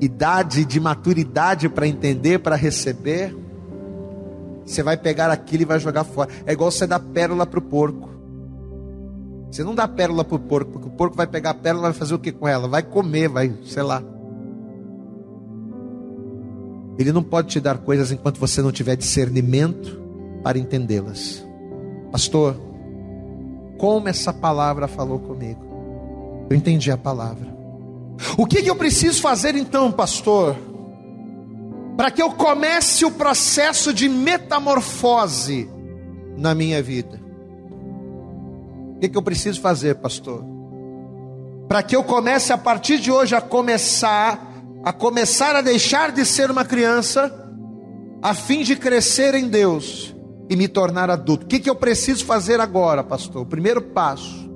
idade 0.02 0.66
de 0.66 0.80
maturidade 0.80 1.70
para 1.70 1.88
entender, 1.88 2.40
para 2.40 2.56
receber, 2.56 3.36
você 4.66 4.84
vai 4.84 4.98
pegar 4.98 5.32
aquilo 5.32 5.64
e 5.64 5.66
vai 5.66 5.80
jogar 5.80 6.04
fora. 6.04 6.30
É 6.46 6.52
igual 6.52 6.70
você 6.70 6.86
dar 6.86 7.00
pérola 7.00 7.46
para 7.46 7.60
o 7.60 7.62
porco. 7.62 8.10
Você 9.50 9.64
não 9.64 9.74
dá 9.74 9.88
pérola 9.88 10.26
para 10.26 10.36
o 10.36 10.40
porco, 10.40 10.72
porque 10.72 10.88
o 10.88 10.92
porco 10.92 11.16
vai 11.16 11.26
pegar 11.26 11.52
a 11.52 11.54
pérola 11.54 11.88
e 11.88 11.92
vai 11.92 11.94
fazer 11.94 12.14
o 12.14 12.20
que 12.20 12.34
com 12.34 12.48
ela? 12.48 12.68
Vai 12.68 12.84
comer, 12.84 13.30
vai, 13.30 13.54
sei 13.64 13.84
lá. 13.84 14.04
Ele 16.98 17.12
não 17.12 17.24
pode 17.24 17.50
te 17.50 17.60
dar 17.60 17.78
coisas 17.78 18.12
enquanto 18.12 18.40
você 18.40 18.62
não 18.62 18.72
tiver 18.72 18.96
discernimento 18.96 20.02
para 20.44 20.58
entendê-las. 20.58 21.46
Pastor, 22.12 22.56
como 23.78 24.08
essa 24.08 24.34
palavra 24.34 24.88
falou 24.88 25.20
comigo? 25.20 25.66
Eu 26.50 26.58
entendi 26.58 26.92
a 26.92 26.98
palavra. 26.98 27.56
O 28.38 28.46
que, 28.46 28.64
que 28.64 28.70
eu 28.70 28.76
preciso 28.76 29.22
fazer 29.22 29.56
então, 29.56 29.92
pastor? 29.92 30.56
Para 31.96 32.10
que 32.12 32.22
eu 32.22 32.32
comece 32.32 33.06
o 33.06 33.12
processo 33.12 33.94
de 33.94 34.08
metamorfose 34.08 35.70
na 36.38 36.54
minha 36.56 36.82
vida. 36.82 37.20
O 38.96 39.00
que, 39.00 39.10
que 39.10 39.18
eu 39.18 39.22
preciso 39.22 39.60
fazer, 39.62 39.96
pastor? 39.96 40.44
Para 41.68 41.84
que 41.84 41.96
eu 41.96 42.04
comece 42.04 42.54
a 42.54 42.58
partir 42.58 43.00
de 43.00 43.12
hoje 43.12 43.36
a 43.36 43.42
começar, 43.42 44.57
a 44.88 44.94
começar 44.94 45.54
a 45.54 45.62
deixar 45.62 46.14
de 46.14 46.24
ser 46.24 46.50
uma 46.50 46.64
criança, 46.64 47.30
a 48.22 48.34
fim 48.34 48.64
de 48.64 48.74
crescer 48.74 49.36
em 49.36 49.50
Deus 49.50 50.16
e 50.50 50.56
me 50.56 50.66
tornar 50.66 51.10
adulto. 51.10 51.44
O 51.44 51.50
que, 51.50 51.60
que 51.60 51.70
eu 51.70 51.76
preciso 51.76 52.24
fazer 52.24 52.62
agora, 52.62 53.04
pastor? 53.04 53.42
O 53.42 53.46
primeiro 53.46 53.82
passo 53.82 54.50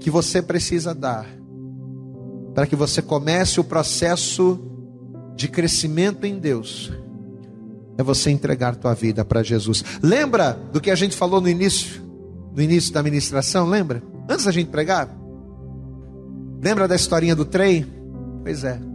que 0.00 0.10
você 0.10 0.42
precisa 0.42 0.92
dar 0.92 1.28
para 2.56 2.66
que 2.66 2.74
você 2.74 3.00
comece 3.00 3.60
o 3.60 3.64
processo 3.64 4.58
de 5.36 5.46
crescimento 5.46 6.24
em 6.24 6.36
Deus 6.36 6.90
é 7.96 8.02
você 8.02 8.30
entregar 8.32 8.74
tua 8.74 8.94
vida 8.94 9.24
para 9.24 9.44
Jesus. 9.44 9.84
Lembra 10.02 10.58
do 10.72 10.80
que 10.80 10.90
a 10.90 10.96
gente 10.96 11.14
falou 11.14 11.40
no 11.40 11.48
início, 11.48 12.02
no 12.52 12.60
início 12.60 12.92
da 12.92 13.00
ministração, 13.00 13.68
lembra? 13.68 14.02
Antes 14.28 14.46
da 14.46 14.50
gente 14.50 14.72
pregar? 14.72 15.08
Lembra 16.60 16.88
da 16.88 16.96
historinha 16.96 17.36
do 17.36 17.44
trem? 17.44 17.86
Pois 18.42 18.64
é. 18.64 18.89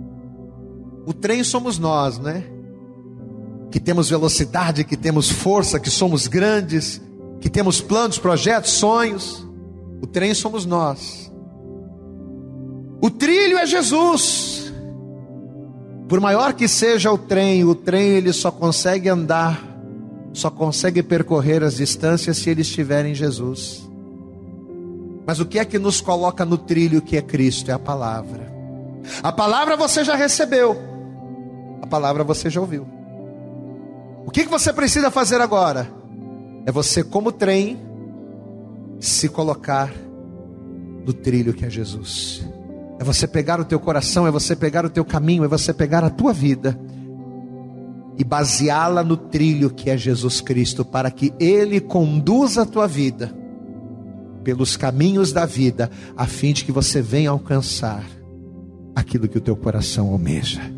O 1.06 1.14
trem 1.14 1.44
somos 1.44 1.78
nós, 1.78 2.18
né? 2.18 2.44
Que 3.72 3.80
temos 3.80 4.10
velocidade, 4.10 4.84
que 4.84 4.98
temos 4.98 5.30
força, 5.30 5.80
que 5.80 5.90
somos 5.90 6.28
grandes, 6.28 7.02
que 7.40 7.50
temos 7.50 7.82
planos, 7.82 8.18
projetos, 8.18 8.72
sonhos. 8.72 9.48
O 10.02 10.08
trem 10.08 10.34
somos 10.34 10.66
nós. 10.66 11.32
O 13.02 13.10
trilho 13.10 13.58
é 13.58 13.66
Jesus. 13.66 14.74
Por 16.08 16.20
maior 16.20 16.54
que 16.54 16.68
seja 16.68 17.12
o 17.12 17.18
trem, 17.18 17.64
o 17.64 17.76
trem 17.76 18.10
ele 18.10 18.32
só 18.32 18.52
consegue 18.52 19.10
andar, 19.10 19.64
só 20.34 20.50
consegue 20.50 21.02
percorrer 21.02 21.64
as 21.64 21.76
distâncias 21.76 22.38
se 22.38 22.50
ele 22.50 22.62
estiver 22.62 23.06
em 23.06 23.16
Jesus. 23.16 23.88
Mas 25.26 25.40
o 25.40 25.46
que 25.46 25.58
é 25.58 25.66
que 25.66 25.80
nos 25.80 26.02
coloca 26.02 26.46
no 26.46 26.58
trilho 26.58 27.02
que 27.02 27.18
é 27.18 27.22
Cristo? 27.22 27.72
É 27.72 27.74
a 27.74 27.80
palavra. 27.80 28.54
A 29.24 29.32
palavra 29.32 29.76
você 29.76 30.04
já 30.04 30.16
recebeu, 30.16 30.78
a 31.86 31.88
palavra 31.88 32.24
você 32.24 32.50
já 32.50 32.60
ouviu. 32.60 32.88
O 34.26 34.32
que, 34.32 34.44
que 34.44 34.50
você 34.50 34.74
precisa 34.74 35.12
fazer 35.12 35.40
agora? 35.40 35.88
É 36.66 36.72
você, 36.72 37.04
como 37.04 37.32
trem, 37.32 37.80
se 39.00 39.30
colocar 39.30 39.94
no 41.06 41.14
trilho 41.14 41.54
que 41.54 41.64
é 41.64 41.70
Jesus. 41.70 42.44
É 43.00 43.04
você 43.04 43.28
pegar 43.28 43.60
o 43.60 43.66
teu 43.66 43.80
coração, 43.80 44.26
é 44.26 44.32
você 44.32 44.56
pegar 44.56 44.84
o 44.84 44.90
teu 44.90 45.06
caminho, 45.06 45.44
é 45.44 45.48
você 45.48 45.72
pegar 45.72 46.04
a 46.04 46.10
tua 46.10 46.34
vida 46.34 46.78
e 48.18 48.24
baseá-la 48.24 49.04
no 49.04 49.16
trilho 49.16 49.70
que 49.70 49.90
é 49.92 49.98
Jesus 49.98 50.42
Cristo, 50.42 50.84
para 50.84 51.12
que 51.12 51.34
Ele 51.40 51.80
conduza 51.80 52.64
a 52.64 52.66
tua 52.66 52.88
vida 52.88 53.32
pelos 54.44 54.76
caminhos 54.76 55.32
da 55.32 55.46
vida, 55.46 55.92
a 56.18 56.26
fim 56.26 56.52
de 56.52 56.66
que 56.66 56.72
você 56.72 57.02
venha 57.02 57.30
alcançar 57.30 58.04
aquilo 58.96 59.28
que 59.28 59.38
o 59.38 59.42
teu 59.42 59.56
coração 59.56 60.10
almeja. 60.10 60.75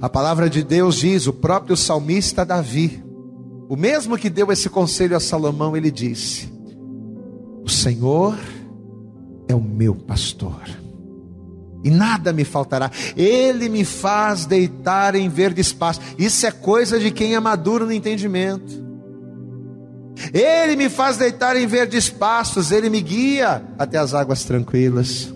A 0.00 0.08
palavra 0.08 0.48
de 0.48 0.62
Deus 0.62 0.96
diz, 0.96 1.26
o 1.26 1.32
próprio 1.32 1.76
salmista 1.76 2.44
Davi, 2.44 3.02
o 3.68 3.76
mesmo 3.76 4.18
que 4.18 4.30
deu 4.30 4.50
esse 4.52 4.68
conselho 4.68 5.16
a 5.16 5.20
Salomão, 5.20 5.76
ele 5.76 5.90
disse: 5.90 6.52
O 7.64 7.68
Senhor 7.68 8.36
é 9.48 9.54
o 9.54 9.60
meu 9.60 9.94
pastor 9.94 10.82
e 11.84 11.90
nada 11.90 12.32
me 12.32 12.44
faltará. 12.44 12.90
Ele 13.16 13.68
me 13.68 13.84
faz 13.84 14.46
deitar 14.46 15.14
em 15.14 15.28
verdes 15.28 15.72
pastos. 15.72 16.06
Isso 16.18 16.46
é 16.46 16.50
coisa 16.50 16.98
de 16.98 17.10
quem 17.10 17.34
é 17.34 17.40
maduro 17.40 17.86
no 17.86 17.92
entendimento. 17.92 18.80
Ele 20.32 20.76
me 20.76 20.88
faz 20.88 21.16
deitar 21.16 21.56
em 21.56 21.66
verdes 21.66 22.08
pastos, 22.08 22.70
ele 22.70 22.88
me 22.88 23.00
guia 23.00 23.62
até 23.78 23.98
as 23.98 24.14
águas 24.14 24.44
tranquilas. 24.44 25.32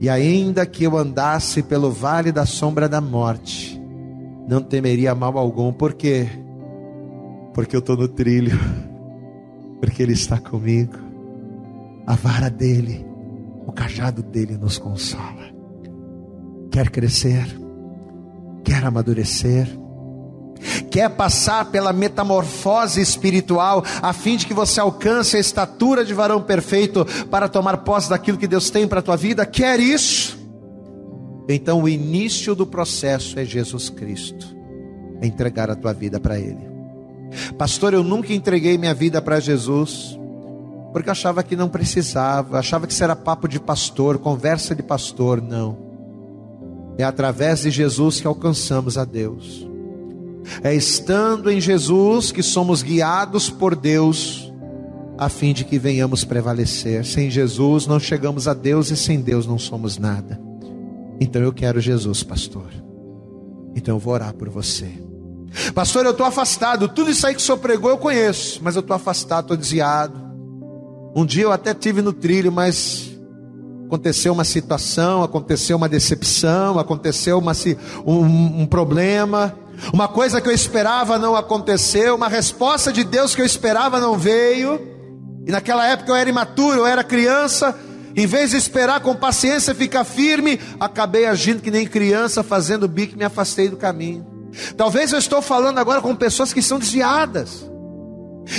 E 0.00 0.08
ainda 0.08 0.64
que 0.64 0.84
eu 0.84 0.96
andasse 0.96 1.62
pelo 1.62 1.90
vale 1.90 2.30
da 2.30 2.46
sombra 2.46 2.88
da 2.88 3.00
morte, 3.00 3.80
não 4.48 4.62
temeria 4.62 5.14
mal 5.14 5.36
algum, 5.36 5.72
por 5.72 5.94
quê? 5.94 6.28
Porque 7.52 7.74
eu 7.74 7.80
estou 7.80 7.96
no 7.96 8.08
trilho, 8.08 8.58
porque 9.80 10.02
Ele 10.02 10.12
está 10.12 10.38
comigo, 10.38 10.94
a 12.06 12.14
vara 12.14 12.48
dele 12.48 13.08
o 13.68 13.72
cajado 13.72 14.22
dele 14.22 14.56
nos 14.56 14.78
consola. 14.78 15.52
Quer 16.70 16.88
crescer, 16.88 17.44
quer 18.64 18.82
amadurecer, 18.82 19.68
quer 20.90 21.10
passar 21.10 21.66
pela 21.66 21.92
metamorfose 21.92 23.00
espiritual, 23.00 23.84
a 24.02 24.12
fim 24.12 24.36
de 24.36 24.46
que 24.46 24.54
você 24.54 24.80
alcance 24.80 25.36
a 25.36 25.40
estatura 25.40 26.04
de 26.04 26.14
varão 26.14 26.40
perfeito 26.40 27.06
para 27.30 27.48
tomar 27.48 27.78
posse 27.78 28.10
daquilo 28.10 28.38
que 28.38 28.46
Deus 28.46 28.70
tem 28.70 28.86
para 28.86 29.00
a 29.00 29.02
tua 29.02 29.16
vida, 29.16 29.46
quer 29.46 29.80
isso? 29.80 30.38
Então 31.48 31.82
o 31.82 31.88
início 31.88 32.54
do 32.54 32.66
processo 32.66 33.38
é 33.38 33.44
Jesus 33.44 33.88
Cristo, 33.88 34.54
é 35.20 35.26
entregar 35.26 35.70
a 35.70 35.76
tua 35.76 35.92
vida 35.92 36.20
para 36.20 36.38
Ele. 36.38 36.68
Pastor, 37.56 37.94
eu 37.94 38.02
nunca 38.02 38.32
entreguei 38.32 38.78
minha 38.78 38.94
vida 38.94 39.20
para 39.20 39.40
Jesus 39.40 40.18
porque 40.92 41.10
achava 41.10 41.42
que 41.42 41.54
não 41.54 41.68
precisava, 41.68 42.58
achava 42.58 42.86
que 42.86 42.92
isso 42.92 43.04
era 43.04 43.14
papo 43.14 43.46
de 43.46 43.60
pastor, 43.60 44.18
conversa 44.18 44.74
de 44.74 44.82
pastor. 44.82 45.40
Não. 45.42 45.76
É 46.96 47.04
através 47.04 47.60
de 47.60 47.70
Jesus 47.70 48.20
que 48.20 48.26
alcançamos 48.26 48.96
a 48.96 49.04
Deus. 49.04 49.67
É 50.62 50.74
estando 50.74 51.50
em 51.50 51.60
Jesus 51.60 52.32
que 52.32 52.42
somos 52.42 52.82
guiados 52.82 53.50
por 53.50 53.74
Deus, 53.76 54.52
a 55.16 55.28
fim 55.28 55.52
de 55.52 55.64
que 55.64 55.78
venhamos 55.78 56.24
prevalecer. 56.24 57.04
Sem 57.04 57.30
Jesus 57.30 57.86
não 57.86 57.98
chegamos 57.98 58.46
a 58.46 58.54
Deus 58.54 58.90
e 58.90 58.96
sem 58.96 59.20
Deus 59.20 59.46
não 59.46 59.58
somos 59.58 59.98
nada. 59.98 60.40
Então 61.20 61.42
eu 61.42 61.52
quero 61.52 61.80
Jesus, 61.80 62.22
pastor. 62.22 62.68
Então 63.74 63.96
eu 63.96 63.98
vou 63.98 64.14
orar 64.14 64.34
por 64.34 64.48
você. 64.48 64.88
Pastor, 65.74 66.04
eu 66.04 66.12
estou 66.12 66.26
afastado. 66.26 66.88
Tudo 66.88 67.10
isso 67.10 67.26
aí 67.26 67.34
que 67.34 67.40
o 67.40 67.44
senhor 67.44 67.58
pregou 67.58 67.90
eu 67.90 67.98
conheço, 67.98 68.60
mas 68.62 68.76
eu 68.76 68.80
estou 68.80 68.94
afastado, 68.94 69.44
estou 69.44 69.56
desviado. 69.56 70.28
Um 71.14 71.24
dia 71.24 71.44
eu 71.44 71.52
até 71.52 71.74
tive 71.74 72.02
no 72.02 72.12
trilho, 72.12 72.52
mas 72.52 73.10
aconteceu 73.86 74.32
uma 74.32 74.44
situação, 74.44 75.22
aconteceu 75.22 75.76
uma 75.76 75.88
decepção, 75.88 76.78
aconteceu 76.78 77.38
uma, 77.38 77.52
um, 78.06 78.62
um 78.62 78.66
problema, 78.66 79.54
uma 79.92 80.08
coisa 80.08 80.40
que 80.40 80.48
eu 80.48 80.52
esperava 80.52 81.18
não 81.18 81.36
aconteceu, 81.36 82.16
uma 82.16 82.28
resposta 82.28 82.92
de 82.92 83.04
Deus 83.04 83.34
que 83.34 83.40
eu 83.40 83.46
esperava 83.46 84.00
não 84.00 84.18
veio. 84.18 84.80
E 85.46 85.50
naquela 85.50 85.86
época 85.86 86.10
eu 86.10 86.16
era 86.16 86.28
imaturo, 86.28 86.80
eu 86.80 86.86
era 86.86 87.04
criança. 87.04 87.78
Em 88.16 88.26
vez 88.26 88.50
de 88.50 88.56
esperar 88.56 89.00
com 89.00 89.14
paciência 89.14 89.74
ficar 89.74 90.04
firme, 90.04 90.60
acabei 90.80 91.26
agindo 91.26 91.62
que 91.62 91.70
nem 91.70 91.86
criança, 91.86 92.42
fazendo 92.42 92.88
bico 92.88 93.14
e 93.14 93.18
me 93.18 93.24
afastei 93.24 93.68
do 93.68 93.76
caminho. 93.76 94.26
Talvez 94.76 95.12
eu 95.12 95.18
estou 95.18 95.40
falando 95.40 95.78
agora 95.78 96.00
com 96.00 96.14
pessoas 96.16 96.52
que 96.52 96.62
são 96.62 96.78
desviadas 96.78 97.64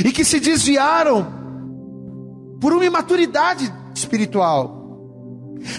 e 0.06 0.12
que 0.12 0.24
se 0.24 0.40
desviaram 0.40 1.28
por 2.62 2.74
uma 2.74 2.86
imaturidade 2.86 3.72
espiritual. 3.94 4.78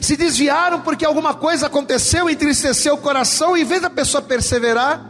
Se 0.00 0.16
desviaram 0.16 0.80
porque 0.80 1.04
alguma 1.04 1.34
coisa 1.34 1.66
aconteceu, 1.66 2.28
entristeceu 2.28 2.94
o 2.94 2.98
coração, 2.98 3.56
e 3.56 3.62
em 3.62 3.64
vez 3.64 3.80
da 3.80 3.88
pessoa 3.88 4.20
perseverar, 4.20 5.09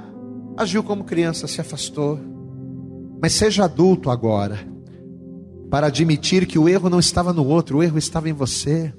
agiu 0.61 0.83
como 0.83 1.05
criança, 1.05 1.47
se 1.47 1.61
afastou. 1.61 2.21
Mas 3.21 3.33
seja 3.33 3.65
adulto 3.65 4.11
agora, 4.11 4.59
para 5.71 5.87
admitir 5.87 6.47
que 6.47 6.59
o 6.59 6.69
erro 6.69 6.91
não 6.91 6.99
estava 6.99 7.33
no 7.33 7.47
outro, 7.47 7.79
o 7.79 7.83
erro 7.83 7.99
estava 7.99 8.29
em 8.29 8.33
você. 8.33 8.93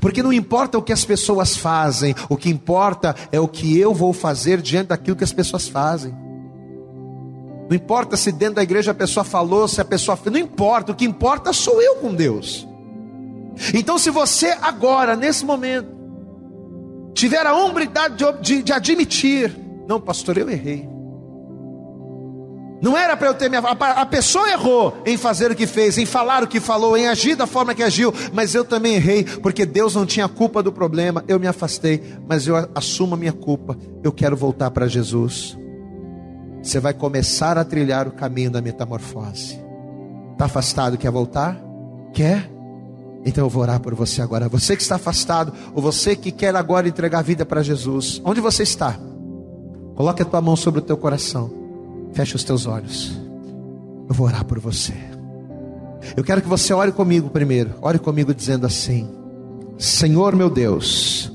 Porque 0.00 0.22
não 0.22 0.32
importa 0.32 0.78
o 0.78 0.82
que 0.82 0.92
as 0.92 1.04
pessoas 1.04 1.56
fazem, 1.56 2.14
o 2.28 2.36
que 2.36 2.50
importa 2.50 3.14
é 3.32 3.40
o 3.40 3.48
que 3.48 3.78
eu 3.78 3.94
vou 3.94 4.12
fazer 4.12 4.60
diante 4.60 4.88
daquilo 4.88 5.16
que 5.16 5.24
as 5.24 5.32
pessoas 5.32 5.68
fazem. 5.68 6.14
Não 7.68 7.74
importa 7.76 8.16
se 8.16 8.30
dentro 8.30 8.56
da 8.56 8.62
igreja 8.62 8.90
a 8.90 8.94
pessoa 8.94 9.24
falou, 9.24 9.66
se 9.66 9.80
a 9.80 9.84
pessoa 9.84 10.18
não 10.26 10.38
importa, 10.38 10.92
o 10.92 10.94
que 10.94 11.04
importa 11.04 11.52
sou 11.52 11.80
eu 11.80 11.96
com 11.96 12.14
Deus. 12.14 12.66
Então, 13.74 13.98
se 13.98 14.10
você 14.10 14.56
agora, 14.60 15.16
nesse 15.16 15.44
momento, 15.44 15.88
tiver 17.14 17.46
a 17.46 17.54
hombridade 17.54 18.16
de, 18.16 18.32
de, 18.40 18.62
de 18.62 18.72
admitir, 18.72 19.56
não, 19.88 20.00
pastor, 20.00 20.38
eu 20.38 20.48
errei. 20.48 20.99
Não 22.80 22.96
era 22.96 23.16
para 23.16 23.28
eu 23.28 23.34
ter 23.34 23.48
minha. 23.48 23.60
A 23.60 24.06
pessoa 24.06 24.50
errou 24.50 24.96
em 25.04 25.16
fazer 25.16 25.50
o 25.50 25.54
que 25.54 25.66
fez, 25.66 25.98
em 25.98 26.06
falar 26.06 26.42
o 26.42 26.46
que 26.46 26.60
falou, 26.60 26.96
em 26.96 27.06
agir 27.08 27.34
da 27.34 27.46
forma 27.46 27.74
que 27.74 27.82
agiu, 27.82 28.12
mas 28.32 28.54
eu 28.54 28.64
também 28.64 28.94
errei, 28.94 29.24
porque 29.24 29.66
Deus 29.66 29.94
não 29.94 30.06
tinha 30.06 30.28
culpa 30.28 30.62
do 30.62 30.72
problema, 30.72 31.24
eu 31.28 31.38
me 31.38 31.46
afastei, 31.46 32.02
mas 32.26 32.46
eu 32.46 32.56
assumo 32.74 33.14
a 33.14 33.18
minha 33.18 33.32
culpa, 33.32 33.76
eu 34.02 34.10
quero 34.10 34.36
voltar 34.36 34.70
para 34.70 34.88
Jesus 34.88 35.58
você 36.62 36.78
vai 36.78 36.92
começar 36.92 37.56
a 37.56 37.64
trilhar 37.64 38.06
o 38.06 38.12
caminho 38.12 38.50
da 38.50 38.60
metamorfose. 38.60 39.58
Está 40.32 40.44
afastado, 40.44 40.98
quer 40.98 41.10
voltar? 41.10 41.60
Quer? 42.12 42.50
Então 43.24 43.44
eu 43.44 43.48
vou 43.48 43.62
orar 43.62 43.80
por 43.80 43.94
você 43.94 44.20
agora. 44.20 44.48
Você 44.48 44.76
que 44.76 44.82
está 44.82 44.96
afastado, 44.96 45.52
ou 45.74 45.82
você 45.82 46.14
que 46.14 46.30
quer 46.30 46.54
agora 46.54 46.88
entregar 46.88 47.20
a 47.20 47.22
vida 47.22 47.46
para 47.46 47.62
Jesus, 47.62 48.20
onde 48.24 48.40
você 48.40 48.62
está? 48.62 48.98
Coloque 49.94 50.22
a 50.22 50.24
tua 50.24 50.40
mão 50.40 50.56
sobre 50.56 50.80
o 50.80 50.82
teu 50.82 50.96
coração. 50.96 51.59
Feche 52.12 52.36
os 52.36 52.44
teus 52.44 52.66
olhos. 52.66 53.18
Eu 54.08 54.14
vou 54.14 54.26
orar 54.26 54.44
por 54.44 54.58
você. 54.58 54.94
Eu 56.16 56.24
quero 56.24 56.42
que 56.42 56.48
você 56.48 56.72
ore 56.72 56.92
comigo 56.92 57.30
primeiro. 57.30 57.74
Ore 57.80 57.98
comigo 57.98 58.34
dizendo 58.34 58.66
assim: 58.66 59.08
Senhor 59.78 60.34
meu 60.34 60.50
Deus 60.50 61.32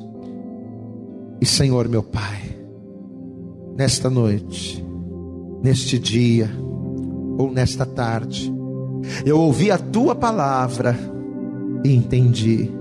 e 1.40 1.46
Senhor 1.46 1.88
meu 1.88 2.04
Pai, 2.04 2.58
nesta 3.78 4.10
noite 4.10 4.86
neste 5.66 5.98
dia 5.98 6.48
ou 7.40 7.52
nesta 7.52 7.88
tarde. 7.88 8.54
Eu 9.26 9.40
ouvi 9.40 9.72
a 9.72 9.80
tua 9.80 10.14
palavra 10.14 10.96
e 11.84 11.94
entendi 11.94 12.72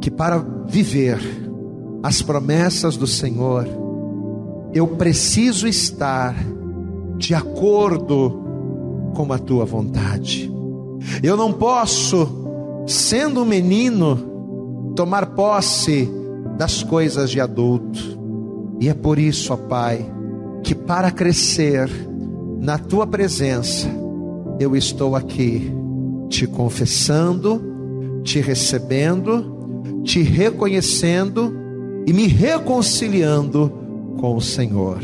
que 0.00 0.10
para 0.10 0.38
viver 0.68 1.18
as 2.02 2.20
promessas 2.20 2.98
do 2.98 3.06
Senhor, 3.06 3.66
eu 4.74 4.86
preciso 4.88 5.66
estar 5.66 6.36
de 7.16 7.34
acordo 7.34 8.42
com 9.14 9.32
a 9.32 9.38
tua 9.38 9.64
vontade. 9.64 10.52
Eu 11.22 11.36
não 11.36 11.52
posso, 11.52 12.28
sendo 12.86 13.42
um 13.42 13.44
menino, 13.44 14.92
tomar 14.94 15.26
posse 15.26 16.10
das 16.56 16.82
coisas 16.82 17.30
de 17.30 17.40
adulto. 17.40 18.16
E 18.80 18.88
é 18.88 18.94
por 18.94 19.18
isso, 19.18 19.52
ó 19.52 19.56
Pai, 19.56 20.04
que 20.62 20.74
para 20.74 21.10
crescer 21.10 21.88
na 22.60 22.78
tua 22.78 23.06
presença, 23.06 23.88
eu 24.58 24.74
estou 24.74 25.14
aqui 25.14 25.72
te 26.28 26.46
confessando, 26.46 28.20
te 28.22 28.40
recebendo, 28.40 30.02
te 30.02 30.22
reconhecendo 30.22 31.54
e 32.06 32.12
me 32.12 32.26
reconciliando 32.26 33.72
com 34.18 34.36
o 34.36 34.40
Senhor. 34.40 34.98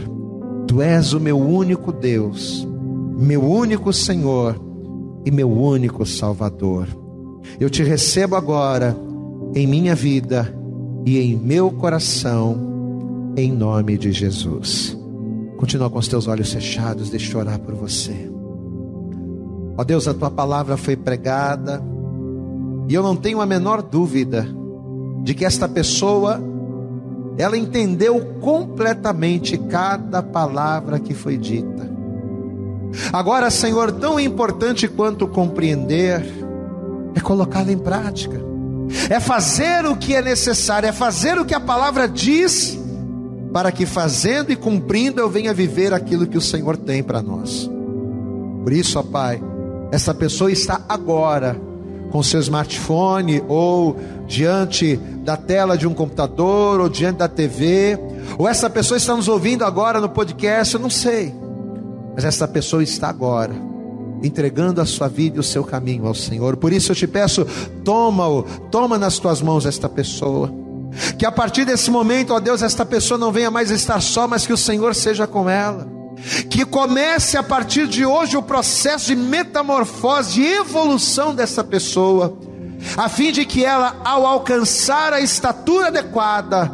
Tu 0.73 0.81
és 0.81 1.13
o 1.13 1.21
meu 1.21 1.39
único 1.39 1.93
Deus, 1.93 2.67
meu 3.19 3.45
único 3.45 3.93
Senhor 3.93 4.59
e 5.23 5.31
meu 5.31 5.53
único 5.53 6.07
Salvador. 6.07 6.89
Eu 7.61 7.69
te 7.69 7.83
recebo 7.83 8.37
agora 8.37 8.97
em 9.55 9.67
minha 9.67 9.95
vida 9.95 10.51
e 11.05 11.19
em 11.19 11.37
meu 11.37 11.71
coração, 11.73 12.57
em 13.37 13.53
nome 13.53 13.99
de 13.99 14.13
Jesus. 14.13 14.99
Continua 15.59 15.91
com 15.91 15.99
os 15.99 16.09
teus 16.09 16.27
olhos 16.27 16.51
fechados, 16.51 17.11
deixa 17.11 17.37
eu 17.37 17.41
orar 17.41 17.61
por 17.61 17.75
você. 17.75 18.33
Ó 19.77 19.85
Deus, 19.85 20.09
a 20.09 20.15
tua 20.15 20.31
palavra 20.31 20.79
foi 20.79 20.97
pregada, 20.97 21.85
e 22.89 22.95
eu 22.95 23.03
não 23.03 23.15
tenho 23.15 23.43
a 23.43 23.47
menor 23.47 23.83
dúvida 23.83 24.49
de 25.23 25.35
que 25.35 25.45
esta 25.45 25.69
pessoa 25.69 26.41
ela 27.39 27.57
entendeu 27.57 28.21
completamente 28.41 29.57
cada 29.57 30.23
palavra 30.23 30.99
que 30.99 31.15
foi 31.15 31.37
dita. 31.37 31.91
Agora, 33.13 33.51
Senhor, 33.51 33.91
tão 33.93 34.21
importante 34.21 34.87
quanto 34.87 35.27
compreender 35.27 36.25
é 37.15 37.21
colocá-la 37.21 37.73
em 37.73 37.79
prática, 37.79 38.41
é 39.09 39.19
fazer 39.19 39.87
o 39.87 39.97
que 39.97 40.15
é 40.15 40.21
necessário, 40.21 40.89
é 40.89 40.93
fazer 40.93 41.39
o 41.39 41.45
que 41.45 41.55
a 41.55 41.61
palavra 41.61 42.07
diz, 42.07 42.79
para 43.53 43.73
que 43.73 43.87
fazendo 43.87 44.53
e 44.53 44.57
cumprindo 44.57 45.21
eu 45.21 45.29
venha 45.29 45.55
viver 45.55 45.93
aquilo 45.93 46.27
que 46.27 46.39
o 46.39 46.41
Senhor 46.41 46.77
tem 46.77 47.03
para 47.03 47.23
nós. 47.23 47.71
Por 48.63 48.73
isso, 48.73 48.99
ó 48.99 49.03
Pai, 49.03 49.43
essa 49.91 50.15
pessoa 50.15 50.53
está 50.53 50.83
agora 50.89 51.61
com 52.13 52.23
seu 52.23 52.39
smartphone 52.41 53.43
ou 53.49 53.97
diante 54.27 54.97
da 55.25 55.37
tela 55.37 55.77
de 55.77 55.89
um 55.89 55.95
computador 55.95 56.79
ou 56.79 56.89
diante 56.89 57.17
da 57.17 57.29
TV, 57.29 57.99
ou 58.39 58.47
essa 58.47 58.69
pessoa 58.69 58.99
está 58.99 59.17
nos 59.17 59.29
ouvindo 59.29 59.65
agora 59.65 60.01
no 60.01 60.09
podcast, 60.09 60.75
eu 60.75 60.81
não 60.81 60.91
sei. 60.91 61.35
Mas 62.15 62.25
essa 62.25 62.47
pessoa 62.47 62.83
está 62.83 63.09
agora 63.09 63.55
entregando 64.23 64.81
a 64.81 64.87
sua 64.87 65.09
vida 65.09 65.39
e 65.39 65.41
o 65.41 65.43
seu 65.43 65.65
caminho 65.65 66.07
ao 66.07 66.15
Senhor. 66.15 66.57
Por 66.57 66.73
isso 66.73 66.93
eu 66.93 66.97
te 66.97 67.09
peço, 67.09 67.45
toma-o, 67.83 68.45
toma 68.71 68.97
nas 68.97 69.19
tuas 69.19 69.43
mãos 69.43 69.67
esta 69.67 69.89
pessoa. 69.89 70.53
Que 71.19 71.27
a 71.27 71.33
partir 71.33 71.65
desse 71.65 71.91
momento, 71.91 72.35
ó 72.35 72.39
Deus, 72.39 72.63
esta 72.63 72.85
pessoa 72.85 73.19
não 73.19 73.33
venha 73.33 73.51
mais 73.51 73.71
estar 73.71 74.01
só, 74.01 74.29
mas 74.29 74.47
que 74.47 74.53
o 74.53 74.57
Senhor 74.57 74.95
seja 74.95 75.27
com 75.27 75.49
ela. 75.49 76.02
Que 76.49 76.65
comece 76.65 77.37
a 77.37 77.43
partir 77.43 77.87
de 77.89 78.07
hoje 78.07 78.37
o 78.37 78.43
processo 78.43 79.07
de 79.07 79.17
metamorfose, 79.17 80.35
de 80.35 80.43
evolução 80.43 81.35
dessa 81.35 81.65
pessoa, 81.65 82.39
a 82.97 83.09
fim 83.09 83.33
de 83.33 83.45
que 83.45 83.65
ela, 83.65 84.01
ao 84.05 84.27
alcançar 84.27 85.13
a 85.13 85.21
estatura 85.21 85.89
adequada, 85.89 86.71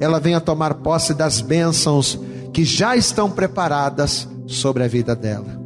ela 0.00 0.18
venha 0.18 0.40
tomar 0.40 0.74
posse 0.74 1.14
das 1.14 1.40
bênçãos 1.40 2.18
que 2.52 2.64
já 2.64 2.96
estão 2.96 3.30
preparadas 3.30 4.28
sobre 4.46 4.82
a 4.82 4.88
vida 4.88 5.14
dela. 5.14 5.60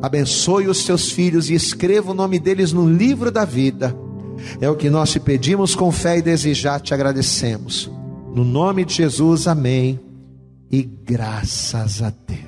Abençoe 0.00 0.68
os 0.68 0.84
teus 0.84 1.10
filhos 1.10 1.50
e 1.50 1.54
escreva 1.54 2.12
o 2.12 2.14
nome 2.14 2.38
deles 2.38 2.72
no 2.72 2.88
livro 2.88 3.30
da 3.30 3.44
vida. 3.44 3.96
É 4.60 4.70
o 4.70 4.76
que 4.76 4.88
nós 4.88 5.10
te 5.10 5.18
pedimos 5.18 5.74
com 5.74 5.90
fé 5.90 6.18
e 6.18 6.22
desejar 6.22 6.80
te 6.80 6.94
agradecemos. 6.94 7.90
No 8.34 8.44
nome 8.44 8.84
de 8.84 8.94
Jesus, 8.94 9.48
amém. 9.48 9.98
E 10.70 10.82
graças 10.82 12.02
a 12.02 12.12
Deus. 12.26 12.47